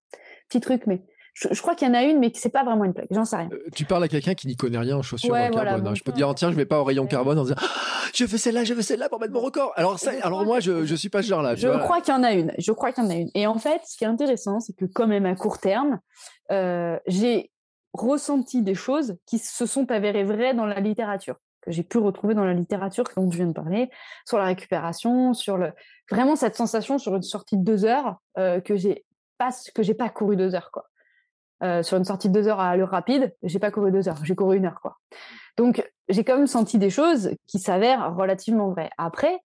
[0.49, 1.03] petit truc, mais
[1.35, 3.07] je, crois qu'il y en a une, mais que c'est pas vraiment une plaque.
[3.13, 3.49] J'en sais rien.
[3.73, 5.87] tu parles à quelqu'un qui n'y connaît rien en chaussures en carbone.
[5.87, 5.95] Hein.
[5.95, 7.67] je peux te dire, tiens, je vais pas au rayon carbone en disant, ah,
[8.13, 9.73] je fais celle-là, je fais celle-là pour mettre mon record.
[9.77, 11.55] Alors ça, alors moi, je, je suis pas ce genre-là.
[11.55, 12.53] Je crois qu'il y en a une.
[12.59, 13.31] Je crois qu'il y en a une.
[13.35, 16.01] Et en fait, ce qui est intéressant, c'est que quand même à court terme,
[17.07, 17.53] j'ai
[17.93, 22.35] ressenti des choses qui se sont avérées vraies dans la littérature, que j'ai pu retrouver
[22.35, 23.91] dans la littérature dont je viens de parler,
[24.27, 25.73] sur la récupération, sur le
[26.11, 29.05] vraiment cette sensation sur une sortie de deux heures euh, que j'ai
[29.39, 29.51] pas
[29.99, 30.87] pas couru deux heures quoi.
[31.63, 34.25] Euh, sur une sortie de deux heures à allure rapide, j'ai pas couru deux heures,
[34.25, 34.99] j'ai couru une heure quoi.
[35.57, 38.91] Donc j'ai quand même senti des choses qui s'avèrent relativement vraies.
[38.97, 39.41] Après,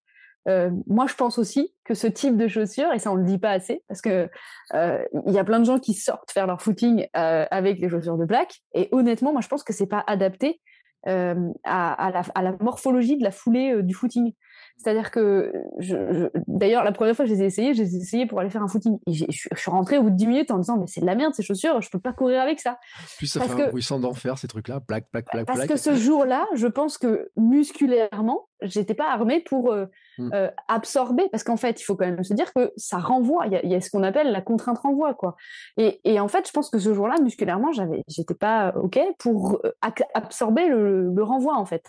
[0.48, 3.40] euh, moi, je pense aussi que ce type de chaussures, et ça on le dit
[3.40, 4.30] pas assez, parce que
[4.74, 7.90] euh, il y a plein de gens qui sortent faire leur footing euh, avec les
[7.90, 10.62] chaussures de plaque, et honnêtement, moi je pense que c'est pas adapté
[11.08, 14.34] à, la, morphologie de la foulée du footing.
[14.78, 18.00] C'est-à-dire que, je, d'ailleurs, la première fois que je les ai essayées, je les ai
[18.00, 19.00] essayées pour aller faire un footing.
[19.08, 21.16] Et je suis rentrée au bout de 10 minutes en disant, mais c'est de la
[21.16, 22.78] merde ces chaussures, je peux pas courir avec ça.
[23.18, 25.46] Puis ça fait un bruit sans d'enfer ces trucs-là, plaque, plaque, plaque.
[25.46, 29.86] Parce que ce jour-là, je pense que musculairement, j'étais pas armée pour euh,
[30.18, 30.30] mmh.
[30.34, 33.48] euh, absorber, parce qu'en fait, il faut quand même se dire que ça renvoie.
[33.48, 35.36] Il y a, ce qu'on appelle la contrainte renvoi, quoi.
[35.78, 39.60] Et, et, en fait, je pense que ce jour-là, musculairement, j'avais, j'étais pas ok pour
[39.66, 39.72] euh,
[40.14, 41.86] absorber le, le renvoi, en fait.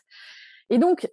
[0.71, 1.09] Et donc,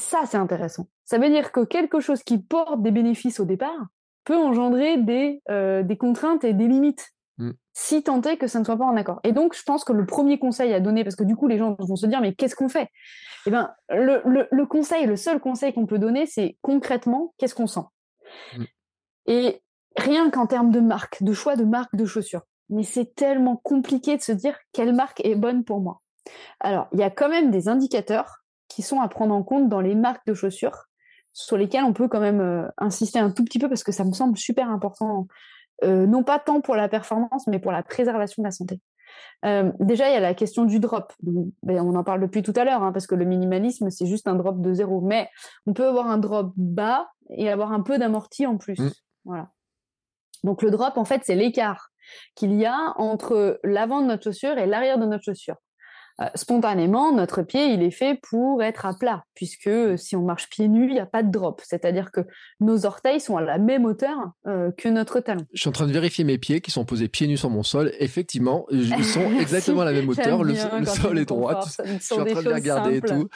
[0.00, 0.88] ça, c'est intéressant.
[1.04, 3.86] Ça veut dire que quelque chose qui porte des bénéfices au départ
[4.24, 7.50] peut engendrer des, euh, des contraintes et des limites, mm.
[7.72, 9.20] si tant est que ça ne soit pas en accord.
[9.24, 11.58] Et donc, je pense que le premier conseil à donner, parce que du coup, les
[11.58, 12.88] gens vont se dire, mais qu'est-ce qu'on fait?
[13.46, 17.66] Eh bien, le, le, conseil, le seul conseil qu'on peut donner, c'est concrètement, qu'est-ce qu'on
[17.66, 17.86] sent?
[18.56, 18.64] Mm.
[19.26, 19.62] Et
[19.96, 22.42] rien qu'en termes de marque, de choix de marque de chaussures.
[22.68, 26.00] Mais c'est tellement compliqué de se dire quelle marque est bonne pour moi.
[26.60, 28.39] Alors, il y a quand même des indicateurs
[28.70, 30.86] qui sont à prendre en compte dans les marques de chaussures,
[31.32, 34.04] sur lesquelles on peut quand même euh, insister un tout petit peu parce que ça
[34.04, 35.26] me semble super important,
[35.84, 38.80] euh, non pas tant pour la performance, mais pour la préservation de la santé.
[39.44, 41.12] Euh, déjà, il y a la question du drop.
[41.22, 44.28] Ben, on en parle depuis tout à l'heure, hein, parce que le minimalisme, c'est juste
[44.28, 45.00] un drop de zéro.
[45.00, 45.28] Mais
[45.66, 48.78] on peut avoir un drop bas et avoir un peu d'amorti en plus.
[48.78, 48.90] Mmh.
[49.24, 49.50] Voilà.
[50.44, 51.90] Donc le drop, en fait, c'est l'écart
[52.34, 55.56] qu'il y a entre l'avant de notre chaussure et l'arrière de notre chaussure.
[56.20, 60.48] Euh, spontanément, notre pied, il est fait pour être à plat, puisque si on marche
[60.50, 61.62] pieds nus, il n'y a pas de drop.
[61.64, 62.20] C'est-à-dire que
[62.60, 64.16] nos orteils sont à la même hauteur
[64.46, 65.46] euh, que notre talon.
[65.54, 67.62] Je suis en train de vérifier mes pieds qui sont posés pieds nus sur mon
[67.62, 67.92] sol.
[68.00, 70.44] Effectivement, ils sont exactement à la même hauteur.
[70.44, 70.54] Le,
[70.84, 71.60] sol est droit.
[71.84, 73.28] Je suis en train de regarder et tout.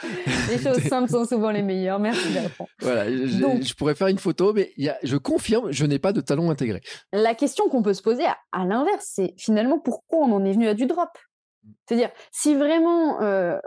[0.50, 1.98] les choses simples sont souvent les meilleures.
[1.98, 2.68] Merci Bertrand.
[2.80, 6.20] Voilà, je pourrais faire une photo, mais y a, je confirme, je n'ai pas de
[6.20, 6.82] talon intégré.
[7.12, 10.68] La question qu'on peut se poser à l'inverse, c'est finalement pourquoi on en est venu
[10.68, 11.08] à du drop?
[11.86, 13.58] C'est-à-dire, si vraiment, euh,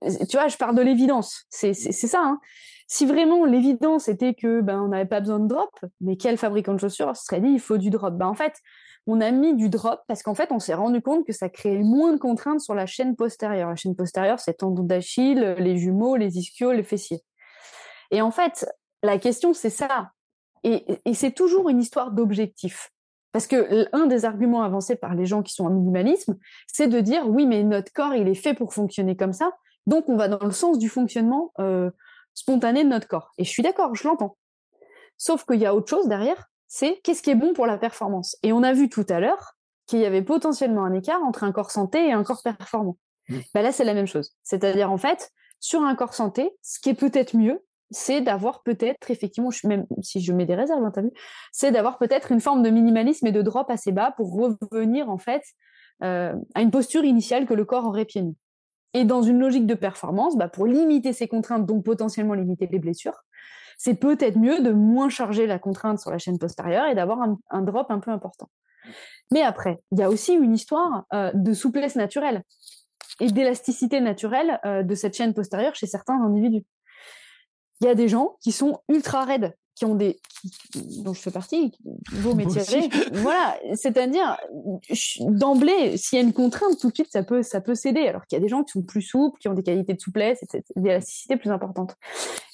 [0.00, 2.20] tu vois, je parle de l'évidence, c'est ça.
[2.22, 2.40] Hein.
[2.88, 6.72] Si vraiment l'évidence était que ben on n'avait pas besoin de drop, mais quel fabricant
[6.72, 8.14] de chaussures serait dit il faut du drop?
[8.14, 8.54] Ben en fait,
[9.08, 11.82] on a mis du drop parce qu'en fait on s'est rendu compte que ça créait
[11.82, 13.70] moins de contraintes sur la chaîne postérieure.
[13.70, 17.22] La chaîne postérieure, c'est tendon d'Achille, les jumeaux, les ischios, les fessiers.
[18.12, 18.68] Et en fait,
[19.02, 20.12] la question c'est ça.
[20.62, 22.92] et c'est toujours une histoire d'objectif.
[23.36, 27.00] Parce que un des arguments avancés par les gens qui sont en minimalisme, c'est de
[27.00, 29.50] dire oui, mais notre corps, il est fait pour fonctionner comme ça,
[29.86, 31.90] donc on va dans le sens du fonctionnement euh,
[32.32, 33.32] spontané de notre corps.
[33.36, 34.38] Et je suis d'accord, je l'entends.
[35.18, 38.38] Sauf qu'il y a autre chose derrière, c'est qu'est-ce qui est bon pour la performance?
[38.42, 39.52] Et on a vu tout à l'heure
[39.84, 42.96] qu'il y avait potentiellement un écart entre un corps santé et un corps performant.
[43.28, 43.36] Mmh.
[43.52, 44.34] Bah là, c'est la même chose.
[44.44, 45.30] C'est-à-dire, en fait,
[45.60, 50.20] sur un corps santé, ce qui est peut-être mieux, c'est d'avoir peut-être, effectivement, même si
[50.20, 51.10] je mets des réserves, hein, vu,
[51.52, 55.18] c'est d'avoir peut-être une forme de minimalisme et de drop assez bas pour revenir en
[55.18, 55.42] fait
[56.02, 58.36] euh, à une posture initiale que le corps aurait pieds nus.
[58.94, 62.78] Et dans une logique de performance, bah, pour limiter ces contraintes, donc potentiellement limiter les
[62.78, 63.24] blessures,
[63.78, 67.20] c'est peut-être mieux de moins charger la contrainte sur la chaîne postérieure et d'avoir
[67.50, 68.48] un, drop un peu important.
[69.30, 72.42] Mais après, il y a aussi une histoire euh, de souplesse naturelle
[73.20, 76.64] et d'élasticité naturelle euh, de cette chaîne postérieure chez certains individus
[77.80, 80.18] il y a des gens qui sont ultra raides, qui ont des,
[81.04, 81.72] dont je fais partie,
[82.12, 82.62] vos métiers
[83.12, 84.38] Voilà, c'est-à-dire
[85.20, 88.08] d'emblée, s'il y a une contrainte, tout de suite ça peut ça peut céder.
[88.08, 90.00] Alors qu'il y a des gens qui sont plus souples, qui ont des qualités de
[90.00, 91.94] souplesse, et d'élasticité plus importantes.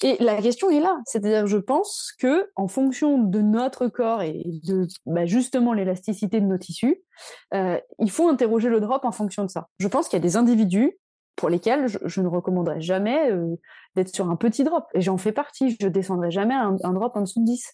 [0.03, 4.43] Et la question est là, c'est-à-dire je pense que en fonction de notre corps et
[4.65, 7.03] de bah, justement l'élasticité de nos tissus,
[7.53, 9.69] euh, il faut interroger le drop en fonction de ça.
[9.79, 10.99] Je pense qu'il y a des individus
[11.35, 13.55] pour lesquels je, ne recommanderais jamais euh,
[13.95, 14.85] d'être sur un petit drop.
[14.93, 15.75] Et j'en fais partie.
[15.79, 17.73] Je descendrai jamais un, un, drop en dessous de 10.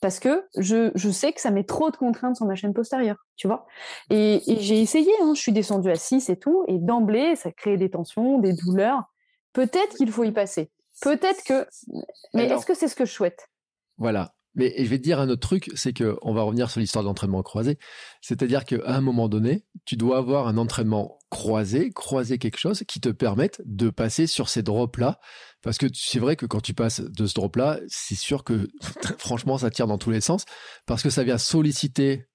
[0.00, 3.16] Parce que je, je, sais que ça met trop de contraintes sur ma chaîne postérieure,
[3.36, 3.66] tu vois.
[4.10, 7.76] Et, j'ai essayé, hein, je suis descendue à 6 et tout, et d'emblée, ça crée
[7.76, 9.02] des tensions, des douleurs.
[9.52, 10.70] Peut-être qu'il faut y passer.
[11.00, 11.66] Peut-être que...
[12.34, 13.48] Mais est-ce que c'est ce que je souhaite?
[13.96, 14.34] Voilà.
[14.54, 17.04] Mais je vais te dire un autre truc, c'est que on va revenir sur l'histoire
[17.04, 17.78] de l'entraînement croisé.
[18.20, 23.00] C'est-à-dire qu'à un moment donné, tu dois avoir un entraînement croisé, croiser quelque chose qui
[23.00, 25.20] te permette de passer sur ces drops-là.
[25.62, 28.68] Parce que c'est vrai que quand tu passes de ce drop-là, c'est sûr que
[29.18, 30.44] franchement, ça tire dans tous les sens
[30.86, 32.26] parce que ça vient solliciter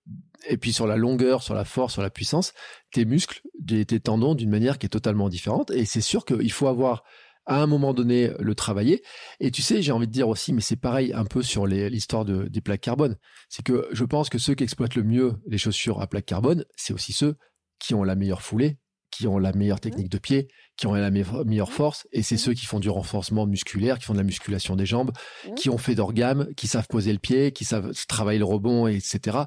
[0.48, 2.54] et puis sur la longueur, sur la force, sur la puissance,
[2.92, 5.72] tes muscles, tes tendons d'une manière qui est totalement différente.
[5.72, 7.04] Et c'est sûr qu'il faut avoir
[7.48, 9.04] à un moment donné le travailler.
[9.40, 12.26] Et tu sais, j'ai envie de dire aussi, mais c'est pareil un peu sur l'histoire
[12.26, 13.18] de, des plaques carbone.
[13.50, 16.66] C'est que je pense que ceux qui exploitent le mieux les chaussures à plaques carbone,
[16.76, 17.36] c'est aussi ceux
[17.80, 18.78] qui ont la meilleure foulée,
[19.16, 22.54] qui ont la meilleure technique de pied, qui ont la meilleure force, et c'est ceux
[22.54, 25.12] qui font du renforcement musculaire, qui font de la musculation des jambes,
[25.56, 29.38] qui ont fait d'orgames, qui savent poser le pied, qui savent travailler le rebond, etc.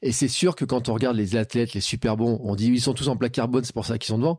[0.00, 2.80] Et c'est sûr que quand on regarde les athlètes, les super bons, on dit ils
[2.80, 4.38] sont tous en plaque carbone, c'est pour ça qu'ils sont devant.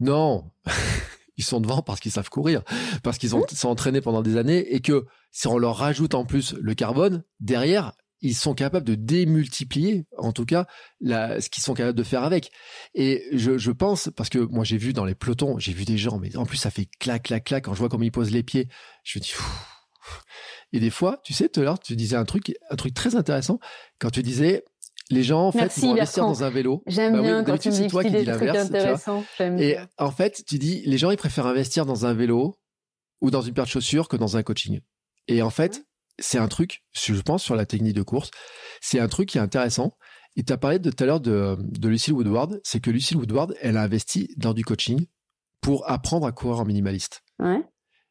[0.00, 0.50] Non,
[1.36, 2.62] ils sont devant parce qu'ils savent courir,
[3.04, 6.54] parce qu'ils sont entraînés pendant des années, et que si on leur rajoute en plus
[6.54, 7.92] le carbone, derrière,
[8.24, 10.66] ils sont capables de démultiplier, en tout cas,
[11.02, 12.50] ce qu'ils sont capables de faire avec.
[12.94, 16.18] Et je, pense, parce que moi j'ai vu dans les pelotons, j'ai vu des gens,
[16.18, 18.42] mais en plus ça fait clac, clac, clac, quand je vois comment ils posent les
[18.42, 18.68] pieds,
[19.04, 19.32] je me dis...
[20.72, 23.14] Et des fois, tu sais, tout à l'heure, tu disais un truc, un truc très
[23.14, 23.60] intéressant,
[24.00, 24.64] quand tu disais,
[25.10, 26.82] les gens, en fait, vont investir dans un vélo.
[26.86, 29.08] J'aime bah bien quand tu dis toi qui dis l'inverse.
[29.58, 32.58] Et en fait, tu dis, les gens, ils préfèrent investir dans un vélo
[33.20, 34.80] ou dans une paire de chaussures que dans un coaching.
[35.28, 35.84] Et en fait,
[36.18, 38.30] c'est un truc, je pense, sur la technique de course,
[38.80, 39.96] c'est un truc qui est intéressant.
[40.36, 43.16] Et tu as parlé de, tout à l'heure de, de Lucille Woodward, c'est que Lucille
[43.16, 45.06] Woodward, elle a investi dans du coaching
[45.60, 47.22] pour apprendre à courir en minimaliste.
[47.38, 47.62] Ouais.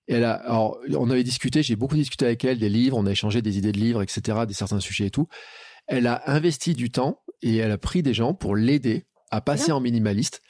[0.07, 3.05] Et elle a, alors, on avait discuté, j'ai beaucoup discuté avec elle, des livres, on
[3.05, 5.27] a échangé des idées de livres, etc., des certains sujets et tout.
[5.87, 9.71] Elle a investi du temps et elle a pris des gens pour l'aider à passer
[9.71, 10.41] en minimaliste.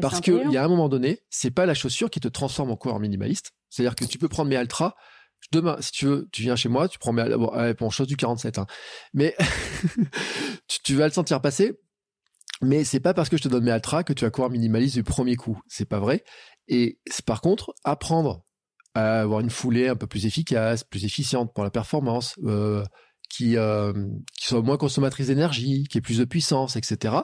[0.00, 2.76] parce qu'il y a un moment donné, c'est pas la chaussure qui te transforme en
[2.76, 3.52] coureur minimaliste.
[3.68, 4.94] C'est-à-dire que tu peux prendre mes Altra,
[5.52, 7.24] demain, si tu veux, tu viens chez moi, tu prends mes
[7.78, 8.66] bon, chose du 47, hein.
[9.12, 9.36] mais
[10.84, 11.78] tu, vas le sentir passer.
[12.62, 14.94] Mais c'est pas parce que je te donne mes Altra que tu vas courir minimaliste
[14.94, 15.60] du premier coup.
[15.68, 16.24] C'est pas vrai.
[16.68, 18.44] Et par contre, apprendre
[18.94, 22.84] à avoir une foulée un peu plus efficace, plus efficiente pour la performance, euh,
[23.28, 23.92] qui, euh,
[24.38, 27.22] qui soit moins consommatrice d'énergie, qui ait plus de puissance, etc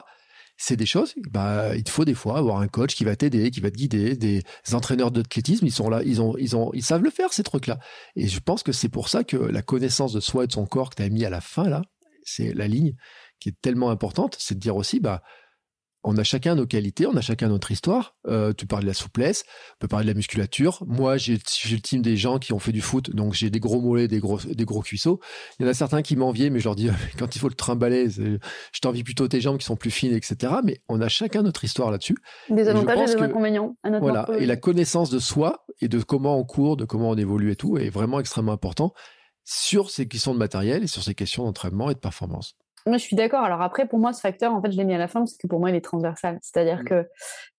[0.63, 3.61] c'est des choses, bah, il faut des fois avoir un coach qui va t'aider, qui
[3.61, 4.43] va te guider, des
[4.73, 7.79] entraîneurs d'athlétisme, ils sont là, ils ont, ils ont, ils savent le faire, ces trucs-là.
[8.15, 10.67] Et je pense que c'est pour ça que la connaissance de soi et de son
[10.67, 11.81] corps que tu as mis à la fin, là,
[12.23, 12.93] c'est la ligne
[13.39, 15.23] qui est tellement importante, c'est de dire aussi, bah,
[16.03, 18.15] on a chacun nos qualités, on a chacun notre histoire.
[18.27, 19.43] Euh, tu parles de la souplesse,
[19.75, 20.83] on peut parler de la musculature.
[20.87, 23.81] Moi, j'ai le team des gens qui ont fait du foot, donc j'ai des gros
[23.81, 25.19] mollets, des gros, des gros cuisseaux.
[25.59, 27.55] Il y en a certains qui m'enviaient, mais je leur dis, quand il faut le
[27.55, 30.53] trimballer, je t'envie plutôt tes jambes qui sont plus fines, etc.
[30.63, 32.17] Mais on a chacun notre histoire là-dessus.
[32.49, 33.75] Des avantages et des inconvénients.
[33.99, 34.27] voilà.
[34.39, 37.55] Et la connaissance de soi et de comment on court, de comment on évolue et
[37.55, 38.93] tout est vraiment extrêmement important
[39.43, 42.55] sur ces questions de matériel et sur ces questions d'entraînement et de performance.
[42.85, 43.43] Moi, je suis d'accord.
[43.43, 45.37] Alors après, pour moi, ce facteur, en fait, je l'ai mis à la fin parce
[45.37, 46.39] que pour moi, il est transversal.
[46.41, 46.85] C'est-à-dire mmh.
[46.85, 47.07] que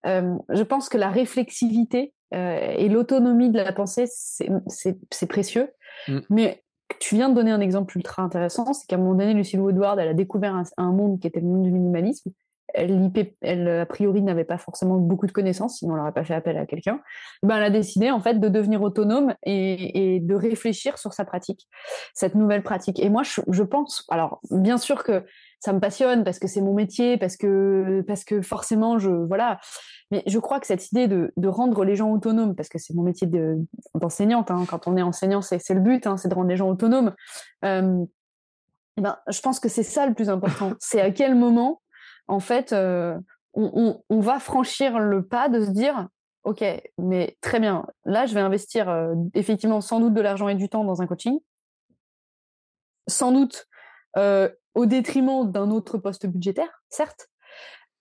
[0.06, 5.70] euh, je pense que la réflexivité euh, et l'autonomie de la pensée, c'est précieux.
[6.08, 6.18] Mmh.
[6.30, 6.64] Mais
[6.98, 9.98] tu viens de donner un exemple ultra intéressant, c'est qu'à un moment donné, Lucille Woodward,
[9.98, 12.30] elle a découvert un, un, monde qui était le monde du minimalisme
[12.74, 16.56] elle, a priori, n'avait pas forcément beaucoup de connaissances, sinon elle n'aurait pas fait appel
[16.56, 17.00] à quelqu'un.
[17.42, 21.68] Ben, elle a décidé en fait de devenir autonome et, de réfléchir sur sa pratique,
[22.14, 23.00] cette nouvelle pratique.
[23.00, 25.24] Et moi, je, pense, alors bien sûr que
[25.60, 29.60] ça me passionne parce que c'est mon métier, parce que parce que forcément, je voilà.
[30.10, 33.02] Mais je crois que cette idée de, rendre les gens autonomes, parce que c'est mon
[33.02, 33.28] métier
[33.94, 36.68] d'enseignante, hein, quand on est enseignant, c'est le but, hein, c'est de rendre les gens
[36.68, 37.14] autonomes.
[37.64, 38.04] Euh,
[38.98, 40.72] ben, je pense que c'est ça le plus important.
[40.80, 41.81] c'est à quel moment
[42.32, 43.18] en fait, euh,
[43.52, 46.08] on, va franchir le pas de se dire,
[46.44, 46.64] OK,
[46.96, 50.70] mais très bien, là, je vais investir euh, effectivement sans doute de l'argent et du
[50.70, 51.38] temps dans un coaching,
[53.06, 53.66] sans doute
[54.16, 57.28] euh, au détriment d'un autre poste budgétaire, certes,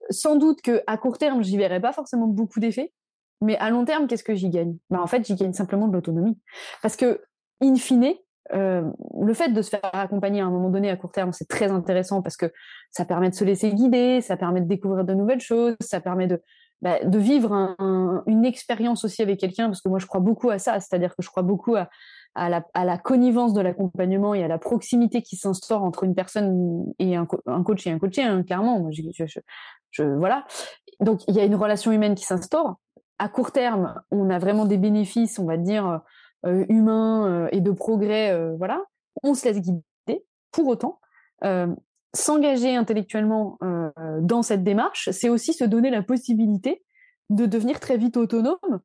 [0.10, 2.94] sans doute que à court terme, j'y verrai pas forcément beaucoup d'effets,
[3.41, 4.78] mais à long terme, qu'est-ce que j'y gagne?
[4.90, 6.40] Bah, En fait, j'y gagne simplement de l'autonomie.
[6.82, 7.22] Parce que,
[7.62, 8.14] in fine,
[8.53, 8.89] euh,
[9.19, 11.72] le fait de se faire accompagner à un moment donné à court terme, c'est très
[11.72, 12.51] intéressant parce que
[12.89, 16.27] ça permet de se laisser guider, ça permet de découvrir de nouvelles choses, ça permet
[16.27, 16.41] de,
[16.81, 17.76] bah, vivre
[18.26, 21.22] une expérience aussi avec quelqu'un, parce que moi je crois beaucoup à ça, c'est-à-dire que
[21.22, 21.89] je crois beaucoup à,
[22.49, 27.26] la, connivence de l'accompagnement et à la proximité qui s'instaure entre une personne et un,
[27.26, 28.89] coach et un coaché, hein, clairement.
[28.91, 30.45] Je, voilà.
[30.99, 32.77] Donc il y a une relation humaine qui s'instaure.
[33.19, 36.01] À court terme, on a vraiment des bénéfices, on va dire
[36.43, 38.84] humain euh, et de progrès, euh, voilà,
[39.23, 39.84] on se laisse guider.
[40.51, 40.99] Pour autant,
[42.13, 43.57] s'engager intellectuellement
[44.19, 46.84] dans cette démarche, c'est aussi se donner la possibilité
[47.30, 48.81] de devenir très vite autonome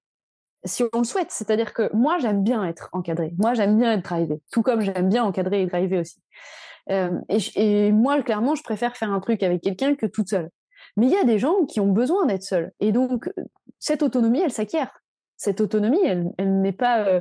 [0.64, 1.32] si on le souhaite.
[1.32, 3.34] C'est-à-dire que moi, j'aime bien être encadré.
[3.38, 4.40] Moi, j'aime bien être drivé.
[4.52, 6.20] Tout comme j'aime bien encadrer et driver aussi.
[7.56, 10.50] et, moi, clairement, je préfère faire un truc avec quelqu'un que toute seule.
[10.96, 12.72] Mais il y a des gens qui ont besoin d'être seuls.
[12.78, 13.28] Et donc,
[13.80, 15.02] cette autonomie, elle s'acquiert.
[15.36, 17.20] Cette autonomie, elle, elle n'est pas euh,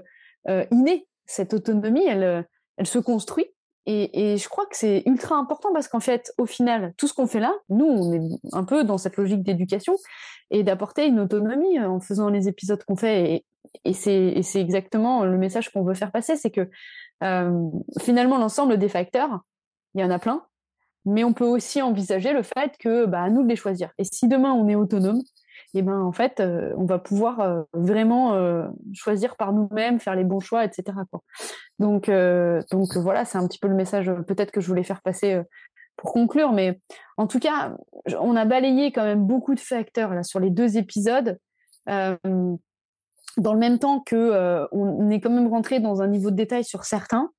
[0.72, 1.08] innée.
[1.26, 2.42] Cette autonomie, elle, euh,
[2.78, 3.48] elle se construit.
[3.88, 7.14] Et, et je crois que c'est ultra important parce qu'en fait, au final, tout ce
[7.14, 9.96] qu'on fait là, nous, on est un peu dans cette logique d'éducation
[10.50, 13.32] et d'apporter une autonomie en faisant les épisodes qu'on fait.
[13.32, 13.46] Et,
[13.84, 16.70] et c'est exactement le message qu'on veut faire passer, c'est que
[17.24, 17.70] euh,
[18.00, 19.42] finalement, l'ensemble des facteurs,
[19.94, 20.44] il y en a plein,
[21.06, 23.92] mais on peut aussi envisager le fait que, bah, à nous de les choisir.
[23.98, 25.22] Et si demain on est autonome,
[25.76, 26.42] et ben en fait,
[26.78, 30.98] on va pouvoir vraiment choisir par nous-mêmes, faire les bons choix, etc.
[31.80, 35.42] Donc, voilà, c'est un petit peu le message peut-être que je voulais faire passer
[35.98, 36.52] pour conclure.
[36.54, 36.80] Mais
[37.18, 37.76] en tout cas,
[38.20, 41.38] on a balayé quand même beaucoup de facteurs sur les deux épisodes.
[41.88, 46.64] dans le même temps que on est quand même rentré dans un niveau de détail
[46.64, 47.30] sur certains.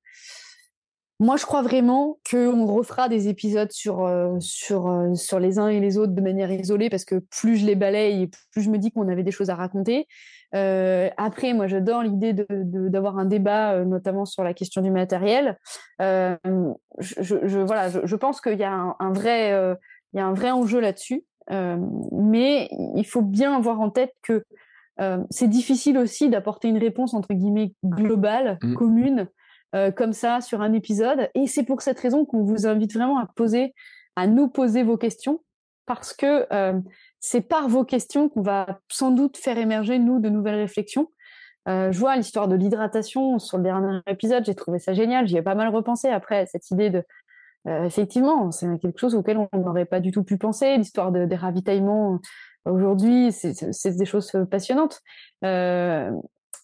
[1.19, 5.67] Moi, je crois vraiment qu'on refera des épisodes sur, euh, sur, euh, sur les uns
[5.67, 8.77] et les autres de manière isolée parce que plus je les balaye, plus je me
[8.77, 10.07] dis qu'on avait des choses à raconter.
[10.53, 15.57] Euh, après, moi, j'adore l'idée d'avoir de, un débat, notamment sur la question du matériel.
[15.99, 16.37] je,
[16.99, 19.49] je, voilà, je, pense qu'il y a un, vrai,
[20.13, 21.25] il y a un vrai enjeu là-dessus.
[21.49, 24.45] mais il faut bien avoir en tête que
[25.31, 28.73] c'est difficile aussi d'apporter une réponse entre guillemets globale, mmh.
[28.75, 29.27] commune,
[29.75, 31.29] euh, comme ça sur un épisode.
[31.35, 33.73] Et c'est pour cette raison qu'on vous invite vraiment à poser,
[34.15, 35.41] à nous poser vos questions,
[35.85, 36.79] parce que euh,
[37.19, 41.11] c'est par vos questions qu'on va sans doute faire émerger nous de nouvelles réflexions.
[41.67, 45.27] Euh, je vois l'histoire de l'hydratation sur le dernier épisode, j'ai trouvé ça génial.
[45.27, 47.03] J'y ai pas mal repensé après cette idée de
[47.83, 50.77] effectivement, c'est quelque chose auquel on n'aurait pas du tout pu penser.
[50.77, 52.21] L'histoire de, des ravitaillements
[52.63, 55.01] aujourd'hui, c'est des choses passionnantes.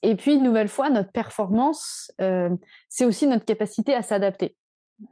[0.03, 2.49] Et puis, une nouvelle fois, notre performance, euh,
[2.89, 4.55] c'est aussi notre capacité à s'adapter.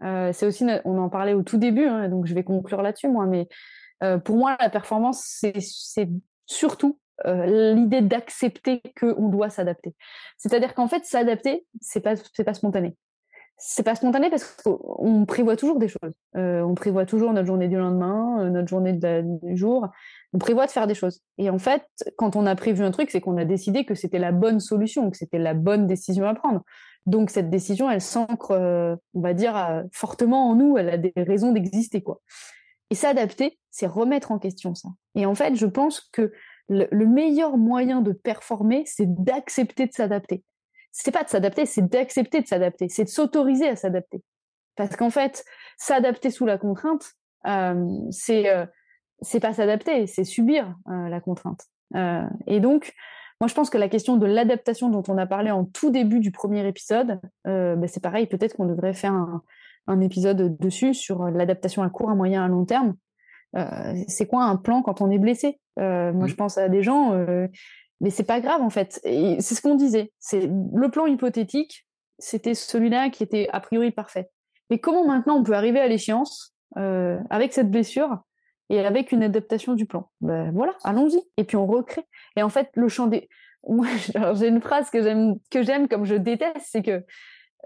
[0.03, 3.07] Euh, c'est aussi, on en parlait au tout début, hein, donc je vais conclure là-dessus,
[3.07, 3.47] moi, mais
[4.03, 6.09] euh, pour moi, la performance, c'est
[6.45, 9.93] surtout l'idée d'accepter qu'on doit s'adapter.
[10.37, 12.95] C'est-à-dire qu'en fait, s'adapter, c'est pas, c'est pas spontané
[13.63, 16.11] c'est pas spontané parce qu'on prévoit toujours des choses.
[16.35, 19.87] Euh, on prévoit toujours notre journée du lendemain, euh, notre journée du jour.
[20.33, 21.21] On prévoit de faire des choses.
[21.37, 21.83] Et en fait,
[22.17, 25.11] quand on a prévu un truc, c'est qu'on a décidé que c'était la bonne solution,
[25.11, 26.63] que c'était la bonne décision à prendre.
[27.05, 30.77] Donc cette décision, elle s'ancre, euh, on va dire, fortement en nous.
[30.77, 32.19] Elle a des raisons d'exister, quoi.
[32.89, 34.89] Et s'adapter, c'est remettre en question ça.
[35.13, 36.33] Et en fait, je pense que
[36.67, 40.43] le meilleur moyen de performer, c'est d'accepter de s'adapter
[40.91, 44.21] c'est pas de s'adapter, c'est d'accepter de s'adapter, c'est de s'autoriser à s'adapter.
[44.75, 45.43] Parce qu'en fait,
[45.77, 47.13] s'adapter sous la contrainte,
[47.47, 48.65] euh, c'est euh,
[49.21, 51.65] c'est pas s'adapter, c'est subir euh, la contrainte.
[51.95, 52.93] Euh, et donc,
[53.39, 56.19] moi, je pense que la question de l'adaptation dont on a parlé en tout début
[56.19, 58.27] du premier épisode, bah, c'est pareil.
[58.27, 59.41] Peut-être qu'on devrait faire un,
[59.87, 62.95] un, épisode dessus sur l'adaptation à court, à moyen, à long terme.
[64.07, 65.59] c'est quoi un plan quand on est blessé?
[65.77, 67.15] Moi, je pense à des gens
[68.01, 68.99] mais c'est pas grave en fait.
[69.03, 70.11] C'est ce qu'on disait.
[70.33, 71.87] Le plan hypothétique,
[72.19, 74.29] c'était celui-là qui était a priori parfait.
[74.69, 78.17] Mais comment maintenant on peut arriver à l'échéance euh, avec cette blessure
[78.69, 80.09] et avec une adaptation du plan?
[80.19, 81.21] Ben voilà, allons-y.
[81.37, 82.05] Et puis on recrée.
[82.35, 83.29] Et en fait, le champ des
[84.33, 87.05] j'ai une phrase que j'aime, que j'aime comme je déteste, c'est que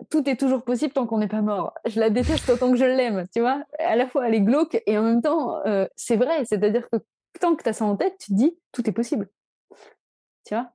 [0.10, 1.74] tout est toujours possible tant qu'on n'est pas mort.
[1.88, 3.64] Je la déteste autant que je l'aime, tu vois?
[3.80, 6.44] À la fois, elle est glauque et en même temps, euh, c'est vrai.
[6.44, 6.98] C'est-à-dire que
[7.40, 9.30] tant que tu as ça en tête, tu te dis, tout est possible
[10.46, 10.72] tu vois?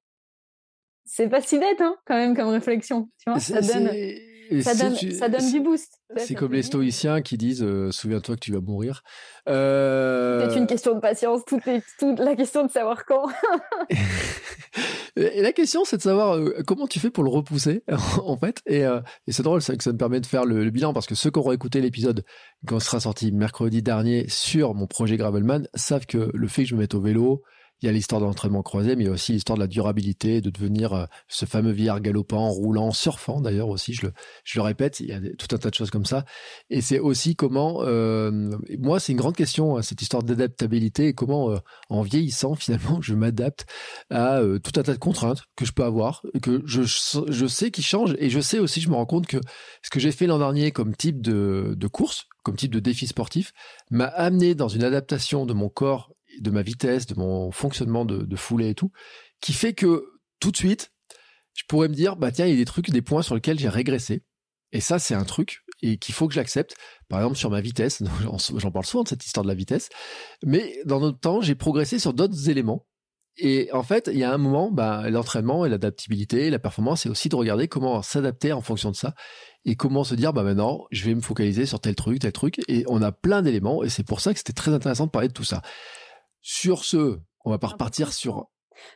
[1.05, 3.41] C'est pas si bête hein, quand même comme réflexion tu vois?
[3.41, 3.91] Ça donne
[4.63, 6.01] ça donne, ça donne, du boost.
[6.17, 9.03] C'est comme les stoïciens qui disent euh, Souviens-toi que tu vas mourir.
[9.49, 10.49] Euh...
[10.51, 11.63] C'est une question de patience, toute,
[11.99, 13.29] toute la question de savoir quand.
[15.17, 17.85] et la question, c'est de savoir euh, comment tu fais pour le repousser,
[18.25, 18.61] en fait.
[18.67, 21.07] Et, euh, et c'est drôle, c'est que ça me permet de faire le, bilan parce
[21.07, 22.25] que ceux qui auront écouté l'épisode
[22.67, 26.75] quand sera sorti mercredi dernier sur mon projet Gravelman savent que le fait que je
[26.75, 27.43] me mette au vélo,
[27.83, 29.67] il y a l'histoire de l'entraînement croisé, mais il y a aussi l'histoire de la
[29.67, 35.01] durabilité, de devenir euh, ce fameux vieillard galopant, roulant, surfant d'ailleurs aussi, je le, répète,
[35.01, 36.25] il y a tout un tas de choses comme ça.
[36.69, 41.15] Et c'est aussi comment, euh, moi c'est une grande question, hein, cette histoire d'adaptabilité et
[41.15, 41.59] comment euh,
[41.89, 43.67] en vieillissant finalement je m'adapte
[44.11, 48.15] à tout un tas de contraintes que je peux avoir, que je, sais qui changent
[48.19, 49.39] et je sais aussi, je me rends compte que
[49.83, 53.53] ce que j'ai fait l'an dernier comme type de course, comme type de défi sportif,
[53.91, 58.37] m'a amené dans une adaptation de mon corps de ma vitesse, de mon fonctionnement de,
[58.37, 58.93] foulée et tout,
[59.41, 60.05] qui fait que
[60.39, 60.93] tout de suite,
[61.55, 63.59] je pourrais me dire, bah tiens, il y a des trucs, des points sur lesquels
[63.59, 64.23] j'ai régressé.
[64.73, 66.77] Et ça, c'est un truc et qu'il faut que j'accepte.
[67.09, 68.03] Par exemple, sur ma vitesse,
[68.57, 69.89] j'en parle souvent de cette histoire de la vitesse,
[70.45, 72.87] mais dans notre temps, j'ai progressé sur d'autres éléments.
[73.37, 77.09] Et en fait, il y a un moment, bah, l'entraînement et l'adaptabilité, la performance, c'est
[77.09, 79.15] aussi de regarder comment s'adapter en fonction de ça
[79.65, 82.61] et comment se dire, bah maintenant, je vais me focaliser sur tel truc, tel truc.
[82.69, 85.29] Et on a plein d'éléments et c'est pour ça que c'était très intéressant de parler
[85.29, 85.63] de tout ça.
[86.43, 88.49] Sur ce, on va pas repartir sur.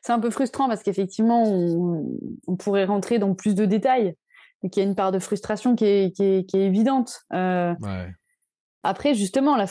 [0.02, 4.14] C'est un peu frustrant parce qu'effectivement, on, pourrait rentrer dans plus de détails,
[4.62, 7.20] mais qu'il y a une part de frustration qui est, évidente.
[7.32, 7.74] Euh,
[8.82, 9.66] après, justement, la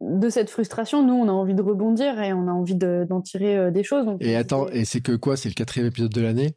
[0.00, 3.56] de cette frustration, nous, on a envie de rebondir et on a envie d'en tirer
[3.56, 4.06] euh, des choses.
[4.20, 5.36] et attends, et c'est que quoi?
[5.36, 6.56] C'est le quatrième épisode de l'année?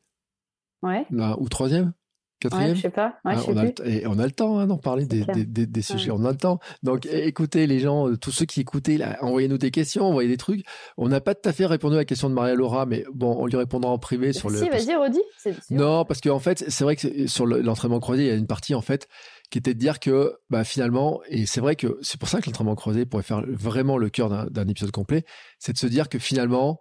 [0.82, 1.06] Ouais.
[1.12, 1.94] ou troisième?
[2.40, 3.16] Quatrième Je sais pas.
[3.26, 5.82] Ah, on, a le, et on a le temps hein, d'en parler des, des, des,
[5.82, 6.11] sujets.
[6.11, 6.60] On a le temps.
[6.84, 10.66] Donc, écoutez les gens, euh, tous ceux qui écoutaient, envoyez-nous des questions, envoyez des trucs.
[10.98, 13.36] On n'a pas tout à fait répondu à la question de Maria Laura, mais bon,
[13.38, 14.64] on lui répondra en privé sur si, le.
[14.64, 15.22] Si, vas-y, redis.
[15.70, 18.74] Non, parce qu'en fait, c'est vrai que sur l'entraînement croisé, il y a une partie
[18.74, 19.07] en fait
[19.49, 22.45] qui était de dire que bah, finalement, et c'est vrai que c'est pour ça que
[22.45, 25.26] l'entraînement croisé pourrait faire vraiment le cœur d'un épisode complet,
[25.57, 26.80] c'est de se dire que finalement,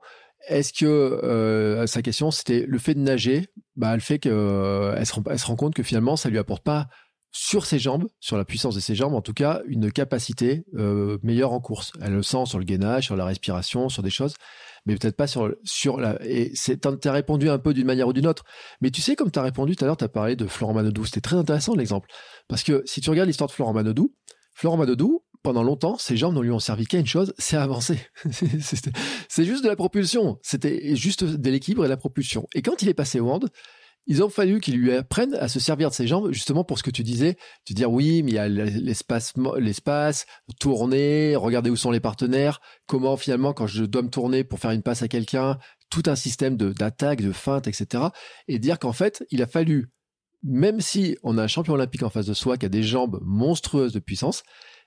[0.49, 5.05] est-ce que euh, sa question c'était le fait de nager, bah elle fait que euh,
[5.05, 6.89] se rend, elle se rend compte que finalement ça lui apporte pas
[7.31, 11.19] sur ses jambes, sur la puissance de ses jambes, en tout cas une capacité euh,
[11.23, 11.93] meilleure en course.
[12.01, 14.35] Elle le sent sur le gainage, sur la respiration, sur des choses,
[14.87, 16.19] mais peut-être pas sur sur la.
[16.25, 18.45] Et c'est t'as répondu un peu d'une manière ou d'une autre.
[18.81, 20.75] Mais tu sais comme tu as répondu tout à l'heure, tu as parlé de Florent
[20.75, 21.05] Manodou.
[21.05, 22.09] C'était très intéressant l'exemple
[22.49, 24.15] parce que si tu regardes l'histoire de Florent Manodou,
[24.55, 27.99] Florent Manodou, pendant longtemps, ses jambes ne lui ont servi qu'à une chose, c'est avancer.
[28.31, 30.39] c'est juste de la propulsion.
[30.43, 32.47] C'était juste de l'équilibre et de la propulsion.
[32.55, 33.49] Et quand il est passé au hand,
[34.05, 36.83] ils ont fallu qu'il lui apprenne à se servir de ses jambes, justement pour ce
[36.83, 40.27] que tu disais, tu dire oui, mais il y a l'espace, l'espace,
[40.61, 44.73] tourner, regarder où sont les partenaires, comment finalement quand je dois me tourner pour faire
[44.73, 45.57] une passe à quelqu'un,
[45.89, 48.05] tout un système de d'attaque, de feinte, etc.
[48.49, 49.89] Et dire qu'en fait, il a fallu,
[50.43, 53.19] même si on a un champion olympique en face de soi qui a des jambes
[53.23, 54.43] monstrueuses de puissance,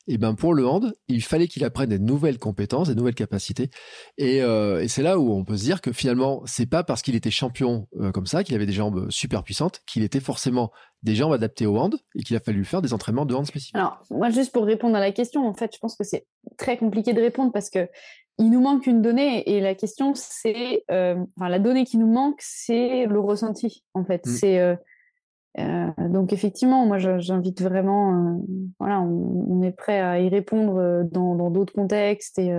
[0.07, 3.69] et ben pour le hand, il fallait qu'il apprenne des nouvelles compétences, des nouvelles capacités.
[4.17, 7.01] Et, euh, et c'est là où on peut se dire que finalement, c'est pas parce
[7.01, 10.71] qu'il était champion euh, comme ça, qu'il avait des jambes super puissantes, qu'il était forcément
[11.03, 13.75] des jambes adaptées au hand et qu'il a fallu faire des entraînements de hand spécifiques.
[13.75, 16.25] Alors, moi, juste pour répondre à la question, en fait, je pense que c'est
[16.57, 17.87] très compliqué de répondre parce que
[18.37, 22.11] il nous manque une donnée et la question, c'est, euh, enfin, la donnée qui nous
[22.11, 24.25] manque, c'est le ressenti, en fait.
[24.25, 24.29] Mm.
[24.29, 24.77] C'est
[25.59, 28.37] euh, donc effectivement, moi j'invite vraiment, euh,
[28.79, 32.51] voilà, on, est prêt à y répondre euh, dans d'autres contextes et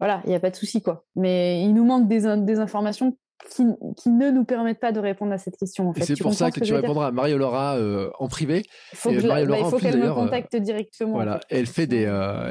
[0.00, 1.04] voilà, il n'y a pas de souci quoi.
[1.16, 3.16] Mais il nous manque des informations
[3.50, 3.64] qui,
[3.96, 5.88] qui, ne nous permettent pas de répondre à cette question.
[5.88, 6.04] En fait.
[6.04, 7.78] C'est pour ça que, tu répondras à Marie-Laura
[8.18, 8.64] en privé.
[8.94, 11.12] Faut et bah, il faut qu'elle me contacte directement.
[11.12, 12.02] Voilà, elle fait des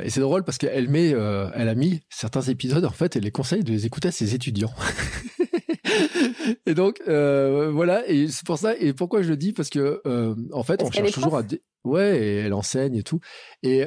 [0.04, 3.32] et c'est drôle parce qu'elle met, elle a mis certains épisodes en fait, et les
[3.32, 4.74] conseille de les écouter à ses étudiants.
[6.66, 8.76] et donc euh, voilà, et c'est pour ça.
[8.78, 9.54] Et pourquoi je le dis?
[9.54, 11.44] Parce que euh, en fait, on cherche toujours à.
[11.84, 13.20] Ouais, et elle enseigne et tout.
[13.64, 13.86] Et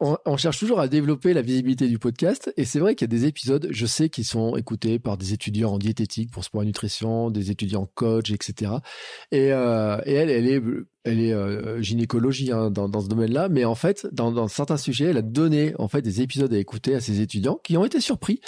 [0.00, 2.52] on, cherche toujours à développer la visibilité du podcast.
[2.56, 5.32] Et c'est vrai qu'il y a des épisodes, je sais, qui sont écoutés par des
[5.32, 8.72] étudiants en diététique pour sport et nutrition, des étudiants coach, etc.
[9.32, 10.62] Et, euh, et elle, elle est,
[11.04, 13.48] elle euh, gynécologie hein, dans, ce domaine-là.
[13.48, 16.58] Mais en fait, dans, dans certains sujets, elle a donné en fait des épisodes à
[16.58, 18.40] écouter à ses étudiants qui ont été surpris,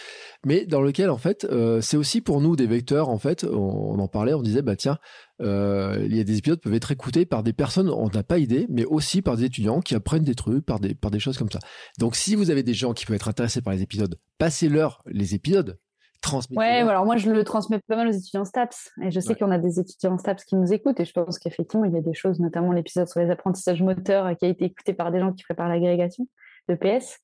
[0.47, 3.09] mais dans lequel en fait, euh, c'est aussi pour nous des vecteurs.
[3.09, 4.99] En fait, on, on en parlait, on disait bah tiens,
[5.43, 8.23] euh, il y a des épisodes qui peuvent être écoutés par des personnes, on n'a
[8.23, 11.19] pas idée, mais aussi par des étudiants qui apprennent des trucs, par des, par des
[11.19, 11.59] choses comme ça.
[11.99, 15.35] Donc, si vous avez des gens qui peuvent être intéressés par les épisodes, passez-leur les
[15.35, 15.79] épisodes.
[16.23, 19.35] Transmettez ouais, alors moi je le transmets pas mal aux étudiants STAPS et je sais
[19.35, 22.01] qu'on a des étudiants STAPS qui nous écoutent et je pense qu'effectivement il y a
[22.01, 25.33] des choses, notamment l'épisode sur les apprentissages moteurs qui a été écouté par des gens
[25.33, 26.29] qui préparent l'agrégation
[26.69, 27.19] de PS.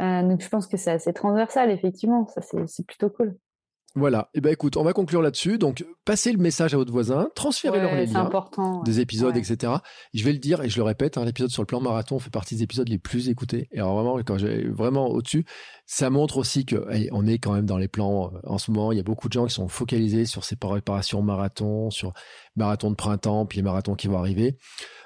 [0.00, 3.36] Euh, donc je pense que c'est assez transversal effectivement, ça c'est plutôt cool.
[3.94, 4.28] Voilà.
[4.34, 5.58] Et eh ben écoute, on va conclure là-dessus.
[5.58, 8.30] Donc, passez le message à votre voisin, transférez-leur les liens
[8.84, 9.72] des épisodes, etc.
[10.14, 12.30] Je vais le dire et je le répète, hein, l'épisode sur le plan marathon fait
[12.30, 13.68] partie des épisodes les plus écoutés.
[13.72, 15.44] Et alors vraiment, quand j'ai vraiment au-dessus,
[15.86, 18.92] ça montre aussi que on est quand même dans les plans euh, en ce moment.
[18.92, 22.12] Il y a beaucoup de gens qui sont focalisés sur ces préparations marathon, sur
[22.58, 24.58] marathon de printemps, puis les marathons qui vont arriver.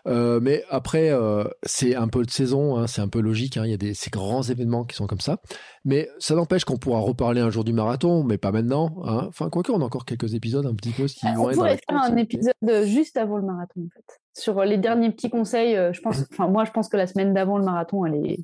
[0.08, 3.56] Euh, mais après, euh, c'est un peu de saison, hein, c'est un peu logique.
[3.56, 5.38] Hein, il y a des, ces grands événements qui sont comme ça.
[5.84, 8.94] Mais ça n'empêche qu'on pourra reparler un jour du marathon, mais pas maintenant.
[9.04, 9.26] Hein.
[9.28, 12.02] Enfin, quoique, on a encore quelques épisodes un petit peu qui vont on pourrait faire
[12.02, 12.54] un épisode
[12.84, 14.20] juste avant le marathon, en fait.
[14.34, 17.58] Sur les derniers petits conseils, je pense, enfin, moi, je pense que la semaine d'avant
[17.58, 18.38] le marathon, elle est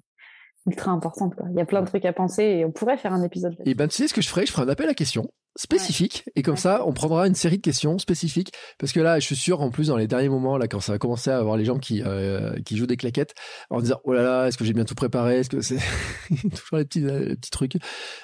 [0.67, 1.35] ultra importante.
[1.35, 1.47] Quoi.
[1.51, 3.57] Il y a plein de trucs à penser et on pourrait faire un épisode.
[3.65, 4.47] Et ben, tu sais ce que je ferais?
[4.47, 5.29] Je ferais un appel à questions
[5.59, 6.25] spécifique.
[6.37, 8.53] Et comme ça on prendra une série de questions spécifiques.
[8.79, 10.93] Parce que là je suis sûr en plus dans les derniers moments là quand ça
[10.93, 13.35] va commencer à avoir les gens qui euh, qui jouent des claquettes
[13.69, 15.41] en disant oh là là est-ce que j'ai bien tout préparé?
[15.41, 15.79] Est-ce que c'est
[16.31, 17.77] toujours les petits les petits trucs.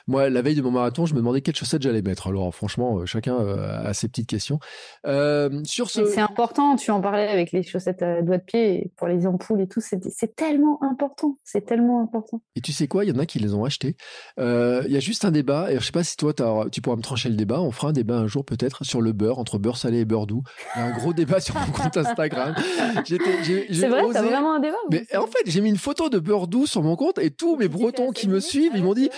[0.07, 2.29] Moi la veille de mon marathon je me demandais quelles chaussettes j'allais mettre.
[2.29, 4.61] Alors franchement euh, chacun euh, a ses petites questions.
[5.05, 9.09] Sur ce c'est important tu en parlais avec les chaussettes à doigts de pied pour
[9.09, 12.43] les ampoules et tout c'est tellement important c'est tellement important.
[12.55, 13.05] Et tu sais quoi?
[13.05, 13.97] Il y en a qui les ont achetés
[14.39, 16.33] il y a juste un débat et je sais pas si toi
[16.71, 17.61] tu pourras me trancher le débat.
[17.61, 20.27] On fera un débat un jour peut-être sur le beurre, entre beurre salé et beurre
[20.27, 20.43] doux.
[20.75, 22.55] Il y a un gros débat sur mon compte Instagram.
[23.05, 24.77] C'est vrai, t'as vraiment un débat.
[24.91, 27.57] Mais en fait, j'ai mis une photo de beurre doux sur mon compte et tous
[27.57, 29.11] mes Bretons qui me suivent, ils m'ont dit,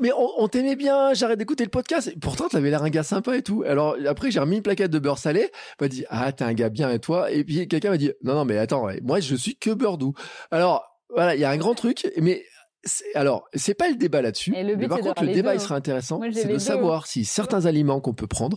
[0.00, 2.08] mais on, t'aimait bien, j'arrête d'écouter le podcast.
[2.08, 3.64] Et pourtant, t'avais l'air un gars sympa et tout.
[3.66, 5.50] Alors après, j'ai remis une plaquette de beurre salé.
[5.80, 7.30] M'a dit, ah, t'es un gars bien et toi?
[7.30, 10.14] Et puis quelqu'un m'a dit, non, non, mais attends, moi, je suis que beurre doux.
[10.50, 12.44] Alors, voilà, il y a un grand truc, mais
[13.14, 14.52] alors, c'est pas le débat là-dessus.
[14.52, 16.18] Mais par contre, le débat, deux, il sera intéressant.
[16.18, 18.56] Moi, j'ai C'est de deux, savoir si certains aliments qu'on peut prendre,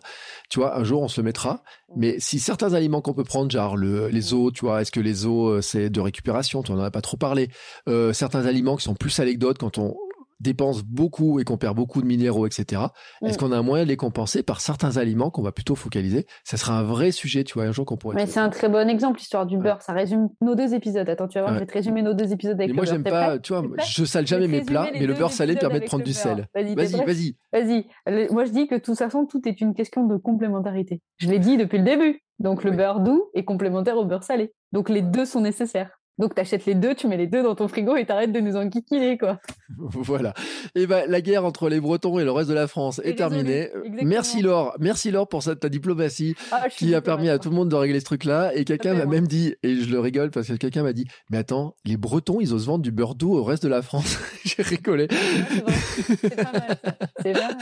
[0.50, 1.64] tu vois, un jour on se mettra,
[1.96, 5.00] mais si certains aliments qu'on peut prendre, genre le, les os, tu vois, est-ce que
[5.00, 7.50] les os, euh, c'est de récupération, tu en as pas trop parlé.
[7.88, 9.96] Euh, certains aliments qui sont plus anecdotes quand on
[10.40, 12.82] dépense beaucoup et qu'on perd beaucoup de minéraux, etc.
[13.26, 13.38] Est-ce Mm.
[13.38, 16.26] qu'on a un moyen de les compenser par certains aliments qu'on va plutôt focaliser?
[16.44, 18.16] Ça sera un vrai sujet, tu vois, un jour qu'on pourrait.
[18.16, 19.82] Mais c'est un très bon exemple, l'histoire du beurre.
[19.82, 21.08] Ça résume nos deux épisodes.
[21.10, 21.60] Attends, tu vas voir, Ouais.
[21.60, 22.94] je vais te résumer nos deux épisodes avec Mais le moi, beurre.
[22.94, 25.80] j'aime T'es pas, tu vois, je sale jamais mes plats, mais le beurre salé permet
[25.80, 26.48] de prendre du sel.
[26.56, 27.88] Vas-y, Vas-y, vas-y.
[28.32, 31.02] Moi, je dis que de toute façon, tout est une question de complémentarité.
[31.18, 32.22] Je l'ai dit depuis le début.
[32.40, 32.78] Donc, le Oui.
[32.78, 34.54] beurre doux est complémentaire au beurre salé.
[34.72, 35.99] Donc, les deux sont nécessaires.
[36.20, 38.40] Donc, tu achètes les deux, tu mets les deux dans ton frigo et t'arrêtes de
[38.40, 39.40] nous enquiquiner, quoi.
[39.78, 40.34] Voilà.
[40.76, 43.70] Et ben la guerre entre les Bretons et le reste de la France est terminée.
[44.04, 47.56] Merci Laure, merci Laure pour cette, ta diplomatie Ah, qui a permis à tout le
[47.56, 48.52] monde de régler ce truc-là.
[48.56, 49.12] Et quelqu'un m'a Totalement.
[49.14, 52.40] même dit, et je le rigole parce que quelqu'un m'a dit, mais attends, les Bretons,
[52.42, 54.18] ils osent vendre du beurre doux au reste de la France?
[54.44, 55.08] J'ai rigolé.
[55.12, 55.18] Ouais,
[55.48, 55.74] c'est vrai.
[56.22, 56.94] C'est pas mal, ça.
[57.24, 57.58] C'est pas mal.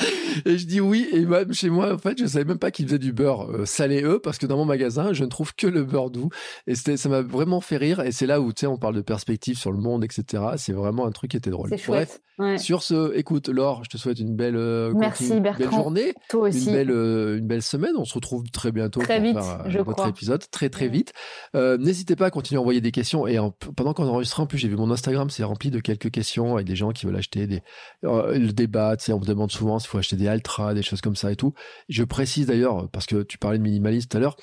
[0.45, 2.85] Et je dis oui, et même chez moi, en fait, je savais même pas qu'ils
[2.87, 5.67] faisaient du beurre euh, salé eux, parce que dans mon magasin, je ne trouve que
[5.67, 6.29] le beurre doux.
[6.65, 7.99] Et ça m'a vraiment fait rire.
[8.01, 10.43] Et c'est là où, tu sais, on parle de perspective sur le monde, etc.
[10.57, 11.69] C'est vraiment un truc qui était drôle.
[11.87, 12.19] Bref.
[12.39, 12.59] Ouais.
[12.59, 15.77] sur ce, écoute, Laure, je te souhaite une belle, euh, Merci, continue- belle Bertrand.
[15.81, 16.71] journée, Toi une aussi.
[16.71, 17.93] belle, euh, une belle semaine.
[17.97, 20.07] On se retrouve très bientôt Très pour vite, faire euh, je notre crois.
[20.09, 20.91] épisode, très très Ouais.
[20.91, 21.13] vite.
[21.55, 23.25] Euh, N'hésitez pas à continuer à envoyer des questions.
[23.25, 26.11] Et en- pendant qu'on enregistre, en plus, j'ai vu mon Instagram, c'est rempli de quelques
[26.11, 27.63] questions avec des gens qui veulent acheter des,
[28.03, 28.95] le débat.
[28.97, 31.31] Tu sais, on me demande souvent s'il faut acheter des Altra, des choses comme ça
[31.31, 31.53] et tout.
[31.89, 34.37] Je précise d'ailleurs, parce que tu parlais de minimaliste tout à l'heure,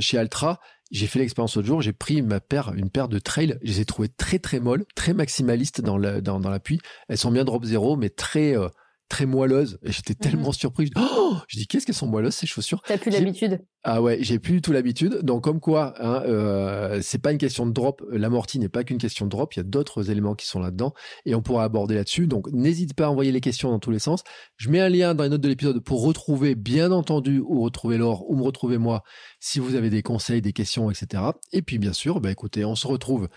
[0.00, 0.58] chez Altra,
[0.90, 3.80] j'ai fait l'expérience l'autre jour, j'ai pris ma paire, une paire de trail, je les
[3.80, 6.80] ai trouvées très très molles, très maximalistes dans l'appui.
[7.08, 8.68] Elles sont bien drop zéro, mais très euh,
[9.10, 9.78] très moelleuses.
[9.82, 10.86] Et j'étais tellement surpris.
[10.86, 12.80] Je dis, oh je dis qu'est-ce qu'elles sont moelleuses ces chaussures?
[12.86, 13.60] T'as plus l'habitude.
[13.82, 15.18] Ah ouais, j'ai plus du tout l'habitude.
[15.22, 18.02] Donc comme quoi, hein, euh, c'est pas une question de drop.
[18.10, 19.54] L'amorti n'est pas qu'une question de drop.
[19.54, 20.94] Il y a d'autres éléments qui sont là-dedans
[21.26, 22.26] et on pourra aborder là-dessus.
[22.26, 24.22] Donc n'hésite pas à envoyer les questions dans tous les sens.
[24.56, 27.98] Je mets un lien dans les notes de l'épisode pour retrouver, bien entendu, ou retrouver
[27.98, 29.02] Laure ou me retrouver moi
[29.40, 31.24] si vous avez des conseils, des questions, etc.
[31.52, 33.28] Et puis bien sûr, bah écoutez, on se retrouve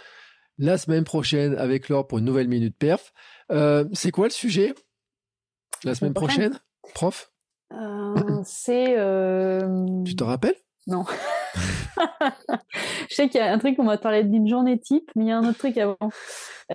[0.59, 3.11] la semaine prochaine avec Laure pour une nouvelle minute perf.
[3.51, 4.75] Euh, c'est quoi le sujet?
[5.83, 6.51] La semaine prochaine?
[6.51, 7.31] prochaine, prof?
[7.73, 8.95] Euh, c'est.
[8.97, 10.55] euh, Tu te rappelles?
[10.87, 11.05] Non.
[13.09, 15.27] Je sais qu'il y a un truc, on m'a parlé d'une journée type, mais il
[15.27, 15.97] y a un autre truc avant.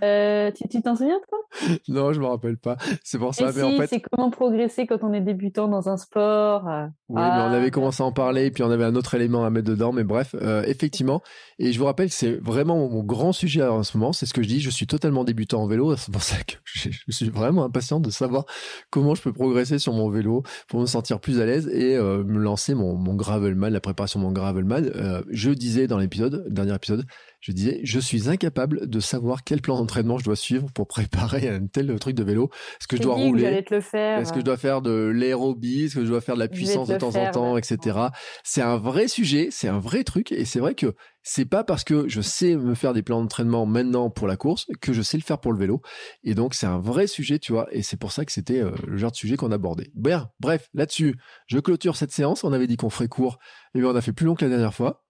[0.02, 1.38] Euh, tu t'en souviens, toi
[1.88, 2.76] Non, je me rappelle pas.
[3.02, 3.48] C'est pour ça.
[3.48, 6.68] En si, fait, c'est comment progresser quand on est débutant dans un sport.
[6.68, 6.86] euh.
[7.08, 9.14] Oui, mais on Ah, avait commencé à en parler, et puis on avait un autre
[9.14, 11.22] élément à mettre dedans, mais bref, euh, effectivement.
[11.58, 14.34] Et je vous rappelle que c'est vraiment mon grand sujet en ce moment, c'est ce
[14.34, 17.12] que je dis, je suis totalement débutant en vélo, c'est pour ça que je, je
[17.12, 18.44] suis vraiment impatient de savoir
[18.90, 22.22] comment je peux progresser sur mon vélo pour me sentir plus à l'aise et euh,
[22.24, 24.67] me lancer mon, mon gravelman, la préparation de mon gravelman.
[24.76, 27.04] Euh, je disais dans l'épisode, dernier épisode,
[27.40, 31.48] je disais, je suis incapable de savoir quel plan d'entraînement je dois suivre pour préparer
[31.48, 32.50] un tel truc de vélo.
[32.80, 33.44] Est-ce que je dois rouler?
[33.44, 35.84] est-ce que je dois faire de l'aérobie?
[35.84, 37.98] Est-ce que je dois faire de la puissance de temps faire, en temps, etc.
[38.42, 41.84] C'est un vrai sujet, c'est un vrai truc, et c'est vrai que c'est pas parce
[41.84, 45.16] que je sais me faire des plans d'entraînement maintenant pour la course que je sais
[45.16, 45.80] le faire pour le vélo.
[46.24, 48.72] Et donc c'est un vrai sujet, tu vois, et c'est pour ça que c'était euh,
[48.86, 49.90] le genre de sujet qu'on abordait.
[49.94, 51.16] Bien, bref, là-dessus,
[51.46, 52.44] je clôture cette séance.
[52.44, 53.38] On avait dit qu'on ferait court,
[53.74, 55.04] et bien on a fait plus long que la dernière fois.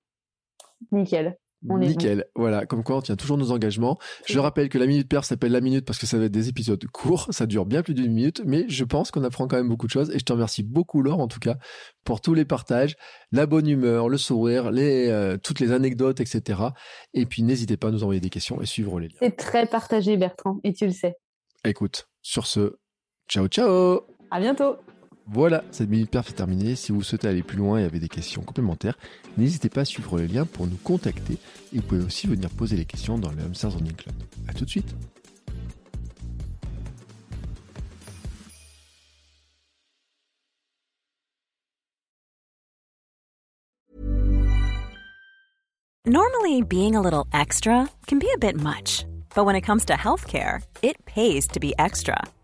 [0.93, 1.37] Nickel.
[1.69, 2.25] On est Nickel.
[2.37, 3.99] Voilà, comme quoi on tient toujours nos engagements.
[4.27, 6.49] Je rappelle que la minute perf s'appelle la minute parce que ça va être des
[6.49, 9.69] épisodes courts, ça dure bien plus d'une minute, mais je pense qu'on apprend quand même
[9.69, 11.57] beaucoup de choses et je te remercie beaucoup Laure en tout cas
[12.05, 12.97] pour tous les partages,
[13.33, 16.61] la bonne humeur, le sourire, les, euh, toutes les anecdotes, etc.
[17.13, 19.19] Et puis n'hésitez pas à nous envoyer des questions et suivre les liens.
[19.21, 21.17] C'est très partagé, Bertrand, et tu le sais.
[21.65, 22.79] Écoute, sur ce,
[23.29, 24.77] ciao ciao À bientôt.
[25.31, 26.75] Voilà, cette minute perf est terminée.
[26.75, 28.97] Si vous souhaitez aller plus loin et avez des questions complémentaires,
[29.37, 31.35] n'hésitez pas à suivre les liens pour nous contacter
[31.75, 34.15] et vous pouvez aussi venir poser les questions dans le Hamsters Running Club.
[34.49, 34.95] À tout de suite
[46.07, 49.93] Normally, being a little extra can be a bit much, but when it comes to
[49.93, 52.17] healthcare, it pays to be extra.